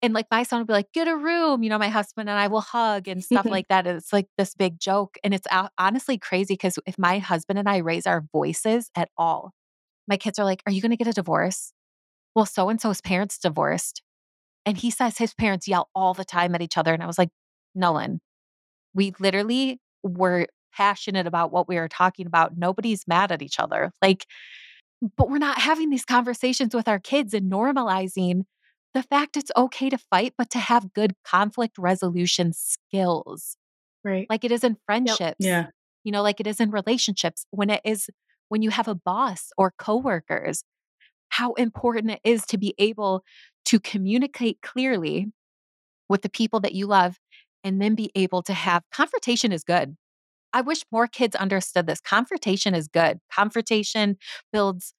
And 0.01 0.15
like 0.15 0.25
my 0.31 0.41
son 0.41 0.59
would 0.59 0.67
be 0.67 0.73
like 0.73 0.91
get 0.93 1.07
a 1.07 1.15
room 1.15 1.61
you 1.61 1.69
know 1.69 1.77
my 1.77 1.89
husband 1.89 2.27
and 2.27 2.39
i 2.39 2.47
will 2.47 2.61
hug 2.61 3.07
and 3.07 3.23
stuff 3.23 3.45
like 3.49 3.67
that 3.67 3.85
and 3.85 3.97
it's 3.97 4.11
like 4.11 4.27
this 4.37 4.55
big 4.55 4.79
joke 4.79 5.17
and 5.23 5.33
it's 5.33 5.45
honestly 5.77 6.17
crazy 6.17 6.55
because 6.55 6.79
if 6.87 6.97
my 6.97 7.19
husband 7.19 7.59
and 7.59 7.69
i 7.69 7.77
raise 7.77 8.07
our 8.07 8.23
voices 8.31 8.89
at 8.95 9.09
all 9.15 9.51
my 10.07 10.17
kids 10.17 10.39
are 10.39 10.45
like 10.45 10.63
are 10.65 10.71
you 10.71 10.81
going 10.81 10.91
to 10.91 10.97
get 10.97 11.07
a 11.07 11.13
divorce? 11.13 11.73
Well 12.35 12.47
so 12.47 12.69
and 12.69 12.81
so's 12.81 13.01
parents 13.01 13.37
divorced. 13.37 14.01
And 14.65 14.77
he 14.77 14.89
says 14.89 15.17
his 15.17 15.33
parents 15.33 15.67
yell 15.67 15.89
all 15.93 16.13
the 16.13 16.25
time 16.25 16.55
at 16.55 16.61
each 16.61 16.77
other 16.77 16.93
and 16.93 17.03
i 17.03 17.07
was 17.07 17.19
like 17.19 17.29
nolan 17.75 18.21
we 18.93 19.13
literally 19.19 19.79
were 20.03 20.47
passionate 20.75 21.27
about 21.27 21.51
what 21.51 21.67
we 21.67 21.75
were 21.75 21.87
talking 21.87 22.25
about. 22.25 22.57
Nobody's 22.57 23.07
mad 23.07 23.31
at 23.31 23.41
each 23.41 23.59
other. 23.59 23.91
Like, 24.01 24.25
but 25.17 25.29
we're 25.29 25.37
not 25.37 25.59
having 25.59 25.89
these 25.89 26.05
conversations 26.05 26.75
with 26.75 26.87
our 26.87 26.99
kids 26.99 27.33
and 27.33 27.51
normalizing 27.51 28.43
the 28.93 29.03
fact 29.03 29.37
it's 29.37 29.51
okay 29.55 29.89
to 29.89 29.97
fight, 29.97 30.33
but 30.37 30.49
to 30.51 30.59
have 30.59 30.93
good 30.93 31.13
conflict 31.25 31.77
resolution 31.77 32.51
skills. 32.53 33.55
Right. 34.03 34.27
Like 34.29 34.43
it 34.43 34.51
is 34.51 34.63
in 34.63 34.77
friendships. 34.85 35.37
Yep. 35.39 35.65
Yeah. 35.65 35.65
You 36.03 36.11
know, 36.11 36.21
like 36.21 36.39
it 36.39 36.47
is 36.47 36.59
in 36.59 36.71
relationships. 36.71 37.45
When 37.51 37.69
it 37.69 37.81
is 37.85 38.09
when 38.49 38.61
you 38.61 38.69
have 38.69 38.87
a 38.87 38.95
boss 38.95 39.49
or 39.57 39.73
coworkers, 39.77 40.63
how 41.29 41.53
important 41.53 42.11
it 42.11 42.19
is 42.23 42.45
to 42.47 42.57
be 42.57 42.75
able 42.77 43.23
to 43.65 43.79
communicate 43.79 44.61
clearly 44.61 45.31
with 46.09 46.21
the 46.21 46.29
people 46.29 46.59
that 46.59 46.73
you 46.73 46.87
love 46.87 47.17
and 47.63 47.81
then 47.81 47.95
be 47.95 48.11
able 48.15 48.41
to 48.43 48.53
have 48.53 48.83
confrontation 48.91 49.51
is 49.51 49.63
good. 49.63 49.95
I 50.53 50.61
wish 50.61 50.83
more 50.91 51.07
kids 51.07 51.35
understood 51.35 51.87
this. 51.87 52.01
Confrontation 52.01 52.75
is 52.75 52.87
good. 52.87 53.19
Confrontation 53.33 54.17
builds 54.51 54.93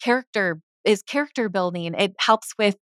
character, 0.00 0.60
is 0.84 1.02
character 1.02 1.48
building. 1.48 1.94
It 1.94 2.14
helps 2.18 2.52
with 2.58 2.76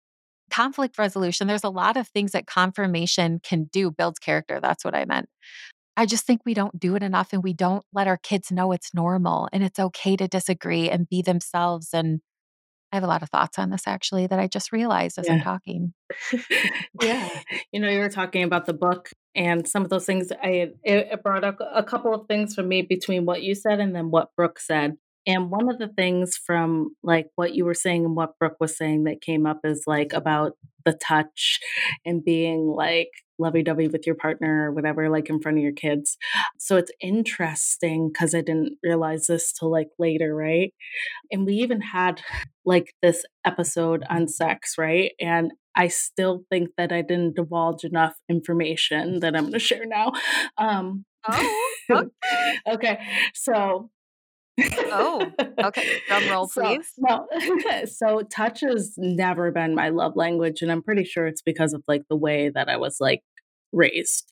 conflict 0.50 0.98
resolution. 0.98 1.48
There's 1.48 1.64
a 1.64 1.70
lot 1.70 1.98
of 1.98 2.08
things 2.08 2.32
that 2.32 2.48
confirmation 2.48 3.40
can 3.44 3.66
do, 3.72 3.92
builds 3.92 4.20
character. 4.20 4.60
That's 4.62 4.84
what 4.84 4.96
I 4.96 5.06
meant. 5.06 5.30
I 5.96 6.06
just 6.06 6.26
think 6.26 6.42
we 6.46 6.54
don't 6.54 6.80
do 6.80 6.96
it 6.96 7.04
enough 7.04 7.34
and 7.34 7.44
we 7.44 7.54
don't 7.54 7.84
let 7.92 8.08
our 8.08 8.18
kids 8.18 8.52
know 8.52 8.72
it's 8.72 8.94
normal 8.94 9.50
and 9.52 9.64
it's 9.64 9.80
okay 9.80 10.16
to 10.16 10.28
disagree 10.28 10.90
and 10.90 11.10
be 11.10 11.22
themselves. 11.24 11.90
And 11.92 12.22
I 12.92 12.96
have 12.96 13.04
a 13.04 13.08
lot 13.08 13.22
of 13.24 13.30
thoughts 13.30 13.60
on 13.60 13.70
this 13.70 13.84
actually 13.86 14.28
that 14.28 14.40
I 14.40 14.48
just 14.48 14.72
realized 14.72 15.18
as 15.20 15.28
Yeah. 15.28 15.34
I'm 15.34 15.42
talking. 15.42 15.94
Yeah. 17.02 17.30
You 17.72 17.80
know, 17.80 17.90
you 17.90 18.00
were 18.00 18.10
talking 18.10 18.44
about 18.44 18.66
the 18.66 18.74
book 18.74 19.10
and 19.36 19.68
some 19.68 19.84
of 19.84 19.90
those 19.90 20.06
things. 20.06 20.32
I 20.32 20.72
it, 20.84 21.08
it 21.12 21.24
brought 21.24 21.44
up 21.44 21.58
a 21.60 21.84
couple 21.84 22.14
of 22.14 22.28
things 22.28 22.56
for 22.56 22.64
me 22.64 22.82
between 22.82 23.26
what 23.26 23.44
you 23.44 23.56
said 23.56 23.80
and 23.80 23.96
then 23.96 24.10
what 24.10 24.30
Brooke 24.36 24.60
said. 24.60 24.98
And 25.28 25.52
one 25.52 25.70
of 25.70 25.78
the 25.78 25.90
things 25.90 26.38
from 26.38 26.96
like 27.04 27.28
what 27.36 27.54
you 27.54 27.66
were 27.66 27.74
saying 27.74 28.06
and 28.06 28.16
what 28.16 28.40
Brooke 28.40 28.58
was 28.60 28.78
saying 28.78 29.04
that 29.04 29.22
came 29.22 29.46
up 29.46 29.60
is 29.66 29.84
like 29.86 30.14
about 30.14 30.54
the 30.86 30.94
touch 30.94 31.60
and 32.06 32.24
being 32.24 32.66
like 32.68 33.10
lovey 33.38 33.62
dovey 33.62 33.88
with 33.88 34.08
your 34.08 34.16
partner 34.16 34.70
or 34.70 34.74
whatever, 34.74 35.10
like 35.10 35.30
in 35.30 35.42
front 35.42 35.58
of 35.58 35.64
your 35.64 35.74
kids. 35.74 36.18
So 36.58 36.78
it's 36.78 36.92
interesting 37.02 38.10
because 38.12 38.34
I 38.34 38.40
didn't 38.42 38.78
realize 38.82 39.28
this 39.28 39.52
till 39.52 39.70
like 39.70 39.90
later, 40.00 40.34
right? 40.34 40.74
And 41.32 41.46
we 41.46 41.56
even 41.56 41.82
had 41.82 42.22
like 42.66 42.94
this 43.02 43.24
episode 43.46 44.04
on 44.10 44.30
sex, 44.30 44.76
right? 44.78 45.12
And 45.20 45.52
I 45.76 45.90
still 45.90 46.46
think 46.50 46.70
that 46.78 46.92
I 46.92 47.02
didn't 47.02 47.36
divulge 47.36 47.84
enough 47.84 48.16
information 48.30 49.20
that 49.20 49.36
I'm 49.36 49.44
going 49.44 49.54
to 49.54 49.60
share 49.60 49.86
now. 49.86 50.14
Um, 50.58 51.06
Oh, 51.30 51.64
okay. 51.92 52.10
okay. 52.68 53.00
So. 53.34 53.90
Oh, 54.60 55.32
okay. 55.64 56.02
Drum 56.08 56.30
roll, 56.30 56.48
So, 56.48 56.62
please. 56.62 56.94
no, 56.98 57.28
so 57.86 58.22
touch 58.24 58.62
has 58.62 58.94
never 58.98 59.52
been 59.52 59.76
my 59.76 59.90
love 59.90 60.16
language, 60.16 60.62
and 60.62 60.72
I'm 60.72 60.82
pretty 60.84 61.04
sure 61.04 61.28
it's 61.28 61.42
because 61.42 61.74
of 61.74 61.84
like 61.88 62.04
the 62.10 62.16
way 62.16 62.50
that 62.50 62.70
I 62.70 62.78
was 62.78 62.98
like 63.00 63.22
raised. 63.72 64.32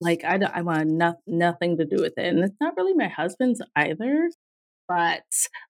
Like 0.00 0.24
I, 0.24 0.38
don't, 0.38 0.52
I 0.54 0.62
want 0.62 0.88
no, 0.88 1.14
nothing 1.26 1.78
to 1.78 1.84
do 1.84 2.02
with 2.02 2.14
it, 2.16 2.26
and 2.26 2.40
it's 2.44 2.56
not 2.60 2.76
really 2.76 2.94
my 2.94 3.08
husband's 3.08 3.62
either. 3.76 4.30
But 4.88 5.22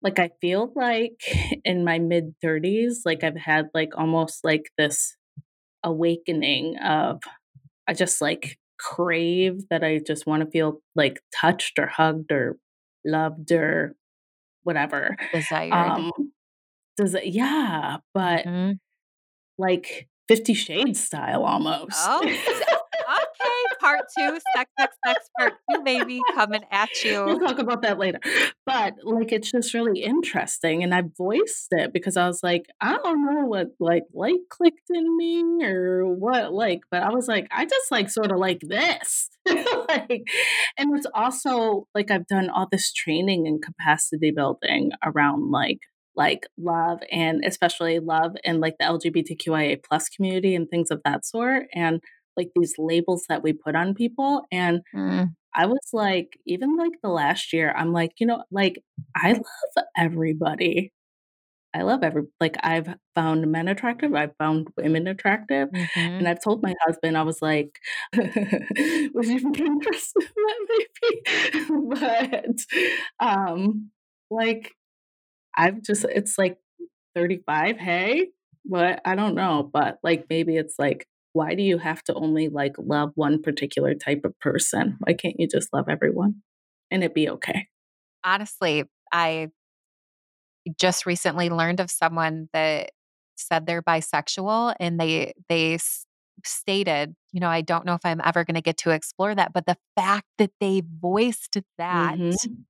like 0.01 0.19
I 0.19 0.31
feel 0.41 0.71
like 0.75 1.21
in 1.65 1.85
my 1.85 1.99
mid 1.99 2.35
30s, 2.43 2.99
like 3.05 3.23
I've 3.23 3.37
had 3.37 3.69
like 3.73 3.97
almost 3.97 4.43
like 4.43 4.69
this 4.77 5.15
awakening 5.83 6.77
of 6.79 7.21
I 7.87 7.93
just 7.93 8.21
like 8.21 8.57
crave 8.79 9.61
that 9.69 9.83
I 9.83 9.99
just 10.05 10.27
want 10.27 10.43
to 10.43 10.49
feel 10.51 10.81
like 10.95 11.21
touched 11.39 11.79
or 11.79 11.87
hugged 11.87 12.31
or 12.31 12.57
loved 13.07 13.51
or 13.51 13.95
whatever. 14.63 15.15
Desired. 15.33 15.73
Um 15.73 16.11
does 16.97 17.13
it 17.15 17.27
yeah, 17.27 17.97
but 18.13 18.45
Mhm. 18.45 18.79
like 19.57 20.09
50 20.27 20.53
Shades 20.53 20.99
style 21.03 21.43
almost. 21.45 21.95
Oh, 21.97 22.21
okay. 22.23 23.75
Part 23.79 24.01
two, 24.17 24.39
sex, 24.55 24.69
sex, 24.79 24.95
sex, 25.05 25.26
baby, 25.83 26.21
coming 26.33 26.63
at 26.71 26.89
you. 27.03 27.23
We'll 27.25 27.39
talk 27.39 27.59
about 27.59 27.81
that 27.83 27.99
later. 27.99 28.19
But 28.65 28.95
like 29.03 29.31
it's 29.31 29.51
just 29.51 29.73
really 29.73 30.01
interesting. 30.01 30.83
And 30.83 30.93
I 30.93 31.03
voiced 31.17 31.67
it 31.71 31.93
because 31.93 32.17
I 32.17 32.27
was 32.27 32.41
like, 32.43 32.65
I 32.81 32.97
don't 32.97 33.25
know 33.25 33.45
what 33.45 33.67
like 33.79 34.03
light 34.13 34.41
clicked 34.49 34.89
in 34.89 35.17
me 35.17 35.65
or 35.65 36.05
what 36.05 36.53
like, 36.53 36.81
but 36.91 37.03
I 37.03 37.09
was 37.09 37.27
like, 37.27 37.47
I 37.51 37.65
just 37.65 37.91
like 37.91 38.09
sort 38.09 38.31
of 38.31 38.37
like 38.37 38.61
this. 38.61 39.29
like 39.47 40.23
and 40.77 40.97
it's 40.97 41.07
also 41.13 41.87
like 41.95 42.11
I've 42.11 42.27
done 42.27 42.49
all 42.49 42.67
this 42.71 42.91
training 42.91 43.47
and 43.47 43.61
capacity 43.61 44.31
building 44.31 44.91
around 45.03 45.51
like 45.51 45.79
like 46.17 46.47
love 46.57 46.99
and 47.11 47.43
especially 47.45 47.99
love 47.99 48.35
and 48.43 48.59
like 48.59 48.75
the 48.79 48.85
LGBTQIA 48.85 49.83
plus 49.87 50.09
community 50.09 50.55
and 50.55 50.67
things 50.67 50.89
of 50.89 50.99
that 51.05 51.25
sort. 51.25 51.67
And 51.73 52.01
like 52.37 52.51
these 52.55 52.75
labels 52.77 53.25
that 53.29 53.43
we 53.43 53.53
put 53.53 53.75
on 53.75 53.93
people. 53.95 54.43
And 54.51 54.81
Mm, 54.93 55.35
I 55.55 55.65
was 55.67 55.89
like, 55.93 56.39
even 56.45 56.77
like 56.77 56.93
the 57.03 57.09
last 57.09 57.53
year, 57.53 57.73
I'm 57.75 57.93
like, 57.93 58.13
you 58.19 58.27
know, 58.27 58.43
like 58.51 58.83
I 59.15 59.33
love 59.33 59.85
everybody. 59.97 60.93
I 61.73 61.83
love 61.83 62.03
every 62.03 62.23
like 62.39 62.55
I've 62.63 62.95
found 63.15 63.45
men 63.51 63.67
attractive, 63.67 64.15
I've 64.15 64.35
found 64.37 64.69
women 64.77 65.07
attractive. 65.07 65.69
mhm. 65.71 66.19
And 66.19 66.27
I've 66.27 66.41
told 66.43 66.63
my 66.63 66.73
husband, 66.85 67.17
I 67.17 67.23
was 67.23 67.41
like, 67.41 67.77
would 68.15 69.25
you 69.27 69.51
be 69.51 69.65
interested 69.65 70.23
in 70.23 70.27
that 70.35 70.67
maybe? 70.69 71.65
but 73.19 73.25
um 73.25 73.91
like 74.31 74.73
I've 75.55 75.81
just 75.81 76.05
it's 76.05 76.37
like 76.37 76.57
35, 77.15 77.77
hey, 77.77 78.29
but 78.65 79.01
I 79.05 79.15
don't 79.15 79.35
know. 79.35 79.69
But 79.71 79.99
like 80.03 80.25
maybe 80.29 80.57
it's 80.57 80.75
like, 80.79 81.07
why 81.33 81.55
do 81.55 81.63
you 81.63 81.77
have 81.77 82.03
to 82.03 82.13
only 82.13 82.49
like 82.49 82.73
love 82.77 83.11
one 83.15 83.41
particular 83.41 83.93
type 83.93 84.21
of 84.25 84.37
person? 84.39 84.97
Why 84.99 85.13
can't 85.13 85.39
you 85.39 85.47
just 85.47 85.69
love 85.73 85.89
everyone 85.89 86.41
and 86.91 87.03
it 87.03 87.13
be 87.13 87.29
okay? 87.29 87.67
Honestly, 88.23 88.83
I 89.11 89.49
just 90.79 91.05
recently 91.05 91.49
learned 91.49 91.79
of 91.79 91.89
someone 91.89 92.49
that 92.53 92.91
said 93.37 93.65
they're 93.65 93.81
bisexual 93.83 94.75
and 94.79 94.99
they 94.99 95.33
they 95.49 95.75
s- 95.75 96.05
stated, 96.45 97.15
you 97.31 97.39
know, 97.39 97.49
I 97.49 97.61
don't 97.61 97.85
know 97.85 97.93
if 97.93 98.05
I'm 98.05 98.21
ever 98.23 98.43
going 98.43 98.55
to 98.55 98.61
get 98.61 98.77
to 98.77 98.91
explore 98.91 99.33
that, 99.35 99.53
but 99.53 99.65
the 99.65 99.77
fact 99.95 100.25
that 100.37 100.51
they 100.59 100.81
voiced 101.01 101.57
that, 101.77 102.19
Mhm. 102.19 102.65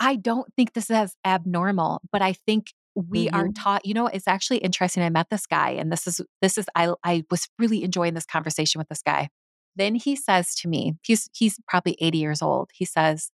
I 0.00 0.16
don't 0.16 0.52
think 0.56 0.72
this 0.72 0.90
is 0.90 1.14
abnormal, 1.24 2.00
but 2.12 2.22
I 2.22 2.32
think 2.32 2.72
we 2.94 3.30
are 3.30 3.48
Mhm. 3.48 3.54
taught, 3.54 3.84
you 3.86 3.94
know, 3.94 4.06
it's 4.06 4.28
actually 4.28 4.58
interesting. 4.58 5.02
I 5.02 5.10
met 5.10 5.30
this 5.30 5.46
guy 5.46 5.70
and 5.70 5.90
this 5.92 6.06
is 6.06 6.20
this 6.42 6.58
is 6.58 6.66
I 6.74 6.92
I 7.04 7.24
was 7.30 7.48
really 7.58 7.84
enjoying 7.84 8.14
this 8.14 8.26
conversation 8.26 8.78
with 8.78 8.88
this 8.88 9.02
guy. 9.02 9.28
Then 9.76 9.94
he 9.94 10.16
says 10.16 10.54
to 10.56 10.68
me, 10.68 10.94
he's 11.02 11.28
he's 11.34 11.58
probably 11.68 11.96
80 12.00 12.18
years 12.18 12.42
old. 12.42 12.70
He 12.74 12.84
says, 12.84 13.30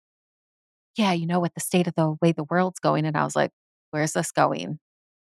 "Yeah, 0.96 1.12
you 1.12 1.26
know, 1.26 1.40
with 1.40 1.54
the 1.54 1.60
state 1.60 1.86
of 1.86 1.94
the 1.94 2.16
way 2.22 2.32
the 2.32 2.44
world's 2.44 2.80
going." 2.80 3.06
And 3.06 3.16
I 3.16 3.24
was 3.24 3.36
like, 3.36 3.52
"Where's 3.90 4.12
this 4.12 4.32
going?" 4.32 4.78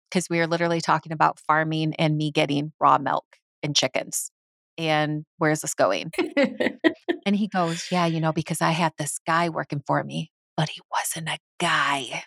Because 0.09 0.29
we 0.29 0.39
were 0.39 0.47
literally 0.47 0.81
talking 0.81 1.11
about 1.13 1.39
farming 1.39 1.95
and 1.95 2.17
me 2.17 2.31
getting 2.31 2.73
raw 2.79 2.97
milk 2.99 3.25
and 3.63 3.75
chickens. 3.75 4.31
And 4.77 5.25
where's 5.39 5.61
this 5.61 5.75
going? 5.75 6.13
And 7.25 7.35
he 7.35 7.47
goes, 7.47 7.87
Yeah, 7.91 8.05
you 8.05 8.19
know, 8.19 8.33
because 8.33 8.61
I 8.61 8.71
had 8.71 8.93
this 8.97 9.19
guy 9.25 9.49
working 9.49 9.81
for 9.85 10.03
me, 10.03 10.31
but 10.57 10.69
he 10.69 10.81
wasn't 10.91 11.29
a 11.29 11.39
guy. 11.59 12.23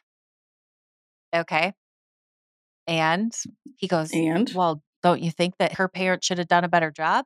Okay. 1.34 1.74
And 2.86 3.34
he 3.76 3.88
goes, 3.88 4.12
and 4.12 4.50
Well, 4.54 4.82
don't 5.02 5.22
you 5.22 5.30
think 5.30 5.54
that 5.58 5.74
her 5.74 5.88
parents 5.88 6.26
should 6.26 6.38
have 6.38 6.48
done 6.48 6.64
a 6.64 6.68
better 6.68 6.90
job? 6.90 7.24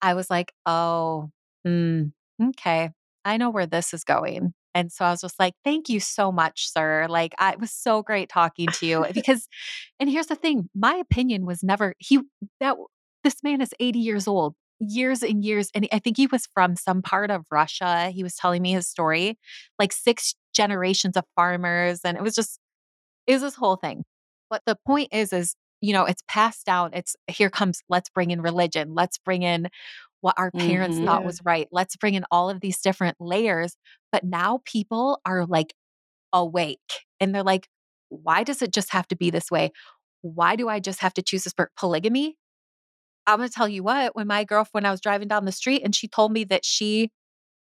I 0.00 0.14
was 0.14 0.30
like, 0.30 0.52
Oh, 0.66 1.30
mm, 1.66 2.12
okay. 2.42 2.90
I 3.24 3.36
know 3.36 3.50
where 3.50 3.66
this 3.66 3.92
is 3.92 4.04
going. 4.04 4.54
And 4.74 4.92
so 4.92 5.04
I 5.04 5.10
was 5.10 5.20
just 5.20 5.38
like, 5.38 5.54
Thank 5.64 5.88
you 5.88 6.00
so 6.00 6.32
much, 6.32 6.70
sir. 6.70 7.06
Like, 7.08 7.34
I, 7.38 7.52
it 7.52 7.60
was 7.60 7.72
so 7.72 8.02
great 8.02 8.28
talking 8.28 8.68
to 8.68 8.86
you 8.86 9.04
because, 9.14 9.48
and 10.00 10.08
here's 10.10 10.26
the 10.26 10.36
thing 10.36 10.68
my 10.74 10.94
opinion 10.96 11.46
was 11.46 11.62
never, 11.62 11.94
he, 11.98 12.20
that, 12.60 12.76
this 13.24 13.42
man 13.42 13.60
is 13.60 13.74
80 13.80 13.98
years 13.98 14.28
old, 14.28 14.54
years 14.78 15.22
and 15.22 15.44
years. 15.44 15.70
And 15.74 15.88
I 15.92 15.98
think 15.98 16.16
he 16.16 16.28
was 16.28 16.48
from 16.54 16.76
some 16.76 17.02
part 17.02 17.30
of 17.30 17.44
Russia. 17.50 18.10
He 18.10 18.22
was 18.22 18.36
telling 18.36 18.62
me 18.62 18.72
his 18.72 18.86
story, 18.86 19.36
like 19.78 19.92
six 19.92 20.34
generations 20.54 21.16
of 21.16 21.24
farmers. 21.34 22.00
And 22.04 22.16
it 22.16 22.22
was 22.22 22.34
just, 22.34 22.60
was 23.34 23.42
this 23.42 23.54
whole 23.54 23.76
thing. 23.76 24.04
But 24.50 24.62
the 24.66 24.76
point 24.86 25.08
is, 25.12 25.32
is, 25.32 25.54
you 25.80 25.92
know, 25.92 26.04
it's 26.04 26.22
passed 26.28 26.66
down. 26.66 26.92
It's 26.94 27.16
here 27.28 27.50
comes, 27.50 27.82
let's 27.88 28.08
bring 28.10 28.30
in 28.30 28.40
religion. 28.42 28.94
Let's 28.94 29.18
bring 29.18 29.42
in 29.42 29.68
what 30.20 30.34
our 30.38 30.52
parents 30.52 30.98
Mhm. 30.98 31.04
thought 31.06 31.24
was 31.24 31.40
right. 31.44 31.68
Let's 31.72 31.96
bring 31.96 32.14
in 32.14 32.24
all 32.30 32.50
of 32.50 32.60
these 32.60 32.80
different 32.80 33.16
layers. 33.20 33.76
But 34.12 34.24
now 34.24 34.60
people 34.64 35.20
are 35.26 35.46
like 35.46 35.74
awake 36.32 37.06
and 37.20 37.34
they're 37.34 37.42
like, 37.44 37.68
why 38.08 38.44
does 38.44 38.62
it 38.62 38.72
just 38.72 38.92
have 38.92 39.08
to 39.08 39.16
be 39.16 39.30
this 39.30 39.50
way? 39.50 39.72
Why 40.22 40.56
do 40.56 40.68
I 40.68 40.80
just 40.80 41.00
have 41.00 41.14
to 41.14 41.22
choose 41.22 41.44
this 41.44 41.52
for 41.54 41.70
polygamy? 41.76 42.36
I'm 43.26 43.38
going 43.38 43.48
to 43.48 43.54
tell 43.54 43.68
you 43.68 43.82
what, 43.82 44.16
when 44.16 44.26
my 44.26 44.44
girlfriend, 44.44 44.84
when 44.84 44.86
I 44.86 44.90
was 44.90 45.00
driving 45.00 45.28
down 45.28 45.44
the 45.44 45.52
street 45.52 45.82
and 45.84 45.94
she 45.94 46.08
told 46.08 46.32
me 46.32 46.44
that 46.44 46.64
she 46.64 47.10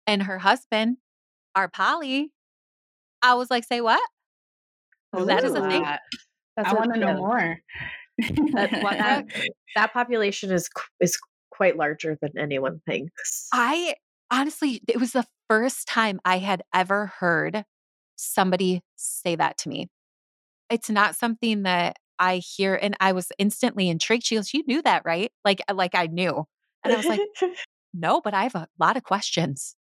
and 0.06 0.24
her 0.24 0.38
husband 0.38 0.98
are 1.54 1.68
poly, 1.68 2.32
I 3.22 3.34
was 3.34 3.50
like, 3.50 3.64
say 3.64 3.80
what? 3.80 4.02
Oh, 5.12 5.24
that 5.24 5.44
is 5.44 5.54
a 5.54 5.58
Ooh, 5.58 5.68
thing? 5.70 5.82
that- 5.82 6.00
That's 6.56 6.70
I 6.70 6.74
want 6.74 6.94
to 6.94 7.00
know 7.00 7.14
more. 7.14 7.58
That, 8.18 8.70
that, 8.82 9.24
that 9.74 9.92
population 9.92 10.52
is 10.52 10.68
is 11.00 11.18
quite 11.50 11.76
larger 11.76 12.16
than 12.20 12.30
anyone 12.38 12.80
thinks. 12.86 13.48
I 13.52 13.94
honestly, 14.30 14.80
it 14.88 14.98
was 15.00 15.12
the 15.12 15.26
first 15.48 15.86
time 15.88 16.20
I 16.24 16.38
had 16.38 16.62
ever 16.74 17.06
heard 17.18 17.64
somebody 18.16 18.82
say 18.96 19.34
that 19.36 19.58
to 19.58 19.68
me. 19.68 19.88
it's 20.70 20.88
not 20.90 21.16
something 21.16 21.62
that 21.64 21.96
I 22.18 22.36
hear 22.36 22.74
and 22.80 22.96
I 23.00 23.12
was 23.12 23.32
instantly 23.38 23.88
intrigued. 23.88 24.24
She 24.26 24.36
goes, 24.36 24.54
"You 24.54 24.62
knew 24.66 24.82
that, 24.82 25.02
right?" 25.04 25.32
Like 25.44 25.60
uh, 25.68 25.74
like 25.74 25.94
I 25.94 26.06
knew. 26.06 26.44
And 26.84 26.92
I 26.92 26.96
was 26.96 27.06
like, 27.06 27.20
"No, 27.94 28.20
but 28.20 28.34
I 28.34 28.44
have 28.44 28.54
a 28.54 28.68
lot 28.78 28.96
of 28.96 29.02
questions." 29.04 29.74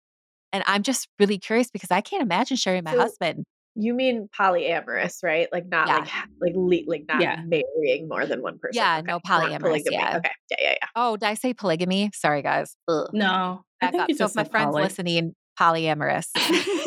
And 0.54 0.64
I'm 0.68 0.84
just 0.84 1.08
really 1.20 1.38
curious 1.38 1.70
because 1.70 1.92
I 1.92 2.02
can't 2.02 2.24
imagine 2.24 2.58
sharing 2.58 2.84
my 2.84 2.94
So, 2.94 3.00
husband. 3.00 3.46
You 3.82 3.94
mean 3.94 4.28
polyamorous, 4.38 5.24
right? 5.24 5.48
Like 5.52 5.66
not 5.68 5.88
Yeah. 5.88 6.06
like 6.42 6.54
like 6.56 6.84
like 6.88 7.04
not 7.08 7.22
Yeah. 7.22 7.42
marrying 7.46 8.08
more 8.10 8.26
than 8.26 8.42
one 8.42 8.60
person. 8.60 8.74
Yeah, 8.82 8.98
Okay. 8.98 9.06
no 9.08 9.20
polyamorous, 9.20 9.82
yeah. 9.90 10.18
Okay. 10.18 10.30
Yeah, 10.52 10.58
yeah, 10.60 10.70
yeah. 10.82 10.88
Oh, 10.96 11.16
did 11.18 11.28
I 11.28 11.34
say 11.36 11.54
polygamy? 11.54 12.12
Sorry, 12.14 12.42
guys. 12.42 12.76
Ugh. 12.90 13.08
No, 13.14 13.64
I 13.82 13.92
Back 13.92 13.96
up. 14.02 14.12
So 14.18 14.26
if 14.26 14.36
my 14.36 14.44
friend's 14.44 14.72
poly. 14.74 14.84
listening, 14.84 15.34
polyamorous. 15.60 16.28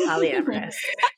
Polyamorous. 0.07 0.75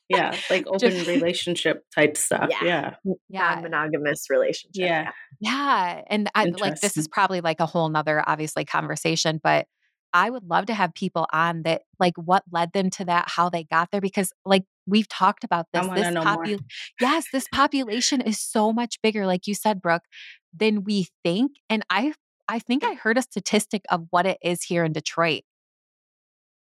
Yeah, 0.08 0.36
like 0.50 0.66
open 0.66 0.78
Just 0.78 1.06
relationship 1.08 1.84
type 1.94 2.16
stuff. 2.16 2.48
Yeah. 2.50 2.94
Yeah. 3.04 3.14
Yeah. 3.28 3.54
Non-monogamous 3.54 4.26
relationship. 4.30 4.70
Yeah. 4.84 5.10
Yeah. 5.40 6.02
And 6.08 6.30
I 6.34 6.44
like 6.46 6.80
this 6.80 6.96
is 6.96 7.08
probably 7.08 7.40
like 7.40 7.60
a 7.60 7.66
whole 7.66 7.88
nother 7.88 8.22
obviously 8.26 8.64
conversation, 8.64 9.40
but 9.42 9.66
I 10.12 10.30
would 10.30 10.44
love 10.44 10.66
to 10.66 10.74
have 10.74 10.94
people 10.94 11.26
on 11.32 11.62
that 11.62 11.82
like 12.00 12.14
what 12.16 12.44
led 12.50 12.72
them 12.72 12.90
to 12.90 13.04
that, 13.06 13.28
how 13.28 13.50
they 13.50 13.64
got 13.64 13.90
there. 13.90 14.00
Because 14.00 14.32
like 14.44 14.64
we've 14.86 15.08
talked 15.08 15.44
about 15.44 15.66
this. 15.72 15.82
This 15.94 16.06
popu- 16.24 16.64
yes, 17.00 17.26
this 17.32 17.46
population 17.52 18.20
is 18.20 18.38
so 18.40 18.72
much 18.72 19.00
bigger, 19.02 19.26
like 19.26 19.46
you 19.46 19.54
said, 19.54 19.82
Brooke, 19.82 20.04
than 20.54 20.84
we 20.84 21.08
think. 21.24 21.52
And 21.68 21.84
I 21.90 22.14
I 22.48 22.58
think 22.60 22.84
I 22.84 22.94
heard 22.94 23.18
a 23.18 23.22
statistic 23.22 23.82
of 23.90 24.06
what 24.10 24.26
it 24.26 24.38
is 24.42 24.62
here 24.62 24.84
in 24.84 24.92
Detroit. 24.92 25.42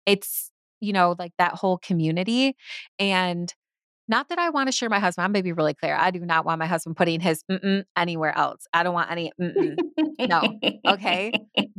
It's, 0.07 0.51
you 0.81 0.93
know, 0.93 1.15
like 1.19 1.33
that 1.39 1.55
whole 1.55 1.79
community. 1.79 2.57
And 2.99 3.53
not 4.11 4.29
that 4.29 4.39
I 4.39 4.51
want 4.51 4.67
to 4.67 4.73
share 4.73 4.89
my 4.89 4.99
husband. 4.99 5.25
I'm 5.25 5.33
going 5.33 5.43
to 5.43 5.45
be 5.45 5.53
really 5.53 5.73
clear. 5.73 5.95
I 5.95 6.11
do 6.11 6.21
not 6.21 6.45
want 6.45 6.59
my 6.59 6.67
husband 6.67 6.97
putting 6.97 7.21
his 7.21 7.45
anywhere 7.97 8.37
else. 8.37 8.67
I 8.75 8.83
don't 8.83 8.93
want 8.93 9.11
any. 9.11 9.33
No. 9.39 10.43
Okay. 10.87 11.33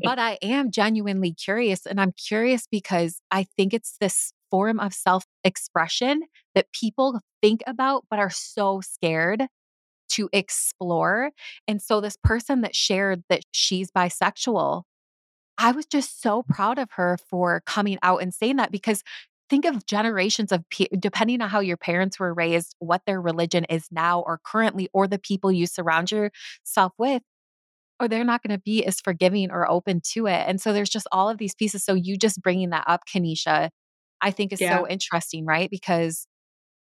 But 0.03 0.17
I 0.17 0.39
am 0.41 0.71
genuinely 0.71 1.33
curious. 1.33 1.85
And 1.85 1.99
I'm 1.99 2.13
curious 2.13 2.65
because 2.71 3.21
I 3.29 3.45
think 3.55 3.73
it's 3.73 3.97
this 3.99 4.33
form 4.49 4.79
of 4.79 4.93
self 4.93 5.25
expression 5.43 6.21
that 6.55 6.71
people 6.71 7.19
think 7.41 7.61
about, 7.67 8.05
but 8.09 8.19
are 8.19 8.29
so 8.29 8.81
scared 8.81 9.45
to 10.13 10.29
explore. 10.33 11.31
And 11.67 11.81
so, 11.81 12.01
this 12.01 12.17
person 12.23 12.61
that 12.61 12.75
shared 12.75 13.23
that 13.29 13.43
she's 13.51 13.91
bisexual, 13.91 14.83
I 15.57 15.71
was 15.71 15.85
just 15.85 16.21
so 16.21 16.43
proud 16.43 16.79
of 16.79 16.89
her 16.93 17.17
for 17.29 17.61
coming 17.65 17.99
out 18.01 18.21
and 18.21 18.33
saying 18.33 18.55
that 18.55 18.71
because 18.71 19.03
think 19.51 19.65
of 19.65 19.85
generations 19.85 20.51
of 20.51 20.67
pe- 20.71 20.87
depending 20.97 21.41
on 21.41 21.49
how 21.49 21.59
your 21.59 21.77
parents 21.77 22.19
were 22.19 22.33
raised, 22.33 22.75
what 22.79 23.03
their 23.05 23.21
religion 23.21 23.65
is 23.65 23.87
now 23.91 24.21
or 24.21 24.39
currently, 24.43 24.89
or 24.93 25.07
the 25.07 25.19
people 25.19 25.51
you 25.51 25.67
surround 25.67 26.11
yourself 26.11 26.93
with 26.97 27.21
or 28.01 28.07
they're 28.07 28.23
not 28.23 28.41
going 28.41 28.57
to 28.57 28.61
be 28.63 28.83
as 28.83 28.99
forgiving 28.99 29.51
or 29.51 29.69
open 29.69 30.01
to 30.13 30.25
it. 30.25 30.43
And 30.47 30.59
so 30.59 30.73
there's 30.73 30.89
just 30.89 31.07
all 31.11 31.29
of 31.29 31.37
these 31.37 31.53
pieces. 31.53 31.83
So 31.83 31.93
you 31.93 32.17
just 32.17 32.41
bringing 32.41 32.71
that 32.71 32.85
up, 32.87 33.01
Kenisha, 33.07 33.69
I 34.21 34.31
think 34.31 34.51
is 34.51 34.59
Yeah. 34.59 34.79
so 34.79 34.87
interesting, 34.87 35.45
right? 35.45 35.69
Because 35.69 36.25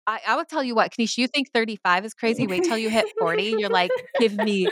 I, 0.07 0.21
I 0.27 0.37
would 0.37 0.49
tell 0.49 0.65
you 0.65 0.75
what, 0.75 0.93
Kenisha, 0.93 1.19
you 1.19 1.27
think 1.27 1.51
35 1.53 2.07
is 2.07 2.15
crazy. 2.15 2.47
Wait 2.47 2.65
till 2.65 2.79
you 2.79 2.89
hit 2.89 3.07
40. 3.19 3.57
You're 3.59 3.69
like, 3.69 3.91
give 4.19 4.35
me 4.35 4.67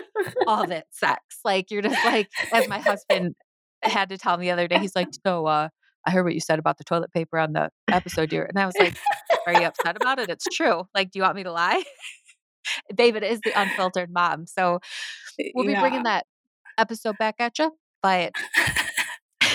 all 0.46 0.66
that 0.66 0.86
sex. 0.90 1.20
Like 1.44 1.70
you're 1.70 1.82
just 1.82 2.03
like, 2.05 2.28
as 2.55 2.66
my 2.68 2.78
husband 2.78 3.34
had 3.82 4.09
to 4.09 4.16
tell 4.16 4.38
me 4.38 4.46
the 4.46 4.53
other 4.53 4.68
day, 4.68 4.78
he's 4.78 4.96
like, 4.96 5.09
so 5.26 5.46
uh, 5.46 5.68
I 6.07 6.11
heard 6.11 6.24
what 6.24 6.34
you 6.34 6.40
said 6.40 6.59
about 6.59 6.78
the 6.78 6.84
toilet 6.84 7.12
paper 7.12 7.38
on 7.38 7.53
the 7.53 7.70
episode, 7.88 8.30
dear. 8.30 8.44
And 8.44 8.59
I 8.59 8.66
was 8.66 8.74
like, 8.78 8.96
are 9.46 9.61
you 9.61 9.66
upset 9.66 9.96
about 9.96 10.18
it? 10.18 10.30
It's 10.30 10.46
true. 10.53 10.84
Like, 10.94 11.11
do 11.11 11.18
you 11.18 11.22
want 11.22 11.36
me 11.36 11.42
to 11.42 11.53
lie? 11.53 11.82
David 12.94 13.22
is 13.22 13.40
the 13.40 13.53
unfiltered 13.59 14.11
mom. 14.12 14.46
So 14.46 14.80
we'll 15.55 15.66
be 15.66 15.72
yeah. 15.72 15.80
bringing 15.80 16.05
that 16.05 16.26
episode 16.76 17.16
back 17.18 17.36
at 17.38 17.59
you. 17.59 17.72
But 18.03 18.32
yeah, 18.62 19.49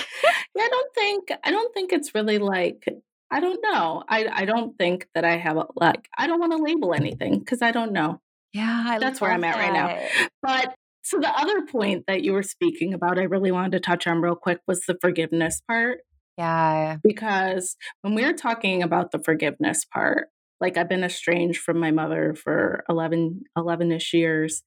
I 0.60 0.70
don't 0.70 0.94
think 0.96 1.32
I 1.44 1.52
don't 1.52 1.74
think 1.74 1.94
it's 1.94 2.14
really 2.14 2.40
like 2.40 2.86
I 3.32 3.40
don't 3.40 3.62
know. 3.62 4.04
I 4.08 4.28
I 4.32 4.46
don't 4.46 4.78
think 4.78 5.08
that 5.16 5.24
I 5.24 5.38
have 5.38 5.58
a 5.58 5.66
like 5.76 6.08
I 6.18 6.28
don't 6.28 6.40
want 6.40 6.52
to 6.52 6.58
label 6.58 6.94
anything 6.94 7.40
because 7.40 7.62
I 7.62 7.72
don't 7.72 7.94
know. 7.94 8.20
yeah, 8.54 8.84
I 8.88 9.00
That's 9.00 9.22
where 9.22 9.32
I'm 9.32 9.44
at 9.44 9.56
right 9.56 9.74
now. 9.74 10.30
But 10.42 10.76
so 11.04 11.20
the 11.20 11.30
other 11.30 11.66
point 11.66 12.06
that 12.08 12.24
you 12.24 12.34
were 12.34 12.44
speaking 12.44 12.94
about, 12.94 13.20
I 13.20 13.24
really 13.24 13.52
wanted 13.52 13.74
to 13.74 13.80
touch 13.80 14.08
on 14.08 14.22
real 14.22 14.36
quick 14.36 14.60
was 14.68 14.82
the 14.88 14.98
forgiveness 15.02 15.62
part. 15.68 16.00
Yeah. 16.38 16.98
because 17.04 17.76
when 18.02 18.16
we 18.16 18.26
were 18.26 18.34
talking 18.34 18.82
about 18.82 19.12
the 19.12 19.20
forgiveness 19.20 19.86
part 19.86 20.30
like 20.60 20.78
i've 20.78 20.90
been 20.90 21.04
estranged 21.04 21.60
from 21.62 21.80
my 21.80 21.92
mother 21.92 22.34
for 22.36 22.84
11 22.90 23.44
11ish 23.58 24.14
years 24.14 24.64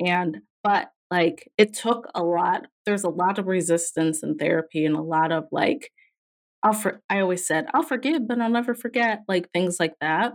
and 0.00 0.38
but 0.64 0.88
like 1.10 1.50
it 1.56 1.72
took 1.72 2.08
a 2.14 2.22
lot 2.22 2.66
there's 2.84 3.04
a 3.04 3.08
lot 3.08 3.38
of 3.38 3.46
resistance 3.46 4.22
in 4.24 4.36
therapy 4.36 4.84
and 4.84 4.96
a 4.96 5.02
lot 5.02 5.30
of 5.30 5.44
like 5.52 5.90
i'll 6.62 6.72
for, 6.72 7.00
i 7.10 7.20
always 7.20 7.46
said 7.46 7.66
i'll 7.74 7.82
forgive 7.82 8.26
but 8.26 8.40
i'll 8.40 8.50
never 8.50 8.74
forget 8.74 9.20
like 9.28 9.50
things 9.52 9.78
like 9.78 9.94
that 10.00 10.32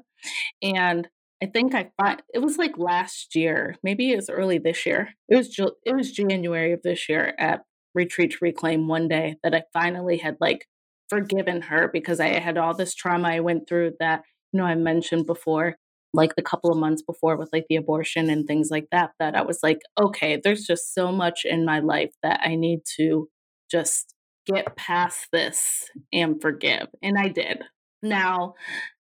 and 0.62 1.08
i 1.42 1.46
think 1.46 1.76
i 1.76 1.90
find 2.02 2.22
it 2.34 2.40
was 2.40 2.58
like 2.58 2.78
last 2.78 3.36
year 3.36 3.76
maybe 3.84 4.12
it 4.12 4.16
was 4.18 4.30
early 4.30 4.58
this 4.60 4.86
year 4.86 5.10
it 5.30 5.36
was 5.36 5.56
it 5.86 5.96
was 5.96 6.12
january 6.12 6.74
of 6.74 6.82
this 6.84 7.10
year 7.10 7.34
at 7.40 7.62
retreat 7.96 8.32
to 8.32 8.38
reclaim 8.42 8.88
one 8.88 9.08
day 9.08 9.36
that 9.44 9.54
i 9.54 9.64
finally 9.74 10.18
had 10.18 10.38
like 10.40 10.66
forgiven 11.10 11.62
her 11.62 11.90
because 11.92 12.20
i 12.20 12.28
had 12.28 12.58
all 12.58 12.74
this 12.74 12.94
trauma 12.94 13.30
i 13.30 13.40
went 13.40 13.68
through 13.68 13.92
that 14.00 14.24
you 14.52 14.60
know 14.60 14.66
i 14.66 14.76
mentioned 14.76 15.26
before 15.26 15.76
like 16.14 16.36
the 16.36 16.42
couple 16.42 16.72
of 16.72 16.78
months 16.78 17.04
before 17.04 17.38
with 17.38 17.50
like 17.54 17.66
the 17.70 17.76
abortion 17.76 18.30
and 18.30 18.48
things 18.48 18.70
like 18.72 18.88
that 18.92 19.12
that 19.20 19.36
i 19.36 19.42
was 19.42 19.60
like 19.64 19.80
okay 20.00 20.40
there's 20.44 20.66
just 20.66 20.94
so 20.94 21.12
much 21.12 21.42
in 21.46 21.66
my 21.66 21.80
life 21.80 22.12
that 22.24 22.40
i 22.44 22.56
need 22.56 22.80
to 22.98 23.28
just 23.70 24.16
get 24.46 24.76
past 24.76 25.28
this 25.32 25.90
and 26.12 26.42
forgive 26.42 26.88
and 27.04 27.18
i 27.18 27.28
did. 27.28 27.62
Now 28.02 28.54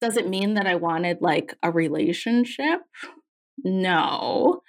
does 0.01 0.16
it 0.16 0.28
mean 0.28 0.55
that 0.55 0.66
i 0.66 0.76
wanted 0.76 1.18
like 1.20 1.55
a 1.62 1.70
relationship? 1.70 2.80
No 3.62 4.61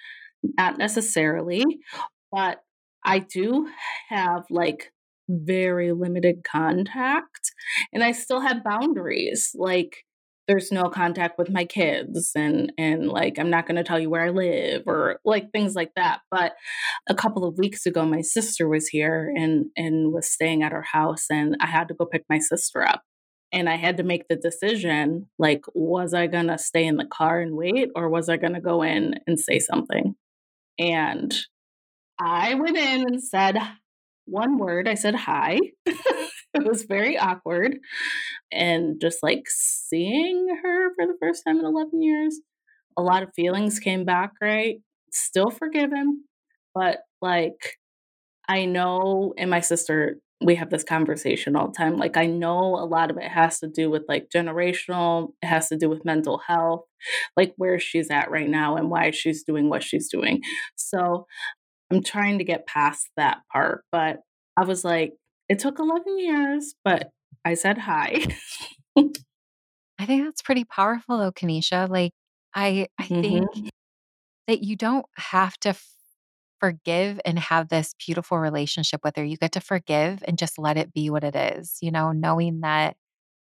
not 0.58 0.78
necessarily 0.78 1.64
but 2.30 2.60
i 3.06 3.18
do 3.18 3.68
have 4.08 4.44
like 4.50 4.92
very 5.28 5.92
limited 5.92 6.44
contact 6.44 7.50
and 7.92 8.04
i 8.04 8.12
still 8.12 8.40
have 8.40 8.62
boundaries 8.62 9.50
like 9.54 10.04
there's 10.46 10.70
no 10.70 10.84
contact 10.84 11.38
with 11.38 11.50
my 11.50 11.64
kids 11.64 12.30
and 12.36 12.72
and 12.78 13.08
like 13.08 13.38
i'm 13.38 13.50
not 13.50 13.66
going 13.66 13.76
to 13.76 13.82
tell 13.82 13.98
you 13.98 14.08
where 14.08 14.24
i 14.24 14.30
live 14.30 14.82
or 14.86 15.18
like 15.24 15.50
things 15.50 15.74
like 15.74 15.90
that 15.96 16.20
but 16.30 16.52
a 17.08 17.14
couple 17.14 17.44
of 17.44 17.58
weeks 17.58 17.86
ago 17.86 18.04
my 18.04 18.20
sister 18.20 18.68
was 18.68 18.88
here 18.88 19.32
and 19.36 19.66
and 19.76 20.12
was 20.12 20.28
staying 20.28 20.62
at 20.62 20.72
her 20.72 20.84
house 20.92 21.26
and 21.30 21.56
i 21.60 21.66
had 21.66 21.88
to 21.88 21.94
go 21.94 22.06
pick 22.06 22.24
my 22.28 22.38
sister 22.38 22.86
up 22.86 23.02
and 23.52 23.68
i 23.68 23.76
had 23.76 23.96
to 23.96 24.04
make 24.04 24.28
the 24.28 24.36
decision 24.36 25.26
like 25.38 25.64
was 25.74 26.14
i 26.14 26.28
going 26.28 26.46
to 26.46 26.58
stay 26.58 26.86
in 26.86 26.96
the 26.96 27.06
car 27.06 27.40
and 27.40 27.56
wait 27.56 27.88
or 27.96 28.08
was 28.08 28.28
i 28.28 28.36
going 28.36 28.54
to 28.54 28.60
go 28.60 28.82
in 28.82 29.14
and 29.26 29.40
say 29.40 29.58
something? 29.58 30.14
And 30.78 31.34
i 32.18 32.54
went 32.54 32.76
in 32.76 33.02
and 33.06 33.22
said 33.22 33.58
one 34.26 34.58
word 34.58 34.88
i 34.88 34.94
said 34.94 35.14
hi. 35.14 35.58
It 36.54 36.66
was 36.66 36.84
very 36.84 37.18
awkward 37.18 37.80
and 38.50 38.98
just 38.98 39.22
like 39.22 39.42
seeing 39.46 40.48
her 40.62 40.94
for 40.94 41.06
the 41.06 41.16
first 41.20 41.42
time 41.46 41.58
in 41.58 41.66
11 41.66 42.00
years 42.00 42.40
a 42.96 43.02
lot 43.02 43.22
of 43.22 43.28
feelings 43.36 43.78
came 43.78 44.06
back 44.06 44.32
right? 44.40 44.76
Still 45.12 45.50
forgiven 45.50 46.24
but 46.74 46.98
like 47.20 47.76
i 48.48 48.64
know 48.64 49.34
and 49.36 49.50
my 49.50 49.60
sister 49.60 50.18
we 50.44 50.54
have 50.54 50.70
this 50.70 50.84
conversation 50.84 51.56
all 51.56 51.68
the 51.68 51.74
time 51.76 51.96
like 51.96 52.16
i 52.16 52.26
know 52.26 52.76
a 52.76 52.86
lot 52.86 53.10
of 53.10 53.16
it 53.16 53.30
has 53.30 53.58
to 53.58 53.68
do 53.68 53.90
with 53.90 54.02
like 54.08 54.28
generational 54.34 55.32
it 55.42 55.46
has 55.46 55.68
to 55.68 55.76
do 55.76 55.88
with 55.88 56.04
mental 56.04 56.40
health 56.46 56.84
like 57.36 57.54
where 57.56 57.78
she's 57.78 58.10
at 58.10 58.30
right 58.30 58.48
now 58.48 58.76
and 58.76 58.90
why 58.90 59.10
she's 59.10 59.42
doing 59.42 59.68
what 59.68 59.82
she's 59.82 60.08
doing. 60.08 60.40
So 60.76 61.26
i'm 61.90 62.02
trying 62.02 62.38
to 62.38 62.44
get 62.44 62.66
past 62.66 63.08
that 63.16 63.38
part 63.52 63.84
but 63.92 64.20
i 64.56 64.64
was 64.64 64.84
like 64.84 65.14
it 65.48 65.58
took 65.58 65.78
11 65.78 66.18
years 66.18 66.74
but 66.84 67.10
i 67.44 67.54
said 67.54 67.78
hi 67.78 68.24
I 69.98 70.06
think 70.06 70.24
that's 70.24 70.42
pretty 70.42 70.64
powerful 70.64 71.18
though, 71.18 71.32
Kenisha. 71.32 71.88
Like 71.88 72.12
I 72.54 72.88
I 72.98 73.04
think 73.20 73.46
Mhm. 73.52 73.70
that 74.46 74.62
you 74.62 74.76
don't 74.76 75.06
have 75.16 75.58
to 75.60 75.70
f- 75.70 75.88
forgive 76.60 77.20
and 77.24 77.38
have 77.38 77.68
this 77.68 77.94
beautiful 78.06 78.38
relationship 78.38 79.02
with 79.04 79.16
her. 79.16 79.24
You 79.24 79.36
get 79.36 79.52
to 79.52 79.60
forgive 79.60 80.22
and 80.26 80.38
just 80.38 80.58
let 80.58 80.76
it 80.78 80.92
be 80.94 81.10
what 81.10 81.24
it 81.24 81.36
is, 81.36 81.78
you 81.82 81.90
know, 81.90 82.12
knowing 82.12 82.60
that 82.60 82.96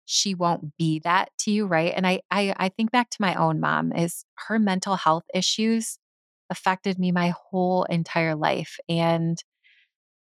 she 0.05 0.35
won't 0.35 0.77
be 0.77 0.99
that 1.01 1.29
to 1.39 1.51
you, 1.51 1.67
right? 1.67 1.93
And 1.95 2.07
I 2.07 2.21
I 2.31 2.53
I 2.57 2.69
think 2.69 2.91
back 2.91 3.09
to 3.11 3.17
my 3.21 3.35
own 3.35 3.59
mom 3.59 3.93
is 3.93 4.25
her 4.47 4.59
mental 4.59 4.95
health 4.97 5.25
issues 5.33 5.99
affected 6.49 6.99
me 6.99 7.11
my 7.11 7.33
whole 7.51 7.83
entire 7.85 8.35
life 8.35 8.77
and 8.89 9.41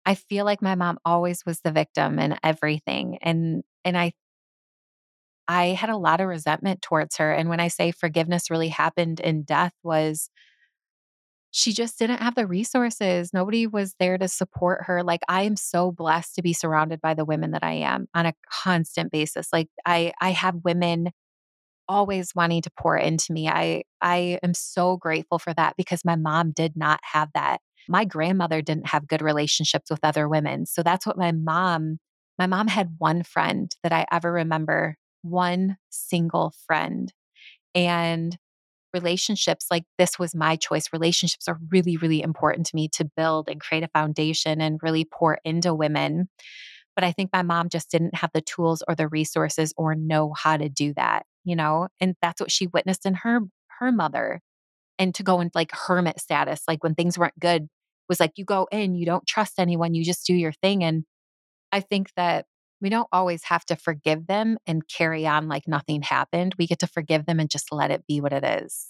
I 0.06 0.16
feel 0.16 0.46
like 0.46 0.62
my 0.62 0.76
mom 0.76 1.00
always 1.06 1.46
was 1.46 1.62
the 1.62 1.72
victim 1.72 2.20
in 2.20 2.38
everything 2.44 3.20
and 3.22 3.64
and 3.86 3.98
I 3.98 4.14
I 5.48 5.68
had 5.68 5.90
a 5.90 5.98
lot 5.98 6.22
of 6.22 6.28
resentment 6.28 6.82
towards 6.82 7.18
her. 7.18 7.32
And 7.32 7.50
when 7.50 7.60
I 7.60 7.68
say 7.68 7.92
forgiveness 7.92 8.50
really 8.50 8.70
happened 8.70 9.20
in 9.20 9.44
death, 9.44 9.74
was 9.84 10.30
she 11.52 11.72
just 11.72 12.00
didn't 12.00 12.22
have 12.22 12.34
the 12.36 12.48
resources. 12.48 13.32
Nobody 13.32 13.68
was 13.68 13.94
there 14.00 14.18
to 14.18 14.28
support 14.28 14.86
her. 14.86 15.04
Like 15.04 15.22
I 15.28 15.44
am 15.44 15.56
so 15.56 15.92
blessed 15.92 16.36
to 16.36 16.42
be 16.42 16.52
surrounded 16.54 17.00
by 17.00 17.14
the 17.14 17.26
women 17.26 17.52
that 17.52 17.64
I 17.64 17.74
am 17.74 18.08
on 18.16 18.26
a 18.26 18.34
constant 18.50 19.12
basis. 19.12 19.50
Like 19.54 19.70
I 19.86 20.14
I 20.20 20.32
have 20.32 20.64
women 20.64 21.12
always 21.88 22.32
wanting 22.36 22.62
to 22.64 22.72
pour 22.78 22.98
into 22.98 23.32
me. 23.34 23.48
I 23.48 23.84
I 24.02 24.40
am 24.44 24.54
so 24.54 24.98
grateful 24.98 25.40
for 25.40 25.54
that 25.54 25.76
because 25.78 26.06
my 26.06 26.16
mom 26.16 26.52
did 26.52 26.76
not 26.76 27.00
have 27.04 27.30
that. 27.34 27.60
My 27.90 28.06
grandmother 28.06 28.62
didn't 28.62 28.88
have 28.88 29.08
good 29.08 29.22
relationships 29.22 29.90
with 29.90 30.00
other 30.04 30.30
women. 30.30 30.66
So 30.66 30.84
that's 30.84 31.06
what 31.06 31.18
my 31.18 31.32
mom 31.32 32.00
my 32.40 32.48
mom 32.48 32.68
had 32.68 32.96
one 32.98 33.24
friend 33.24 33.72
that 33.84 33.92
I 33.94 34.06
ever 34.12 34.32
remember, 34.32 34.96
one 35.22 35.78
single 35.90 36.54
friend. 36.66 37.12
And 37.76 38.38
relationships 38.94 39.68
like 39.72 39.84
this 39.98 40.20
was 40.20 40.36
my 40.36 40.56
choice 40.56 40.86
relationships 40.94 41.48
are 41.48 41.60
really 41.72 41.98
really 41.98 42.22
important 42.22 42.68
to 42.68 42.76
me 42.76 42.88
to 42.88 43.10
build 43.18 43.50
and 43.50 43.60
create 43.60 43.84
a 43.84 43.88
foundation 43.90 44.62
and 44.62 44.80
really 44.84 45.06
pour 45.06 45.40
into 45.44 45.74
women 45.74 46.30
but 46.96 47.04
i 47.04 47.12
think 47.12 47.30
my 47.34 47.42
mom 47.42 47.70
just 47.70 47.90
didn't 47.90 48.16
have 48.16 48.30
the 48.34 48.42
tools 48.42 48.84
or 48.88 48.96
the 48.96 49.08
resources 49.08 49.74
or 49.78 49.96
know 49.96 50.34
how 50.38 50.58
to 50.58 50.70
do 50.70 50.94
that 50.94 51.26
you 51.44 51.56
know 51.56 51.88
and 52.00 52.16
that's 52.22 52.42
what 52.42 52.52
she 52.52 52.68
witnessed 52.68 53.06
in 53.06 53.14
her 53.16 53.40
her 53.80 53.92
mother 53.92 54.42
and 55.00 55.16
to 55.16 55.24
go 55.24 55.40
in 55.42 55.50
like 55.54 55.72
hermit 55.72 56.20
status 56.20 56.64
like 56.68 56.84
when 56.84 56.96
things 56.96 57.18
weren't 57.18 57.40
good 57.40 57.68
was 58.10 58.20
like 58.20 58.34
you 58.36 58.46
go 58.46 58.68
in 58.72 58.96
you 58.96 59.06
don't 59.06 59.28
trust 59.28 59.54
anyone 59.58 59.94
you 59.94 60.04
just 60.04 60.26
do 60.26 60.34
your 60.34 60.52
thing 60.52 60.84
and 60.84 61.04
i 61.72 61.80
think 61.80 62.10
that 62.16 62.46
we 62.84 62.90
don't 62.90 63.08
always 63.14 63.46
have 63.46 63.66
to 63.66 63.78
forgive 63.78 64.28
them 64.28 64.58
and 64.68 64.88
carry 64.90 65.26
on 65.26 65.48
like 65.48 65.70
nothing 65.70 66.02
happened. 66.02 66.54
We 66.60 66.68
get 66.68 66.80
to 66.80 66.88
forgive 66.88 67.26
them 67.26 67.40
and 67.40 67.50
just 67.50 67.72
let 67.72 67.92
it 67.92 68.04
be 68.06 68.20
what 68.20 68.34
it 68.34 68.44
is. 68.44 68.90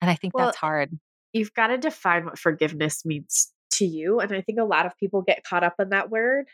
And 0.00 0.10
I 0.10 0.14
think 0.14 0.34
well, 0.34 0.46
that's 0.46 0.56
hard. 0.56 0.98
You've 1.34 1.52
got 1.52 1.66
to 1.66 1.76
define 1.76 2.24
what 2.24 2.38
forgiveness 2.38 3.04
means 3.04 3.52
to 3.72 3.84
you. 3.84 4.18
And 4.20 4.32
I 4.32 4.40
think 4.40 4.58
a 4.58 4.64
lot 4.64 4.86
of 4.86 4.96
people 4.96 5.20
get 5.20 5.44
caught 5.44 5.62
up 5.62 5.74
in 5.78 5.90
that 5.90 6.10
word. 6.10 6.46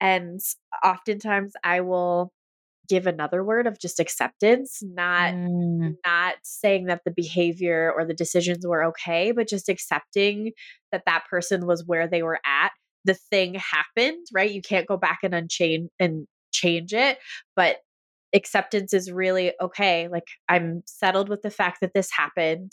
And 0.00 0.40
oftentimes 0.84 1.52
I 1.62 1.80
will 1.80 2.32
give 2.92 3.06
another 3.06 3.42
word 3.42 3.66
of 3.66 3.78
just 3.78 4.00
acceptance 4.00 4.80
not 4.82 5.32
mm. 5.32 5.94
not 6.04 6.34
saying 6.42 6.86
that 6.86 7.00
the 7.04 7.10
behavior 7.10 7.92
or 7.96 8.04
the 8.04 8.14
decisions 8.14 8.66
were 8.66 8.84
okay 8.84 9.32
but 9.32 9.48
just 9.48 9.68
accepting 9.68 10.52
that 10.90 11.02
that 11.06 11.24
person 11.30 11.66
was 11.66 11.84
where 11.86 12.08
they 12.08 12.22
were 12.22 12.40
at 12.44 12.70
the 13.04 13.14
thing 13.14 13.54
happened 13.54 14.26
right 14.34 14.52
you 14.52 14.62
can't 14.62 14.86
go 14.86 14.96
back 14.96 15.20
and 15.22 15.34
unchain 15.34 15.88
and 15.98 16.26
change 16.52 16.92
it. 16.92 17.18
But 17.56 17.78
acceptance 18.34 18.94
is 18.94 19.10
really 19.10 19.52
okay. 19.60 20.08
Like 20.08 20.26
I'm 20.48 20.82
settled 20.86 21.28
with 21.28 21.42
the 21.42 21.50
fact 21.50 21.78
that 21.80 21.92
this 21.94 22.10
happened 22.10 22.72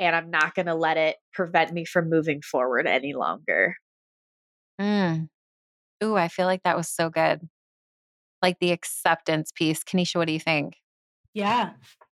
and 0.00 0.16
I'm 0.16 0.30
not 0.30 0.54
going 0.54 0.66
to 0.66 0.74
let 0.74 0.96
it 0.96 1.16
prevent 1.32 1.72
me 1.72 1.84
from 1.84 2.10
moving 2.10 2.40
forward 2.42 2.86
any 2.86 3.12
longer. 3.12 3.76
Mm. 4.80 5.28
Ooh, 6.02 6.16
I 6.16 6.28
feel 6.28 6.46
like 6.46 6.62
that 6.64 6.76
was 6.76 6.88
so 6.88 7.10
good. 7.10 7.40
Like 8.42 8.58
the 8.60 8.72
acceptance 8.72 9.52
piece. 9.52 9.82
Kenisha, 9.84 10.16
what 10.16 10.26
do 10.26 10.32
you 10.32 10.40
think? 10.40 10.74
Yeah, 11.34 11.70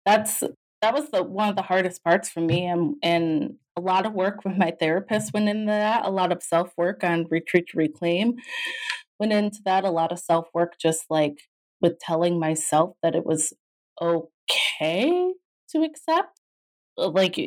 that's 0.06 0.44
that 0.82 0.94
was 0.94 1.10
the 1.12 1.24
one 1.24 1.50
of 1.50 1.56
the 1.56 1.62
hardest 1.62 2.04
parts 2.04 2.30
for 2.30 2.42
me 2.42 2.66
and 2.66 2.96
and 3.04 3.56
a 3.78 3.82
lot 3.82 4.06
of 4.06 4.14
work 4.14 4.44
with 4.44 4.58
my 4.58 4.74
therapist 4.80 5.34
went 5.34 5.48
into 5.48 5.68
that 5.68 6.06
a 6.06 6.10
lot 6.10 6.32
of 6.32 6.44
self 6.44 6.74
work 6.76 7.04
on 7.04 7.28
retreat 7.30 7.68
to 7.68 7.78
reclaim 7.78 8.36
went 9.22 9.32
into 9.32 9.60
that 9.66 9.84
a 9.84 9.92
lot 9.92 10.12
of 10.12 10.20
self 10.20 10.48
work, 10.52 10.74
just 10.82 11.06
like 11.10 11.44
with 11.80 12.00
telling 12.00 12.40
myself 12.40 12.96
that 13.04 13.16
it 13.16 13.24
was 13.24 13.54
okay 14.02 15.34
to 15.70 15.84
accept. 15.84 16.42
Uh, 16.98 17.10
like 17.10 17.38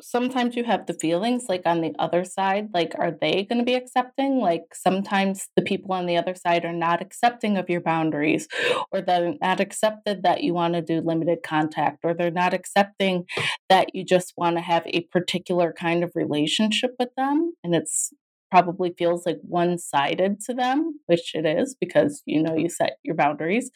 sometimes 0.00 0.56
you 0.56 0.64
have 0.64 0.86
the 0.86 0.94
feelings 0.94 1.44
like 1.48 1.62
on 1.64 1.80
the 1.80 1.92
other 1.98 2.24
side 2.24 2.68
like 2.74 2.92
are 2.98 3.10
they 3.10 3.44
going 3.44 3.58
to 3.58 3.64
be 3.64 3.74
accepting 3.74 4.38
like 4.38 4.62
sometimes 4.74 5.48
the 5.56 5.62
people 5.62 5.92
on 5.92 6.06
the 6.06 6.16
other 6.16 6.34
side 6.34 6.64
are 6.64 6.72
not 6.72 7.00
accepting 7.00 7.56
of 7.56 7.70
your 7.70 7.80
boundaries 7.80 8.48
or 8.92 9.00
they're 9.00 9.34
not 9.40 9.60
accepted 9.60 10.22
that 10.22 10.42
you 10.42 10.52
want 10.52 10.74
to 10.74 10.82
do 10.82 11.00
limited 11.00 11.38
contact 11.44 11.98
or 12.04 12.14
they're 12.14 12.30
not 12.30 12.54
accepting 12.54 13.24
that 13.68 13.94
you 13.94 14.04
just 14.04 14.34
want 14.36 14.56
to 14.56 14.62
have 14.62 14.82
a 14.86 15.02
particular 15.12 15.72
kind 15.72 16.02
of 16.02 16.10
relationship 16.14 16.94
with 16.98 17.10
them 17.16 17.52
and 17.62 17.74
it's 17.74 18.12
probably 18.54 18.94
feels 18.96 19.26
like 19.26 19.40
one 19.42 19.76
sided 19.76 20.38
to 20.38 20.54
them, 20.54 21.00
which 21.06 21.34
it 21.34 21.44
is 21.44 21.74
because 21.80 22.22
you 22.24 22.40
know 22.40 22.54
you 22.54 22.68
set 22.68 22.98
your 23.02 23.16
boundaries. 23.16 23.68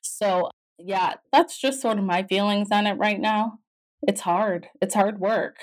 So, 0.00 0.48
yeah, 0.78 1.14
that's 1.32 1.60
just 1.60 1.82
sort 1.82 1.98
of 1.98 2.04
my 2.04 2.22
feelings 2.22 2.68
on 2.70 2.86
it 2.86 2.94
right 2.94 3.18
now. 3.20 3.58
It's 4.06 4.20
hard, 4.20 4.68
it's 4.80 4.94
hard 4.94 5.20
work. 5.20 5.56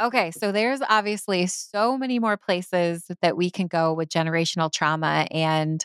Okay, 0.00 0.30
so 0.30 0.52
there's 0.52 0.80
obviously 0.86 1.46
so 1.46 1.96
many 1.96 2.18
more 2.18 2.36
places 2.36 3.04
that 3.22 3.36
we 3.36 3.50
can 3.50 3.66
go 3.66 3.94
with 3.94 4.10
generational 4.10 4.70
trauma. 4.70 5.26
And 5.30 5.84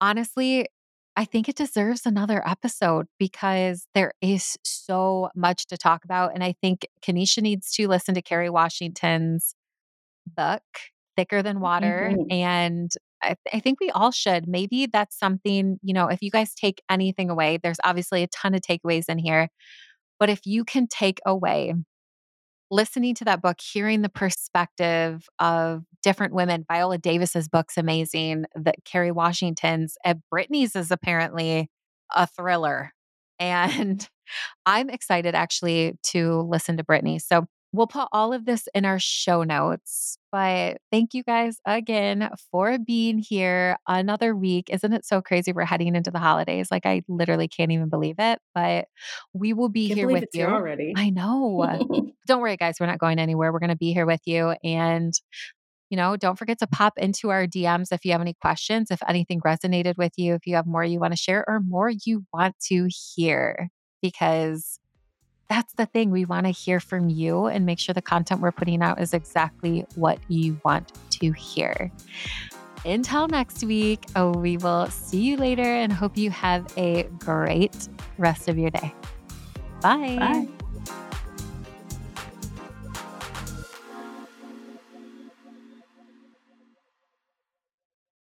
honestly, 0.00 0.66
I 1.16 1.24
think 1.24 1.48
it 1.48 1.56
deserves 1.56 2.04
another 2.04 2.46
episode 2.46 3.06
because 3.18 3.86
there 3.94 4.12
is 4.20 4.58
so 4.64 5.30
much 5.34 5.66
to 5.68 5.78
talk 5.78 6.04
about. 6.04 6.34
And 6.34 6.44
I 6.44 6.54
think 6.60 6.86
Kenisha 7.02 7.40
needs 7.40 7.72
to 7.72 7.88
listen 7.88 8.14
to 8.14 8.22
Kerry 8.22 8.50
Washington's 8.50 9.54
book, 10.26 10.62
Thicker 11.16 11.42
Than 11.42 11.60
Water. 11.60 12.12
Mm-hmm. 12.12 12.32
And 12.32 12.92
I, 13.22 13.28
th- 13.28 13.54
I, 13.54 13.60
think 13.60 13.80
we 13.80 13.90
all 13.90 14.12
should. 14.12 14.46
Maybe 14.46 14.86
that's 14.86 15.18
something, 15.18 15.78
you 15.82 15.94
know, 15.94 16.08
if 16.08 16.20
you 16.20 16.30
guys 16.30 16.54
take 16.54 16.82
anything 16.90 17.30
away, 17.30 17.58
there's 17.62 17.78
obviously 17.82 18.22
a 18.22 18.28
ton 18.28 18.54
of 18.54 18.60
takeaways 18.60 19.08
in 19.08 19.16
here. 19.16 19.48
But 20.18 20.30
if 20.30 20.40
you 20.46 20.64
can 20.64 20.86
take 20.86 21.20
away 21.26 21.74
listening 22.70 23.14
to 23.16 23.24
that 23.24 23.42
book, 23.42 23.58
hearing 23.60 24.02
the 24.02 24.08
perspective 24.08 25.28
of 25.38 25.84
different 26.02 26.34
women, 26.34 26.64
Viola 26.70 26.98
Davis's 26.98 27.48
book's 27.48 27.76
amazing, 27.76 28.46
that 28.54 28.84
Kerry 28.84 29.12
Washington's, 29.12 29.96
and 30.04 30.20
Britney's 30.32 30.74
is 30.74 30.90
apparently 30.90 31.70
a 32.14 32.26
thriller. 32.26 32.92
And 33.38 34.08
I'm 34.64 34.88
excited 34.88 35.34
actually 35.34 35.98
to 36.04 36.40
listen 36.40 36.78
to 36.78 36.84
Britney. 36.84 37.20
So 37.20 37.46
We'll 37.72 37.86
put 37.86 38.08
all 38.12 38.32
of 38.32 38.44
this 38.44 38.68
in 38.74 38.84
our 38.84 38.98
show 38.98 39.42
notes. 39.42 40.18
But 40.32 40.78
thank 40.90 41.14
you 41.14 41.22
guys 41.22 41.58
again 41.66 42.30
for 42.50 42.78
being 42.78 43.18
here 43.18 43.76
another 43.86 44.34
week. 44.34 44.68
Isn't 44.70 44.92
it 44.92 45.04
so 45.04 45.20
crazy? 45.20 45.52
We're 45.52 45.64
heading 45.64 45.94
into 45.94 46.10
the 46.10 46.18
holidays. 46.18 46.68
Like, 46.70 46.86
I 46.86 47.02
literally 47.08 47.48
can't 47.48 47.72
even 47.72 47.88
believe 47.88 48.16
it. 48.18 48.38
But 48.54 48.86
we 49.32 49.52
will 49.52 49.68
be 49.68 49.88
here 49.92 50.06
with 50.06 50.28
you 50.32 50.46
already. 50.46 50.94
I 50.96 51.10
know. 51.10 52.12
don't 52.26 52.40
worry, 52.40 52.56
guys. 52.56 52.76
We're 52.80 52.86
not 52.86 52.98
going 52.98 53.18
anywhere. 53.18 53.52
We're 53.52 53.58
going 53.58 53.70
to 53.70 53.76
be 53.76 53.92
here 53.92 54.06
with 54.06 54.22
you. 54.24 54.54
And 54.64 55.12
you 55.90 55.96
know, 55.96 56.16
don't 56.16 56.38
forget 56.38 56.58
to 56.58 56.66
pop 56.66 56.94
into 56.98 57.30
our 57.30 57.46
DMs 57.46 57.92
if 57.92 58.04
you 58.04 58.12
have 58.12 58.20
any 58.20 58.34
questions, 58.34 58.90
if 58.90 59.00
anything 59.08 59.40
resonated 59.40 59.96
with 59.96 60.12
you, 60.16 60.34
if 60.34 60.46
you 60.46 60.56
have 60.56 60.66
more 60.66 60.84
you 60.84 60.98
want 60.98 61.12
to 61.12 61.16
share 61.16 61.44
or 61.46 61.60
more 61.60 61.90
you 62.04 62.24
want 62.32 62.56
to 62.68 62.88
hear, 63.14 63.68
because 64.02 64.80
that's 65.48 65.72
the 65.74 65.86
thing. 65.86 66.10
We 66.10 66.24
want 66.24 66.46
to 66.46 66.52
hear 66.52 66.80
from 66.80 67.08
you 67.08 67.46
and 67.46 67.66
make 67.66 67.78
sure 67.78 67.92
the 67.92 68.02
content 68.02 68.40
we're 68.40 68.52
putting 68.52 68.82
out 68.82 69.00
is 69.00 69.14
exactly 69.14 69.86
what 69.94 70.18
you 70.28 70.60
want 70.64 70.92
to 71.10 71.32
hear. 71.32 71.90
Until 72.84 73.26
next 73.26 73.64
week, 73.64 74.04
oh, 74.14 74.30
we 74.32 74.56
will 74.58 74.86
see 74.86 75.20
you 75.20 75.36
later 75.36 75.62
and 75.62 75.92
hope 75.92 76.16
you 76.16 76.30
have 76.30 76.66
a 76.76 77.04
great 77.18 77.88
rest 78.18 78.48
of 78.48 78.58
your 78.58 78.70
day. 78.70 78.94
Bye. 79.80 80.16
Bye. 80.18 80.48